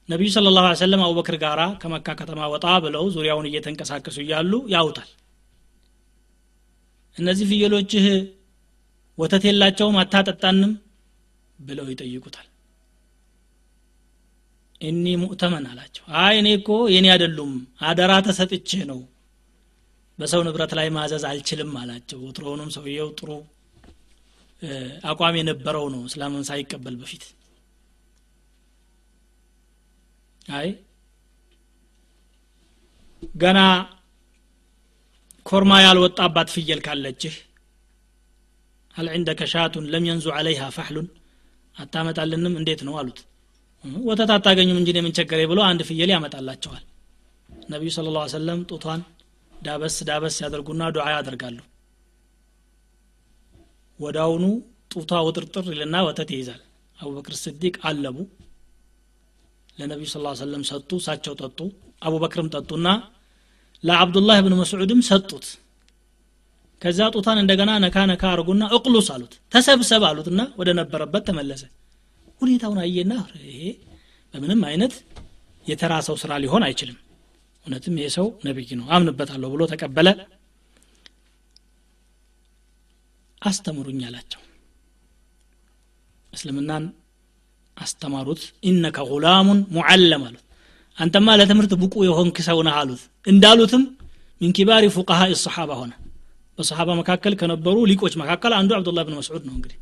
ነቢዩ 0.09 0.29
ስለ 0.35 0.51
ላሁ 0.57 0.67
ሰለም 0.81 1.05
አቡበክር 1.05 1.37
ጋራ 1.45 1.61
ከመካ 1.83 2.09
ከተማ 2.19 2.41
ወጣ 2.53 2.67
ብለው 2.85 3.05
ዙሪያውን 3.15 3.49
እየተንቀሳቀሱ 3.51 4.19
እያሉ 4.25 4.53
ያውታል። 4.75 5.09
እነዚህ 7.17 7.47
ፍየሎችህ 7.53 8.07
ወተት 9.19 9.45
የላቸውም 9.49 9.97
አታጠጣንም? 10.03 10.73
ብለው 11.59 11.87
ይጠይቁታል 11.93 12.47
እኒ 14.82 15.06
ሙእተመን 15.22 15.66
አላቸው 15.72 16.04
አይ 16.22 16.36
እኔ 16.42 16.50
እኮ 16.60 16.70
የኔ 16.94 17.08
አይደሉም 17.14 17.52
አደራ 17.90 18.14
ተሰጥቼ 18.28 18.80
ነው 18.92 19.00
በሰው 20.20 20.42
ንብረት 20.48 20.72
ላይ 20.80 20.88
ማዘዝ 20.98 21.24
አልችልም 21.30 21.72
አላቸው 21.82 22.20
ወትሮውንም 22.28 22.72
ሰውየው 22.76 23.10
ጥሩ 23.20 23.30
አቋም 25.12 25.38
የነበረው 25.40 25.86
ነው 25.94 26.02
እስላምን 26.10 26.44
ሳይቀበል 26.50 26.96
በፊት 27.02 27.24
አይ 30.58 30.70
ገና 33.42 33.60
ኮርማ 35.46 35.74
ያልወጣባት 35.86 36.50
ፍየል 36.56 36.82
ካለችህ 36.88 37.36
هل 38.96 39.10
عندك 39.10 39.40
شاة 39.46 39.76
لم 39.94 40.04
ينزو 40.06 40.30
عليها 40.32 40.68
فحل 40.70 40.98
አታመጣልንም 41.76 42.54
እንዴት 42.60 42.82
ነው 42.88 42.94
አሉት 43.00 43.20
ወተት 44.09 44.31
አታገኙም 44.35 44.79
እንጂ 44.81 44.91
ምን 44.99 45.15
ቸገሬ 45.19 45.41
ብሎ 45.51 45.61
አንድ 45.69 45.81
ፍየል 45.89 46.11
ያመጣላቸዋል። 46.15 46.85
ነቢዩ 47.71 47.91
ስለ 47.97 48.09
ላ 48.15 48.23
ሰለም 48.35 48.61
ጡቷን 48.71 49.01
ዳበስ 49.53 49.97
ዳበስ 50.09 50.37
ያደርጉና 50.45 50.83
ዱዓ 50.95 51.07
ያደርጋሉ። 51.15 51.59
ወዳውኑ 54.01 54.45
ጡቷ 54.93 55.13
ውጥርጥር 55.27 55.67
ይልና 55.73 55.97
ወተት 56.09 56.31
ይይዛል። 56.35 56.61
አቡበክር 57.01 57.35
ስዲቅ 57.43 57.75
አለቡ። 57.89 58.17
ለነቢዩ 59.79 60.09
ስ 60.09 60.19
ሰለም 60.41 60.63
ሰጡ 60.71 60.91
እሳቸው 61.01 61.35
ጠጡ 61.41 61.59
አቡበክርም 62.03 62.51
ጠጡና 62.55 62.89
ለአብዱላህ 63.85 64.37
ብን 64.45 64.55
መስዑድም 64.61 65.01
ሰጡት። 65.09 65.47
ከዛ 66.83 67.01
ጡታን 67.15 67.39
እንደገና 67.43 67.71
ነካ 67.85 67.97
ነካ 68.11 68.25
አርጉና 68.33 68.65
እቅሉስ 68.77 69.09
አሉት 69.15 69.35
ተሰብሰብ 69.53 70.03
አሉትና 70.09 70.41
ወደ 70.59 70.71
ነበረበት 70.79 71.23
ተመለሰ 71.29 71.63
ሁኔታውን 72.41 72.79
አየና 72.83 73.13
ይሄ 73.47 73.61
በምንም 74.35 74.63
አይነት 74.69 74.95
የተራ 75.67 75.93
ሰው 76.07 76.17
ስራ 76.23 76.33
ሊሆን 76.43 76.65
አይችልም። 76.67 76.99
እውነትም 77.67 77.95
ይሄ 77.99 78.09
ሰው 78.17 78.27
ነቢይ 78.47 78.71
ነው 78.81 78.87
አምንበታለሁ 78.97 79.49
ብሎ 79.55 79.63
ተቀበለ። 79.73 80.09
አስተምሩኝ 83.43 84.01
አላቸው። 84.09 84.41
እስልምናን 86.33 86.85
አስተማሩት። 87.77 88.41
ኢነከ 88.69 88.99
ጉላሙን 89.11 89.61
ሙዓለም 89.77 90.23
አሉት። 90.29 90.43
አንተማ 90.99 91.37
ለትምህርት 91.39 91.73
ብቁ 91.81 91.95
የሆንክ 92.07 92.37
ሰው 92.47 92.59
ነህ 92.67 92.77
አሉት። 92.81 93.03
እንዳሉትም 93.27 93.83
ሚን 94.41 94.53
ኪባሪ 94.57 94.85
ፉቃሃ 94.97 95.21
ሰሓባ 95.43 95.71
ሆነ። 95.81 95.93
በሰሓባ 96.59 96.91
መካከል 97.01 97.33
ከነበሩ 97.41 97.77
ሊቆች 97.91 98.15
መካከል 98.23 98.53
አንዱ 98.59 98.71
አብዱላህ 98.77 99.05
ብን 99.07 99.17
መስዑድ 99.19 99.43
ነው 99.49 99.55
እንግዲህ 99.57 99.77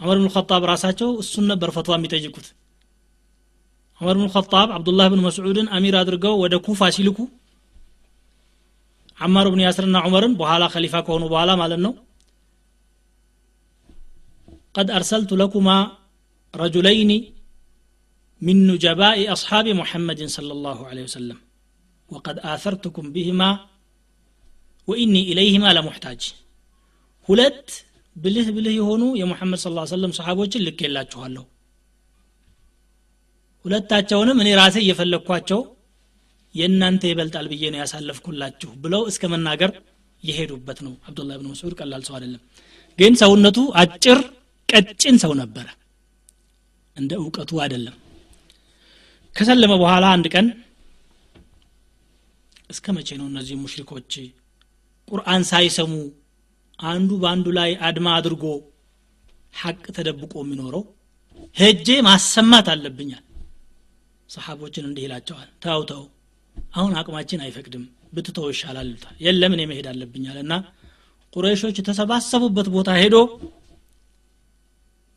ዑመር 0.00 0.18
ብን 0.22 0.30
ኸጣብ 0.34 0.62
ራሳቸው 0.72 1.10
እሱን 1.22 1.44
ነበር 1.52 1.68
ፈትዋ 1.76 1.94
የሚጠይቁት 1.98 2.46
ዑመር 4.00 4.16
ብን 4.20 4.30
ኸጣብ 4.36 4.68
አብዱላህ 4.76 5.06
ብን 5.12 5.22
መስዑድን 5.26 5.68
አሚር 5.76 5.96
አድርገው 6.02 6.34
ወደ 6.44 6.54
ኩፋ 6.66 6.90
ሲልኩ 6.96 7.18
አማር 9.18 9.46
ብን 9.52 9.60
ያስርና 9.66 9.96
ዑመርን 10.06 10.32
በኋላ 10.40 10.64
ከሊፋ 10.74 10.94
ከሆኑ 11.06 11.24
በኋላ 11.34 11.52
ማለት 11.62 11.82
ነው 11.86 11.94
قد 14.78 14.88
أرسلت 14.90 15.30
لكما 15.42 15.76
رجلين 16.54 17.10
من 18.42 18.56
نجباء 18.70 19.18
أصحاب 19.36 19.66
محمد 19.80 20.20
صلى 20.36 20.52
الله 20.56 20.78
عليه 20.88 21.04
وسلم 21.08 21.38
وقد 22.08 22.36
آثرتكم 22.54 23.04
بهما 23.14 23.50
وإني 24.88 25.22
إليهما 25.32 25.68
لمحتاج 25.76 26.20
ሁለት 27.28 27.66
ብልህ 28.19 28.47
ብልህ 28.55 28.73
የሆኑ 28.77 29.03
የሙሐመድ 29.19 29.59
ስለ 29.63 29.83
ሰለም 29.91 30.13
ሰሓቦችን 30.17 30.63
ልክ 30.65 30.79
የላችኋለሁ። 30.85 31.43
ሁለታቸውንም 33.65 34.37
እኔ 34.43 34.49
ራሴ 34.59 34.75
እየፈለግኳቸው 34.83 35.59
የእናንተ 36.55 37.03
ይበልጣል 37.09 37.47
ብዬ 37.51 37.63
ነው 37.73 37.79
ያሳለፍኩላችሁ 37.81 38.69
ብለው 38.83 39.01
እስከ 39.11 39.23
መናገር 39.33 39.71
የሄዱበት 40.23 40.79
ነው። 40.85 40.93
አብዱላህ 41.07 41.35
ብን 41.39 41.49
መስዑድ 41.51 41.73
ቀላል 41.79 42.03
ሰው 42.07 42.15
አይደለም። 42.17 42.41
ግን 42.99 43.13
ሰውነቱ 43.21 43.59
አጭር 43.81 44.19
ቀጭን 44.69 45.15
ሰው 45.23 45.33
ነበረ። 45.41 45.67
እንደ 46.95 47.11
እውቀቱ 47.21 47.51
አይደለም። 47.63 47.95
ከሰለመ 49.35 49.73
በኋላ 49.81 50.05
አንድ 50.15 50.25
ቀን 50.33 50.47
እስከ 52.69 52.85
መቼ 52.97 53.09
ነው 53.19 53.27
እነዚህ 53.31 53.55
ሙሽሪኮች 53.61 54.13
ቁርአን 55.07 55.43
ሳይሰሙ 55.49 55.91
አንዱ 56.79 57.11
በአንዱ 57.21 57.47
ላይ 57.57 57.71
አድማ 57.87 58.07
አድርጎ 58.17 58.43
ሐቅ 59.53 59.83
ተደብቆ 59.95 60.33
የሚኖረው 60.43 60.83
ሄጄ 61.55 61.87
ማሰማት 62.07 62.67
አለብኛል። 62.73 63.23
ሰሓቦችን 64.29 64.85
እንዲህ 64.87 65.03
ይላቸዋል 65.05 65.47
ተው 65.63 65.81
ተው 65.91 66.03
አሁን 66.73 66.91
አቅማችን 66.99 67.43
አይፈቅድም 67.45 67.83
ብትተው 68.15 68.45
ይሻላል 68.51 68.89
የለም 69.25 69.53
እኔ 69.55 69.61
መሄድ 69.71 69.87
አለብኛል 69.91 70.37
እና 70.43 70.53
ቁረይሾች 71.33 71.75
የተሰባሰቡበት 71.79 72.67
ቦታ 72.75 72.89
ሄዶ 73.01 73.15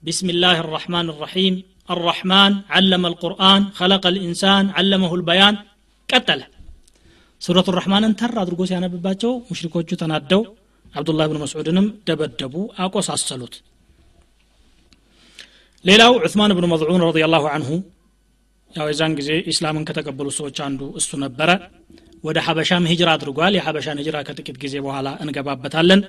ቢስሚላህ 0.02 0.56
ራሕማን 0.68 1.08
ራሒም 1.20 1.56
አራሕማን 1.88 2.52
ዓለመ 2.76 3.04
አልቁርአን 3.10 3.62
ኸለቀ 3.78 4.04
ልኢንሳን 4.14 4.66
ዓለመሁ 4.80 5.12
ልበያን 5.20 5.56
ቀጠለ። 6.08 6.40
ሱረቱ 7.42 7.68
ራሕማንን 7.78 8.12
ተር 8.20 8.34
አድርጎ 8.42 8.62
ሲያነብባቸው 8.70 9.32
ሙሽሪኮቹ 9.48 9.90
ተናደው 10.02 10.42
አብዱላህ 10.92 11.26
ብን 11.30 11.38
መስዑድንም 11.42 11.86
ደበደቡ 12.08 12.54
አቆሳሰሉት። 12.84 13.54
ሌላው 15.84 16.12
ዑስማን 16.20 16.52
ብን 16.56 16.66
መዝዑን 16.72 17.04
ረዲየላሁ 17.06 17.44
አንሁ 17.54 17.70
ያው 18.70 18.86
የዛን 18.90 19.14
ጊዜ 19.18 19.30
ኢስላምን 19.52 19.86
ከተቀበሉ 19.88 20.28
ሰዎች 20.36 20.58
አንዱ 20.66 20.82
እሱ 21.00 21.10
ነበረ። 21.24 21.50
ወደ 22.24 22.38
ሀበሻም 22.46 22.84
ሂጅራ 22.90 23.08
አድርጓል። 23.16 23.52
የሀበሻን 23.56 23.98
ሂጅራ 24.02 24.16
ከጥቂት 24.28 24.56
ጊዜ 24.64 24.74
በኋላ 24.84 25.08
እንገባበታለን። 25.22 26.02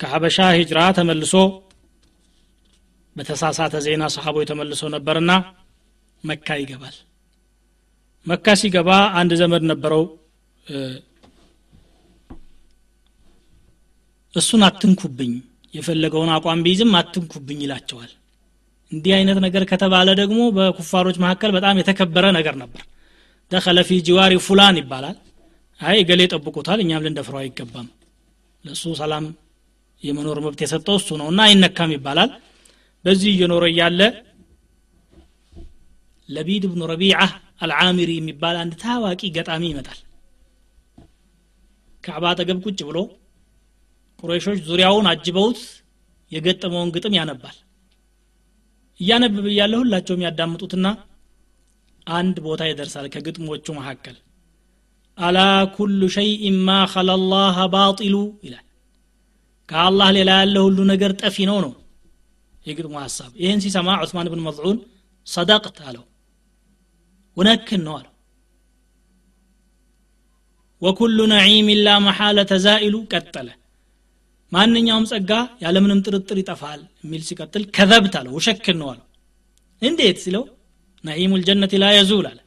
ከሀበሻ 0.00 0.38
ሂጅራ 0.58 0.80
ተመልሶ 0.98 1.32
በተሳሳተ 3.16 3.74
ዜና 3.86 4.04
ሰሓቦ 4.14 4.36
ተመልሰው 4.50 4.88
ነበርና 4.94 5.32
መካ 6.24 6.48
ይገባል። 6.60 6.96
መካ 8.26 8.46
ሲገባ 8.60 8.90
አንድ 9.18 9.32
ዘመድ 9.40 9.64
ነበረው 9.70 10.02
እሱን 14.36 14.62
አትንኩብኝ 14.66 15.32
የፈለገውን 15.74 16.30
አቋም 16.34 16.62
ቢይዝም 16.64 16.92
አትንኩብኝ 16.98 17.58
ይላቸዋል። 17.64 18.10
እንዲህ 18.90 19.12
አይነት 19.16 19.38
ነገር 19.44 19.62
ከተባለ 19.70 20.08
ደግሞ 20.20 20.40
በኩፋሮች 20.56 21.16
መካከል 21.22 21.50
በጣም 21.56 21.78
የተከበረ 21.80 22.26
ነገር 22.38 22.54
ነበር። 22.62 22.82
ደኸለ 23.50 23.78
ፊ 23.88 23.98
ጅዋሪ 24.06 24.34
ፉላን 24.46 24.76
ይባላል። 24.80 25.16
አይ 25.80 25.98
ገሌ 26.08 26.22
ጠብቆታል 26.32 26.78
እኛም 26.84 27.04
ልንደፍረው 27.06 27.40
አይገባም። 27.42 27.88
ለእሱ 28.64 28.84
ሰላም 29.00 29.24
የመኖር 30.02 30.38
መብት 30.44 30.60
የሰጠው 30.64 30.96
እሱ 31.00 31.08
ነው 31.20 31.28
እና 31.32 31.40
አይነካም 31.48 31.90
ይባላል። 31.96 32.30
በዚህ 33.04 33.30
እየኖረ 33.34 33.64
እያለ 33.72 34.00
ለቢድ 36.28 36.64
ብኑ 36.70 36.82
ረቢዓ 36.92 37.18
አልዓሚሪ 37.62 38.10
የሚባል 38.16 38.56
አንድ 38.62 38.72
ታዋቂ 38.82 39.22
ገጣሚ 39.36 39.62
ይመጣል። 39.70 40.00
ከዕባ 42.04 42.24
አጠገብ 42.32 42.58
ቁጭ 42.66 42.80
ብሎ 42.88 42.98
ቁረይሾች 44.22 44.58
ዙሪያውን 44.68 45.06
አጅበውት 45.10 45.60
የገጠመውን 46.32 46.92
ግጥም 46.94 47.16
ያነባል። 47.18 47.56
እያነበበ 49.00 49.46
እያለ 49.52 49.72
ሁላቸውም 49.80 50.24
ያዳምጡትና 50.26 50.86
አንድ 52.06 52.36
ቦታ 52.46 52.62
ይደርሳል 52.68 53.06
ከግጥሞቹ 53.14 53.66
መካከል። 53.78 54.16
አላ 55.18 55.38
ኩሉ 55.76 56.00
ሸይእን 56.14 56.56
ማ 56.66 56.78
ኸላ 56.92 57.10
ላህ 57.24 57.58
ባጢሉ 57.74 58.16
ይላል። 58.46 58.64
ከአላህ 59.68 60.08
ሌላ 60.16 60.30
ያለ 60.40 60.56
ሁሉ 60.66 60.78
ነገር 60.92 61.12
ጠፊ 61.20 61.46
ነው 61.50 61.58
ነው 61.64 61.72
የግጥሙ 62.66 62.94
ሀሳብ 63.02 63.30
ይህን 63.42 63.60
ሲሰማ 63.64 63.88
ዑስማን 64.02 64.28
ብን 64.32 64.42
መዝዑን 64.46 64.78
ሰደቅት 65.26 65.78
አለው። 65.88 66.04
እውነክን 67.36 67.82
ነው 67.86 67.94
አለው። 67.98 68.12
ወኩሉ 70.82 71.18
ነዒም 71.32 71.68
ላ 71.78 71.94
መሓለተ 72.06 72.52
ዛኢሉ 72.64 72.96
ቀጠለ 73.12 73.48
ማንኛውም 74.52 75.06
ጸጋ 75.10 75.30
ያለምንም 75.62 76.00
ጥርጥር 76.06 76.38
ይጠፋል 76.40 76.80
የሚል 77.04 77.22
ሲቀጥል 77.28 77.62
ከዘብት 77.76 78.14
አለው 78.18 78.32
ውሸክን 78.36 78.76
ነው 78.80 78.88
አለው። 78.92 79.06
እንዴት 79.82 80.18
ሲለው 80.24 80.44
ነዒሙ 81.04 81.32
ልጀነት 81.40 81.72
ላ 81.82 81.86
የዙል 81.94 82.26
አለ። 82.30 82.38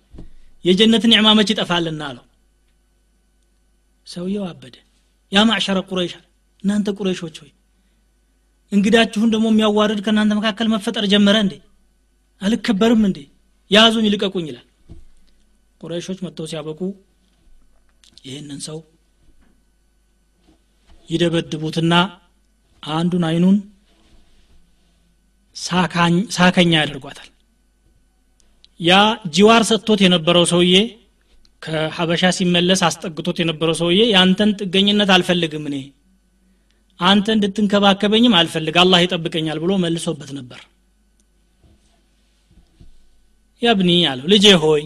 የጀነት 0.66 1.04
ኒዕማ 1.12 1.28
መች 1.38 1.50
ይጠፋልና 1.54 2.02
አለው። 2.10 2.26
ሰውየው 4.06 4.46
አበደ። 4.50 4.76
ያ 5.32 5.44
ማዕሸረ 5.50 5.80
ቁረይሽ 5.90 6.14
አለ። 6.18 6.26
እናንተ 6.64 6.90
ቁረይሾች 6.98 7.36
ሆይ 7.42 7.52
እንግዳችሁን 8.72 9.30
ደግሞ 9.34 9.46
የሚያዋርድ 9.52 10.00
ከእናንተ 10.06 10.34
መካከል 10.40 10.68
መፈጠር 10.74 11.06
ጀመረ 11.12 11.36
እንዴ? 11.46 11.54
አልከበርም 12.42 13.04
እንዴ? 13.10 13.20
ያዙኝ 13.72 14.06
ልቀቁኝ 14.14 14.46
ይላል። 14.50 14.66
ቁረይሾች 15.82 16.20
መጥተው 16.26 16.48
ሲያበቁ 16.52 16.80
ይህንን 18.26 18.60
ሰው 18.68 18.78
ይደበድቡትና 21.10 21.94
አንዱን 22.84 23.24
አይኑን 23.30 23.58
ሳከኛ 26.36 26.72
ያደርጓታል። 26.80 27.30
ያ 28.80 28.98
ጂዋር 29.36 29.64
ሰጥቶት 29.70 30.02
የነበረው 30.04 30.46
ሰውዬ 30.52 30.76
ከሀበሻ 31.62 32.24
ሲመለስ 32.38 32.82
አስጠግቶት 32.88 33.38
የነበረው 33.42 33.76
ሰውዬ 33.82 34.02
የአንተን 34.12 34.52
ጥገኝነት 34.60 35.10
አልፈልግም 35.16 35.66
እኔ 35.70 35.78
አንተ 37.00 37.28
እንድትንከባከበኝም 37.36 38.38
አልፈልግ 38.40 38.76
አላህ 38.82 39.00
ይጠብቀኛል 39.04 39.58
ብሎ 39.64 39.74
መልሶበት 39.84 40.32
ነበር። 40.38 40.62
ያብኒ 43.62 43.92
አለው 44.10 44.26
ልጄ 44.34 44.46
ሆይ 44.64 44.82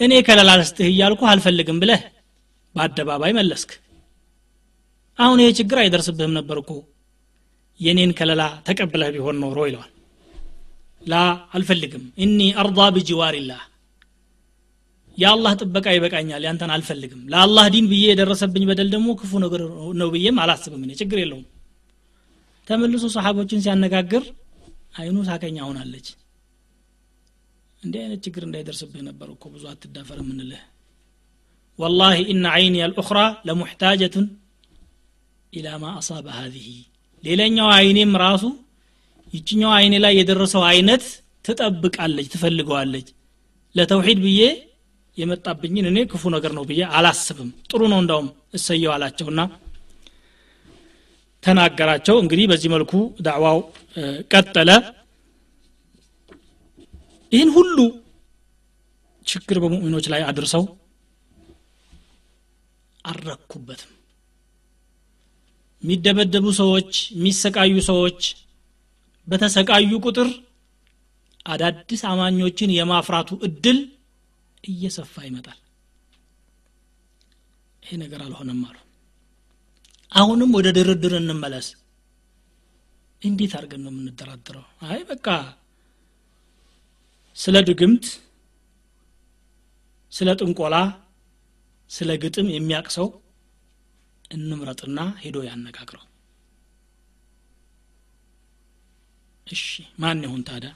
እኔ 0.00 0.12
ከለላ 0.26 0.50
ልስጥህ 0.60 0.88
እያልኩ 0.90 1.20
አልፈልግም 1.30 1.78
ብለህ 1.82 2.02
በአደባባይ 2.74 3.32
መለስክ 3.38 3.70
አሁን 5.18 5.38
ይህ 5.42 5.52
ችግር 5.58 5.78
አይደርስብህም 5.82 6.32
ነበር 6.38 6.56
እኮ 6.62 6.72
የኔን 7.80 8.12
ከለላ 8.18 8.42
ተቀብለህ 8.66 9.10
ቢሆን 9.14 9.36
ኖሮ 9.42 9.58
ይለዋል 9.68 9.92
ላ 11.02 11.16
አልፈልግም 11.56 12.04
እኒ 12.24 12.40
አርዳ 12.62 12.80
ብጅዋሪላህ 12.96 13.62
የአላህ 15.18 15.52
ጥበቃ 15.60 15.86
ይበቃኛል 15.94 16.42
ያንተን 16.46 16.72
አልፈልግም 16.74 17.22
ለአላህ 17.32 17.66
ዲን 17.74 17.86
ብዬ 17.92 18.04
የደረሰብኝ 18.10 18.64
በደል 18.70 18.88
ደግሞ 18.94 19.08
ክፉ 19.20 19.32
ነገር 19.44 19.62
ነው 20.00 20.08
ብዬም 20.14 20.36
አላስብም 20.42 20.82
እኔ 20.86 20.92
ችግር 21.00 21.18
የለውም 21.22 21.46
ተመልሶ 22.68 23.04
ሰሓቦችን 23.14 23.62
ሲያነጋግር 23.64 24.24
አይኑ 24.98 25.16
ሳቀኛ 25.28 25.58
ሆናለች 25.68 26.08
እንዲህ 27.82 28.00
አይነት 28.04 28.20
ችግር 28.26 28.42
እንዳይደርስብህ 28.46 29.02
ነበር 29.08 29.28
እኮ 29.34 29.44
ብዙ 29.52 29.64
አትዳፈር 29.72 30.18
የምንልህ 30.22 30.62
ወላሂ 31.78 32.18
ኢነ 32.32 32.44
አይኒ 32.54 32.76
አልኡኽራ 32.86 33.18
ለሙሕታጀቱን 33.48 34.26
ኢላማ 35.52 35.84
አሳበ 35.98 36.26
ሀዚህ 36.38 36.66
ሌላኛው 37.24 37.68
አይኔም 37.76 38.12
ራሱ 38.24 38.44
ይችኛው 39.34 39.70
አይኔ 39.76 39.94
ላይ 40.04 40.12
የደረሰው 40.18 40.62
አይነት 40.70 41.04
ትጠብቃለች 41.44 42.26
ትፈልገዋለች። 42.32 43.08
ለተውሂድ 43.74 44.18
ብዬ 44.24 44.42
የመጣብኝን 45.18 45.86
እኔ 45.90 45.98
ክፉ 46.10 46.24
ነገር 46.34 46.52
ነው 46.58 46.64
ብዬ 46.68 46.82
አላስብም። 46.96 47.48
ጥሩ 47.70 47.80
ነው 47.92 47.98
እንዳውም 48.02 48.28
እሰየው 48.54 48.92
አላቸውና 48.94 49.40
ተናገራቸው። 51.42 52.16
እንግዲህ 52.22 52.46
በዚህ 52.50 52.70
መልኩ 52.74 52.92
ዳዕዋው 53.26 53.58
ቀጠለ። 54.32 54.70
ይህን 57.32 57.50
ሁሉ 57.56 57.78
ችግር 59.26 59.56
በሙእሚኖች 59.62 60.06
ላይ 60.12 60.22
አድርሰው 60.28 60.62
አረኩበትም። 63.04 63.92
የሚደበደቡ 65.82 66.46
ሰዎች 66.60 66.90
የሚሰቃዩ 67.14 67.74
ሰዎች 67.88 68.20
በተሰቃዩ 69.28 69.90
ቁጥር 70.06 70.28
አዳዲስ 71.46 72.02
አማኞችን 72.10 72.74
የማፍራቱ 72.76 73.30
እድል 73.46 73.78
እየሰፋ 74.64 75.14
ይመጣል። 75.26 75.58
ይሄ 77.82 77.96
ነገር 78.02 78.20
አልሆነም 78.24 78.62
አሉ። 78.68 78.76
አሁንም 80.12 80.50
ወደ 80.56 80.68
ድርድር 80.76 81.14
እንመለስ። 81.18 81.68
እንዴት 83.22 83.52
አድርገን 83.58 83.82
ነው 83.84 83.92
የምንደራድረው 83.92 84.64
አይ 84.88 85.00
በቃ 85.08 85.26
ስለ 87.36 87.56
ድግምት 87.68 88.04
ስለ 90.12 90.28
ጥንቆላ 90.40 90.76
ስለ 91.90 92.10
ግጥም 92.22 92.46
የሚያቅሰው 92.52 93.08
እንምረጥና 94.35 94.99
ሄዶ 95.23 95.37
ያነጋግረው 95.49 96.03
እሺ 99.47 99.63
ማን 100.01 100.19
ይሁን 100.25 100.41
ታዲያ 100.49 100.71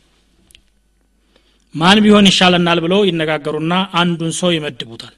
ማን 1.75 1.97
ቢሆን 2.05 2.27
ይሻለናል 2.31 2.79
ብለው 2.85 3.01
ይነጋገሩና 3.09 3.73
አንዱን 4.01 4.31
ሰው 4.41 4.51
ይመድቡታል 4.57 5.15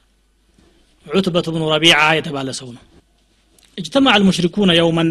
ዑትበት 1.06 1.46
ብኑ 1.54 1.62
ረቢዓ 1.74 1.98
የተባለ 2.20 2.48
ሰው 2.62 2.70
ነው 2.76 2.84
اجتمع 3.80 4.12
المشركون 4.20 4.70
يوما 4.82 5.04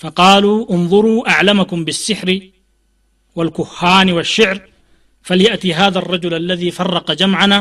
فقالوا 0.00 0.58
انظروا 0.76 1.18
أعلمكم 1.32 1.78
بالسحر 1.86 2.28
والكهان 3.36 4.08
والشعر 4.16 4.56
فليأتي 5.26 5.70
هذا 5.80 5.98
الرجل 6.02 6.32
الذي 6.42 6.70
فرق 6.78 7.06
جمعنا 7.22 7.58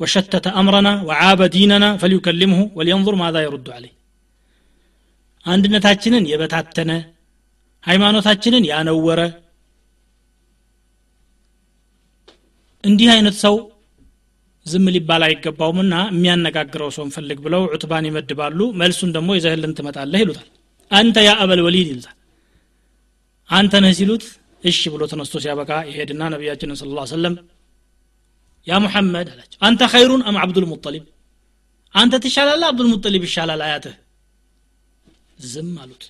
وشتت 0.00 0.46
أمرنا 0.60 0.92
وعاب 1.08 1.40
ديننا 1.56 1.88
فليكلمه 2.00 2.60
ولينظر 2.76 3.14
ماذا 3.22 3.40
يرد 3.46 3.66
عليه 3.76 3.92
አንድነታችንን 5.45 6.27
የበታተነ 6.31 6.91
ሃይማኖታችንን 7.83 8.63
ያነወረ። 8.71 9.19
እንዲህ 12.83 13.09
አይነት 13.13 13.35
ሰው 13.43 13.55
ዝም 14.65 14.85
ሊባል 14.95 15.21
አይገባውምና 15.27 15.95
የሚያነጋግረው 16.11 16.89
ሰው 16.95 17.03
እንፈልግ 17.07 17.39
ብለው 17.45 17.63
ዑትባን 17.71 18.07
ይመድባሉ። 18.09 18.59
መልሱን 18.81 19.11
ደግሞ 19.15 19.29
ይዘህልን 19.37 19.73
ትመጣለህ 19.77 20.21
ይሉታል። 20.23 20.47
አንተ 20.91 21.17
ያ 21.27 21.31
አበል 21.43 21.61
ወሊድ 21.65 21.87
ይሉታል። 21.91 22.17
አንተ 23.49 23.73
ነህ 23.83 23.93
ሲሉት 23.99 24.23
እሺ 24.63 24.81
ብሎ 24.93 25.03
ተነስቶ 25.11 25.35
ሲያበቃ 25.43 25.71
ይሄድና 25.89 26.23
ነቢያችንን 26.33 26.77
ስለ 26.81 26.89
ላ 26.97 27.05
ሰለም 27.11 27.35
ያ 28.67 28.79
ሙሐመድ 28.83 29.27
አላቸው። 29.33 29.59
አንተ 29.67 29.81
ኸይሩን 29.93 30.21
አም 30.29 30.37
አብዱልሙጠሊብ 30.43 31.05
አንተ 31.95 32.13
ትሻላለ 32.23 32.63
አብዱልሙጠሊብ 32.69 33.23
ይሻላል 33.27 33.61
አያትህ 33.67 33.95
ዝም 35.47 35.71
አሉት። 35.83 36.03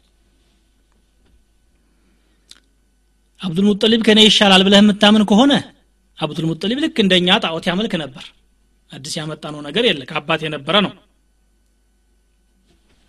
አብዱልሙጠሊብ 3.41 4.01
ከእኔ 4.07 4.19
ይሻላል 4.27 4.61
ብለህ 4.65 4.79
የምታምን 4.81 5.23
ከሆነ 5.29 5.53
አብዱልሙጠሊብ 6.19 6.79
ልክ 6.83 6.97
እንደኛ 7.03 7.37
ጣዖት 7.43 7.65
ያመልክ 7.69 7.93
ነበር። 8.01 8.25
አዲስ 8.91 9.13
ያመጣ 9.19 9.43
ነው 9.53 9.61
ነገር 9.67 9.83
የለ 9.87 10.01
ከአባት 10.09 10.41
የነበረ 10.45 10.75
ነው። 10.85 10.93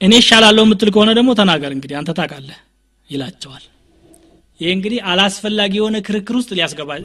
እኔ 0.01 0.13
ይሻላለሁ 0.21 0.63
የምትል 0.67 0.91
ከሆነ 0.95 1.11
ደግሞ 1.19 1.31
ተናገር 1.41 1.73
እንግዲህ 1.75 1.97
አንተ 1.99 2.11
ታውቃለህ 2.19 2.59
ይላቸዋል። 3.09 3.65
ይህ 4.61 4.71
እንግዲህ 4.77 4.99
አላስፈላጊ 5.11 5.73
የሆነ 5.79 5.97
ክርክር 6.07 6.35
ውስጥ 6.39 6.51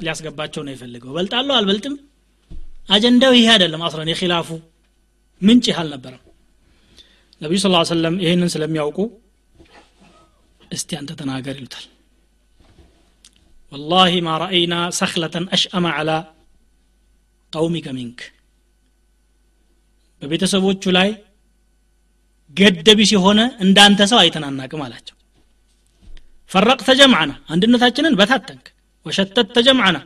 ሊያስገባቸው 0.01 0.61
ነው 0.65 0.71
የፈልገው 0.73 1.11
በልጣለሁ 1.17 1.53
አልበልጥም? 1.57 1.95
አጀንዳው 2.89 3.33
ይሄ 3.37 3.47
አይደለም 3.53 3.81
አስረን 3.87 4.11
የኪላፉ 4.11 4.49
ምንጭ 5.41 5.65
ይህ 5.69 5.77
አልነበረም 5.81 6.21
ነቢዩ 7.41 7.59
ስለ 7.63 7.81
ሰለም 7.89 8.15
ይህንን 8.23 8.49
ስለሚያውቁ 8.53 8.99
እስቲ 10.71 10.89
አንተ 10.99 11.11
ተናገር 11.19 11.55
ይሉታል 11.59 11.85
ወላሂ 13.71 14.13
ማ 14.25 14.33
ረአይና 14.43 14.75
ሰክለተን 14.99 15.45
አሽአመ 15.55 15.85
አላ 15.99 16.11
ቀውሚከ 17.53 17.87
ሚንክ 17.97 18.19
በቤተሰቦቹ 20.21 20.83
ላይ 20.97 21.09
ገደቢ 22.57 22.99
ሲሆነ 23.11 23.39
እንዳንተ 23.65 24.01
ሰው 24.11 24.19
አይተናናቅም 24.21 24.81
አላቸው 24.85 25.15
ፈረቅተ 26.51 26.89
ጀምዓና 26.99 27.31
አንድነታችንን 27.53 28.13
በታተንክ 28.19 28.65
ወሸተተ 29.05 29.57
ጀምዓና 29.67 29.97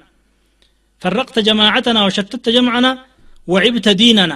ፈረቅተ 1.02 1.38
ጀማዓተና 1.48 2.00
ወሸተተ 2.08 2.46
ጀምዓና 2.56 2.88
ወዒብተ 3.48 3.90
ዲነና 4.02 4.34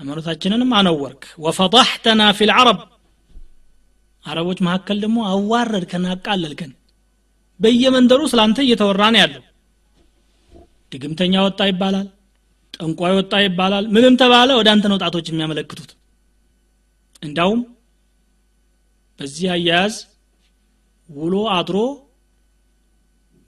ሃይማኖታችንንም 0.00 0.70
አነወርክ። 0.78 1.24
ወፈضሕተና 1.44 2.22
ፊ 2.36 2.46
ልዓረብ 2.50 2.78
አረቦች 4.24 4.58
መካከል 4.66 4.96
ደግሞ 5.04 5.18
አዋረድከን 5.30 6.04
አቃለልከን። 6.12 6.72
በየመንደሩ 7.60 8.20
ስላንተ 8.32 8.58
እየተወራ 8.64 9.02
ነው 9.14 9.20
ያለው። 9.22 9.42
ድግምተኛ 10.92 11.34
ወጣ 11.46 11.60
ይባላል 11.70 12.06
ጠንቋይ 12.74 13.12
ወጣ 13.18 13.34
ይባላል። 13.44 13.84
ምንም 13.94 14.14
ተባለ 14.20 14.50
ወደ 14.58 14.68
አንተ 14.74 14.84
ነው 14.92 14.98
ጣቶች 15.02 15.26
የሚያመለክቱት። 15.30 15.90
እንዳውም 17.22 17.60
በዚህ 19.18 19.48
አያያዝ 19.54 19.94
ውሎ 21.08 21.34
አድሮ 21.56 21.76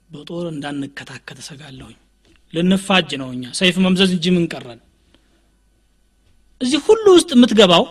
በጦር 0.09 0.45
እንዳንከታከት 0.51 1.37
እሰጋለሁኝ። 1.43 1.97
ልንፋጅ 2.53 3.11
ነው 3.21 3.29
እኛ። 3.35 3.43
ሰይፍ 3.59 3.75
መምዘዝ 3.85 4.11
እንጂ 4.15 4.27
ምን 4.35 4.45
ቀረን 4.51 4.81
እዚህ 6.63 6.79
ሁሉ 6.87 7.05
ውስጥ 7.15 7.29
የምትገባው? 7.35 7.83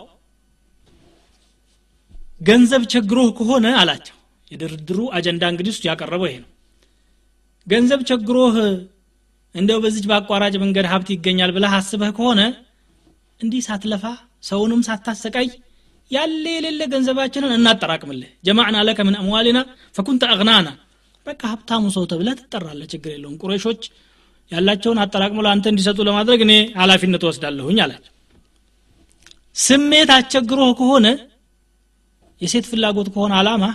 ገንዘብ 2.41 2.83
ቸግሮህ 2.93 3.29
ከሆነ 3.37 3.65
አላቸው። 3.81 4.15
የድርድሩ 4.51 4.99
አጀንዳ 5.17 5.43
እንግዲህ 5.51 5.71
ውስጥ 5.73 5.83
ያቀረበው 5.89 6.27
ይሄ 6.29 6.37
ነው። 6.43 6.49
ገንዘብ 7.67 8.01
ቸግሮህ 8.09 8.55
እንደው 9.55 9.79
በዚች 9.83 10.05
በአቋራጭ 10.09 10.55
መንገድ 10.63 10.85
ሀብት 10.91 11.09
ይገኛል 11.13 11.51
ብለህ 11.55 11.73
አስበህ 11.77 12.11
ከሆነ 12.17 12.41
እንዲህ 13.41 13.61
ሳትለፋ 13.67 14.03
ሰውንም 14.43 14.81
ሳታሰቃይ 14.87 15.47
ያለ 16.11 16.43
የሌለ 16.55 16.81
ገንዘባችንን 16.93 17.53
እናጠራቅምልህ። 17.57 18.31
ጀማዕና 18.47 18.77
ለከ 18.87 19.01
ምን 19.07 19.15
አምዋሊና 19.21 19.59
ፈኩንተ 19.95 20.23
አግናና። 20.33 20.67
በቃ 21.25 21.41
ሀብታሙ 21.51 21.83
ሰው 21.95 22.03
ተብለህ 22.11 22.35
ትጠራለህ። 22.41 22.87
ችግር 22.93 23.11
የለውም። 23.15 23.37
ቁረሾች 23.43 23.83
ያላቸውን 24.51 24.99
አጠራቅመው 25.03 25.43
ለአንተ 25.45 25.65
እንዲሰጡ 25.71 25.99
ለማድረግ 26.07 26.39
እኔ 26.45 26.53
ኃላፊነት 26.81 27.23
ወስዳለሁኝ 27.29 27.77
አላቸው 27.85 28.12
ስሜት 29.55 30.09
አስቸግሮህ 30.15 30.71
ከሆነ 30.79 31.07
የሴት 32.41 32.65
ፍላጎት 32.71 33.07
ከሆነ 33.13 33.33
አላማ 33.39 33.65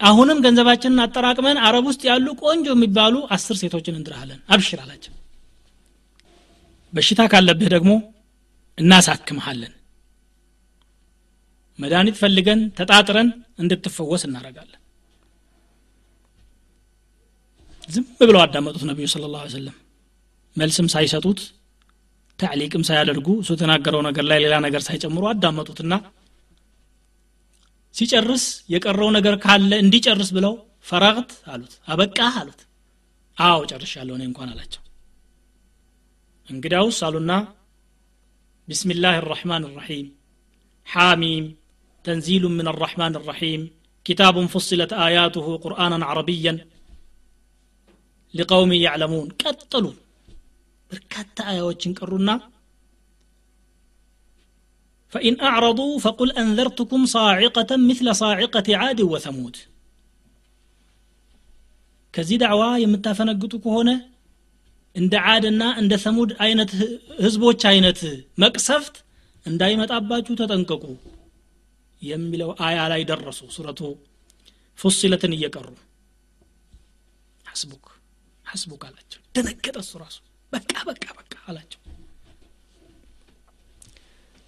አሁንም 0.00 0.42
ገንዘባችንን 0.44 1.02
አጠራቅመን 1.04 1.56
አረብ 1.66 1.86
ውስጥ 1.90 2.02
ያሉ 2.08 2.26
ቆንጆ 2.42 2.66
የሚባሉ 2.74 3.14
አስር 3.36 3.56
ሴቶችን 3.62 3.96
እንድርሃለን 3.98 4.40
አብሽር 4.54 4.80
አላቸው። 4.84 5.14
በሽታ 6.92 7.20
ካለብህ 7.32 7.68
ደግሞ 7.74 7.92
እናሳክምሃለን። 8.78 9.72
መድኃኒት 11.78 12.16
ፈልገን 12.20 12.60
ተጣጥረን 12.78 13.28
እንድትፈወስ 13.62 14.22
እናደረጋለን 14.28 14.74
ዝም 17.88 18.06
ብለው 18.22 18.40
አዳመጡት 18.44 18.82
ነቢዩ 18.88 19.06
ስለ 19.12 19.26
ላ 19.34 19.44
ሰለም 19.52 19.76
መልስም 20.56 20.86
ሳይሰጡት 20.94 21.40
ታዕሊቅም 22.39 22.83
ሳያደርጉ 22.89 23.27
እሱ 23.41 23.49
የተናገረው 23.55 24.01
ነገር 24.07 24.25
ላይ 24.31 24.39
ሌላ 24.43 24.55
ነገር 24.65 24.81
ሳይጨምሩ 24.87 25.23
አዳመጡትና 25.31 25.93
ሲጨርስ 27.95 28.45
የቀረው 28.73 29.09
ነገር 29.17 29.35
ካለ 29.43 29.71
እንዲጨርስ 29.83 30.29
ብለው 30.37 30.53
ፈራቅት 30.89 31.31
አሉት 31.53 31.73
አበቃህ 31.93 32.37
አሉት 32.41 32.61
አዎ 33.37 33.59
ጨርሻለሁ 33.71 34.13
እኔ 34.17 34.23
እንኳን 34.29 34.49
አላቸው 34.53 34.81
እንግዲያውስ 36.47 36.99
አሉና 37.07 37.33
ቢስሚላህ 38.67 39.15
الرحمن 39.23 39.63
الرحيم 39.69 40.05
حاميم 40.87 41.45
تنزيل 42.05 42.43
من 42.59 42.67
الرحمن 42.73 43.13
الرحيم 43.15 43.61
كتاب 44.05 44.35
فصلت 44.45 44.91
آياته 45.07 45.47
قرآنا 45.57 46.05
عربيا 46.09 46.53
لقوم 48.33 48.71
يعلمون 48.85 49.27
ቀጠሉ 49.41 49.85
በርካታ 50.91 51.37
አያዎችን 51.51 51.97
ቀሩና 51.99 52.29
فإن 55.13 55.33
أعرضوا 55.41 55.93
فقل 55.99 56.29
أنذرتكم 56.33 56.99
صاعقة 57.07 57.71
مثل 57.89 58.07
صاعقة 58.15 58.67
عاد 58.79 58.99
وثمود 59.13 59.55
ከዚህ 62.13 62.37
ዳዕዋ 62.43 62.63
የምታፈነግጡ 62.83 63.53
ከሆነ 63.63 63.89
እንደ 64.95 65.13
ዓድና 65.27 65.61
እንደ 65.81 65.93
ሰሙድ 66.03 66.31
አይነት 66.45 66.71
ህዝቦች 67.23 67.61
አይነት 67.71 67.99
መቅሰፍት 68.43 68.95
እንዳይመጣባችሁ 69.45 70.33
ተጠንቀቁ 70.41 70.83
የሚለው 72.01 72.49
አያ 72.67 72.79
ላይ 72.91 73.01
ደረሱ 73.11 73.39
ሱረቱ 73.55 73.81
ፉሲለትን 74.79 75.33
እየቀሩ 75.37 75.67
ሐስቡክ 77.45 77.85
ሐስቡክ 78.45 78.83
አላቸው 78.89 79.21
ደነገጠ 79.37 79.77
እሱ 79.85 79.93
ራሱ 80.03 80.17
በቃ 80.52 80.72
በቃ 80.88 81.04
በቃ 81.18 81.34
አላቸው። 81.48 81.80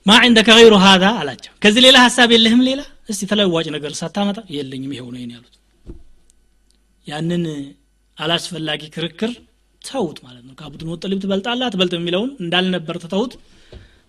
ማ 0.07 0.16
ዕንደከ 0.26 0.48
ገይሩ 0.59 0.74
ሀዛ 0.84 1.05
አላቸው። 1.20 1.53
ከዚህ 1.62 1.82
ሌላ 1.86 1.96
ሀሳብ 2.05 2.28
የለህም 2.34 2.62
ሌላ? 2.68 2.80
እስቲ 3.11 3.22
ተለዋጭ 3.30 3.66
ነገር 3.74 3.92
ሳታመጣ 3.98 4.38
የለኝም 4.57 4.92
ይሄው 4.94 5.09
ነው 5.14 5.20
ያሉት። 5.28 5.55
ያንን 7.07 7.44
አላስፈላጊ 8.18 8.82
ክርክር 8.94 9.32
ተውት 9.82 10.18
ማለት 10.24 10.42
ነው። 10.46 10.55
ከአቡድን 10.59 10.88
ሙጠሊብ 10.90 11.18
ትበልጣለህ 11.22 11.66
አትበልጥም 11.68 12.01
የሚለውን 12.01 12.30
እንዳልነበር 12.42 12.96
ትተውት 13.05 13.32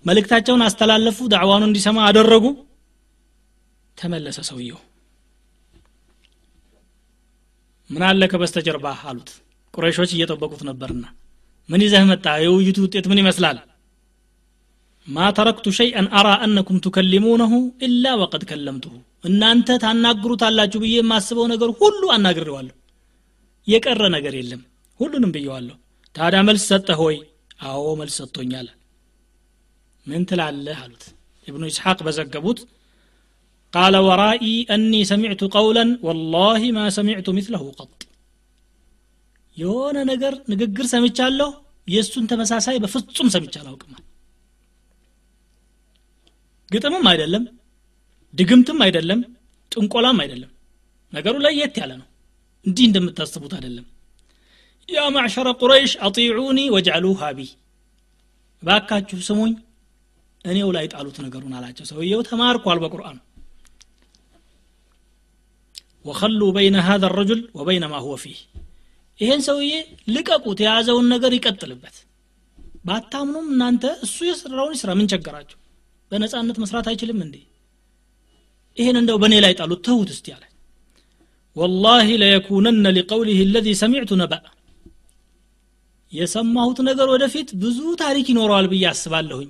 መልእክታቸውን 0.06 0.64
አስተላለፉ 0.66 1.18
ዳዕዋኑ 1.34 1.64
እንዲሰማ 1.68 1.98
አደረጉ። 2.08 2.46
ተመለሰ 3.98 4.40
ሰውየው። 4.50 4.80
ምን 7.90 8.04
አለ 8.10 8.28
ከበስተጀርባ 8.32 8.88
አሉት። 9.10 9.30
ቁረይሾች 9.74 10.12
እየጠበቁት 10.16 10.62
ነበርና 10.70 11.06
ምን 11.72 11.82
ይዘህ 11.86 12.04
መጣ? 12.10 12.26
የውይይቱ 12.44 12.78
ውጤት 12.86 13.06
ምን 13.12 13.20
ይመስላል? 13.22 13.58
ማ 15.08 15.28
ተረክቱ 15.38 15.68
ሸይአን 15.78 16.08
አራ 16.18 16.28
አነኩም 16.46 16.78
ቱከሊሙነሁ 16.86 17.54
ኢላ 17.86 18.06
ወቀድ 18.22 18.44
ከለምቱሁ። 18.50 18.94
እናንተ 19.26 19.70
ታናግሩታላችሁ 19.84 20.80
ብዬ 20.84 20.96
የማስበው 21.00 21.46
ነገር 21.54 21.70
ሁሉ 21.80 22.02
አናግሬዋለሁ። 22.16 22.76
የቀረ 23.68 24.04
ነገር 24.16 24.34
የለም። 24.40 24.62
ሁሉንም 25.00 25.32
ብየዋለሁ። 25.36 25.78
ታዲያ 26.16 26.40
መልስ 26.48 26.64
ሰጠህ 26.72 27.00
ሆይ 27.04 27.18
አዎ 27.66 27.88
መልስ 28.00 28.16
ሰጥቶኛል። 28.22 28.68
ምን 30.08 30.22
ትላለህ 30.30 30.78
አሉት። 30.84 31.04
እብኑ 31.48 31.64
ኢስሐቅ 31.72 32.00
በዘገቡት 32.06 32.60
ቃለ 33.74 33.96
ወራኢ 34.06 34.46
አኒ 34.76 34.94
ሰሚዕቱ 35.12 35.42
ቀውለን 35.56 35.92
ወላሂ 36.08 36.64
ማ 36.72 36.88
ሰሚዕቱ 36.98 37.28
ምስለሁ 37.38 37.64
ቀጥ። 37.80 37.92
የሆነ 39.58 39.98
ነገር 40.10 40.34
ንግግር 40.52 40.86
ሰምቻለሁ 40.92 41.50
የእሱን 41.88 42.26
ተመሳሳይ 42.32 42.78
በፍጹም 42.84 43.30
ሰምቻ 43.36 43.56
አላውቅማል 43.62 44.04
ግጥምም 46.72 47.06
አይደለም 47.12 47.44
ድግምትም 48.34 48.80
አይደለም 48.86 49.22
ጥንቆላም 49.72 50.20
አይደለም። 50.24 50.52
ነገሩ 51.14 51.36
ለየት 51.46 51.76
ያለ 51.82 51.92
ነው። 52.00 52.08
እንዲህ 52.66 52.86
እንደምታስቡት 52.90 53.54
አይደለም። 53.58 53.86
ያ 54.90 55.02
ማዕሸረ 55.16 55.48
ቁረይሽ 55.60 55.92
አጢዑኒ 56.06 56.60
ወጃሉ 56.76 57.06
ሀቢ 57.22 57.40
ባካችሁ 58.64 59.20
ስሙኝ 59.28 59.54
እኔው 60.46 60.70
ላይ 60.76 60.86
ጣሉት 60.94 61.18
ነገሩን 61.26 61.56
አላቸው። 61.58 61.86
ሰውየው 61.92 62.24
ተማርኳል 62.30 62.80
በቁርአን። 62.84 63.20
وخلوا 66.06 66.52
بين 66.52 66.76
هذا 66.82 67.08
الرجل 67.08 67.40
وبين 67.54 67.84
ما 67.86 67.98
هو 67.98 68.14
فيه 68.18 68.38
ይሄን 69.22 69.42
ሰውዬ 69.48 69.74
ልቀቁት 70.14 70.60
የያዘውን 70.64 71.08
ነገር 71.14 71.32
ይቀጥልበት። 71.38 71.98
ባታምኑም 72.86 73.48
እናንተ 73.54 73.84
እሱ 74.06 74.18
የሰራውን 74.28 74.74
ይስራ። 74.76 74.92
ምን 75.00 75.10
ቸገራችሁ? 75.12 75.58
በነጻነት 76.12 76.58
መስራት 76.64 76.88
አይችልም 76.92 77.20
እንዴ? 77.26 77.36
ይሄን 78.78 78.98
እንደው 79.02 79.18
በእኔ 79.22 79.36
ላይ 79.46 79.54
ጣሉት 79.60 79.82
ተዉት 79.88 80.10
እስቲ 80.16 80.28
አለ። 80.36 80.44
ወላሂ 81.56 82.08
ለየኩነነ 82.22 82.86
ሊቀውሊህ 82.98 83.40
ለዚ 83.54 83.68
ሰሚዕቱ 83.82 84.12
ነበአ 84.22 84.42
የሰማሁት 86.14 86.80
ነገር 86.88 87.08
ወደፊት 87.14 87.50
ብዙ 87.62 87.80
ታሪክ 88.02 88.28
ይኖረዋል 88.32 88.66
ብዬ 88.72 88.84
አስባለሁኝ። 88.90 89.50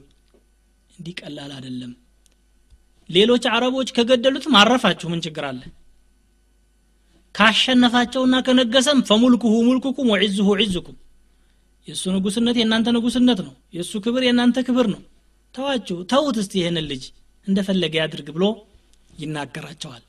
እንዲህ 0.98 1.14
ቀላል 1.20 1.52
አይደለም። 1.58 1.92
ሌሎች 3.10 3.44
አረቦች 3.54 3.90
ከገደሉትም 3.96 4.54
አረፋችሁ 4.60 5.08
ምን 5.12 5.22
ችግር 5.26 5.46
አለ 5.48 5.62
ካሸነፋቸውና 7.36 8.36
ከነገሰም 8.46 9.00
ፈሙልኩሁ 9.10 9.54
ሙልኩኩም 9.68 10.10
ወዒዝሁ 10.14 10.48
ዒዝኩም 10.62 10.98
የእሱ 11.88 12.04
ንጉስነት 12.16 12.56
የእናንተ 12.60 12.88
ንጉስነት 12.96 13.40
ነው። 13.46 13.54
የእሱ 13.76 13.94
ክብር 14.06 14.24
የእናንተ 14.26 14.58
ክብር 14.68 14.88
ነው። 14.94 15.02
ተዋችሁ 15.56 15.98
ተውት 16.12 16.38
እስቲ 16.42 16.54
ይህንን 16.62 16.86
ልጅ 16.92 17.04
እንደፈለገ 17.48 17.94
ያድርግ 18.02 18.28
ብሎ 18.36 18.46
ይናገራቸዋል። 19.14 20.04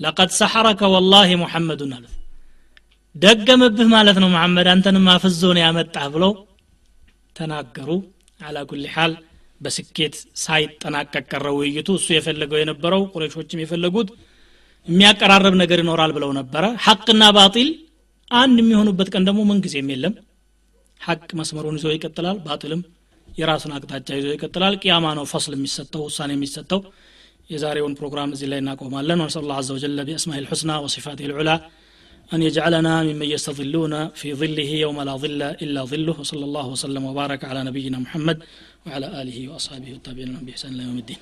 ለቀድ 0.00 0.30
ሰሐረከ 0.38 0.82
ወላሂ 0.94 1.30
ሙሐመዱን 1.42 1.92
አሉት 1.96 2.14
ደገመብህ 3.16 3.88
ማለት 3.94 4.18
ነው 4.22 4.28
መሐመድ 4.34 4.68
አንተንም 4.72 5.06
አፍዞ 5.12 5.42
ነው 5.56 5.62
ያመጣህ 5.64 6.06
ብለው 6.14 6.32
ተናገሩ። 7.36 7.90
على 8.40 8.56
كل 8.70 8.84
حال 8.94 9.12
በስኬት 9.60 10.14
ሳይጠናቀቅ 10.42 11.24
ቀረ 11.32 11.46
ውይይቱ። 11.58 11.88
እሱ 11.98 12.08
የፈለገው 12.14 12.58
የነበረው 12.60 13.02
ቁረይሾችም 13.12 13.62
የፈለጉት 13.62 14.08
የሚያቀራረብ 14.87 15.55
ነገር 15.61 15.79
ይኖራል 15.83 16.11
ብለው 16.17 16.31
ነበረ 16.39 16.63
ሐቅና 16.85 17.23
ባጢል 17.37 17.69
አንድ 18.31 18.57
የሚሆኑበት 18.61 19.09
ቀን 19.13 19.23
ደግሞ 19.29 19.41
ምንጊዜም 19.49 19.89
የለም 19.93 20.13
ሐቅ 21.01 21.29
መስመሩን 21.39 21.77
ይዞ 21.79 21.87
ይቀጥላል 21.95 22.37
ባጢልም 22.45 22.81
የራሱን 23.39 23.73
አቅጣጫ 23.77 24.09
ይዞ 24.19 24.27
ይቀጥላል 24.35 24.75
ቅያማ 24.81 25.05
ነው 25.19 25.25
ፈስል 25.31 25.53
የሚሰጠው 25.57 26.01
ውሳኔ 26.07 26.31
የሚሰጠው 26.37 26.81
የዛሬውን 27.53 27.93
ፕሮግራም 27.99 28.33
እዚህ 28.35 28.47
ላይ 28.51 28.59
እናቆማለን 28.63 29.21
ወንሰ 29.23 29.37
ላ 29.51 29.55
ዘ 29.67 29.75
ወጀለ 29.77 30.01
ቢአስማህ 30.09 30.41
ልሑስና 30.45 30.73
ወሲፋት 30.87 31.21
ልዑላ 31.31 31.51
أن 32.31 32.41
يجعلنا 32.47 32.93
ممن 33.07 33.27
يستظلون 33.35 33.93
في 34.19 34.27
ظله 34.41 34.69
يوم 34.85 34.97
لا 35.07 35.15
ظل 35.23 35.41
إلا 35.63 35.81
ظله 35.91 36.15
وصلى 36.21 36.45
الله 36.49 36.65
وسلم 36.75 37.03
وبارك 37.09 37.41
على 37.49 37.59
نبينا 37.69 37.97
محمد 38.05 38.37
وعلى 38.85 39.07
آله 39.21 39.37
وأصحابه 39.51 39.89
والتابعين 39.93 40.29
لهم 40.33 40.43
بإحسان 40.47 40.71
إلى 40.75 40.83
يوم 40.89 40.97
الدين 41.03 41.19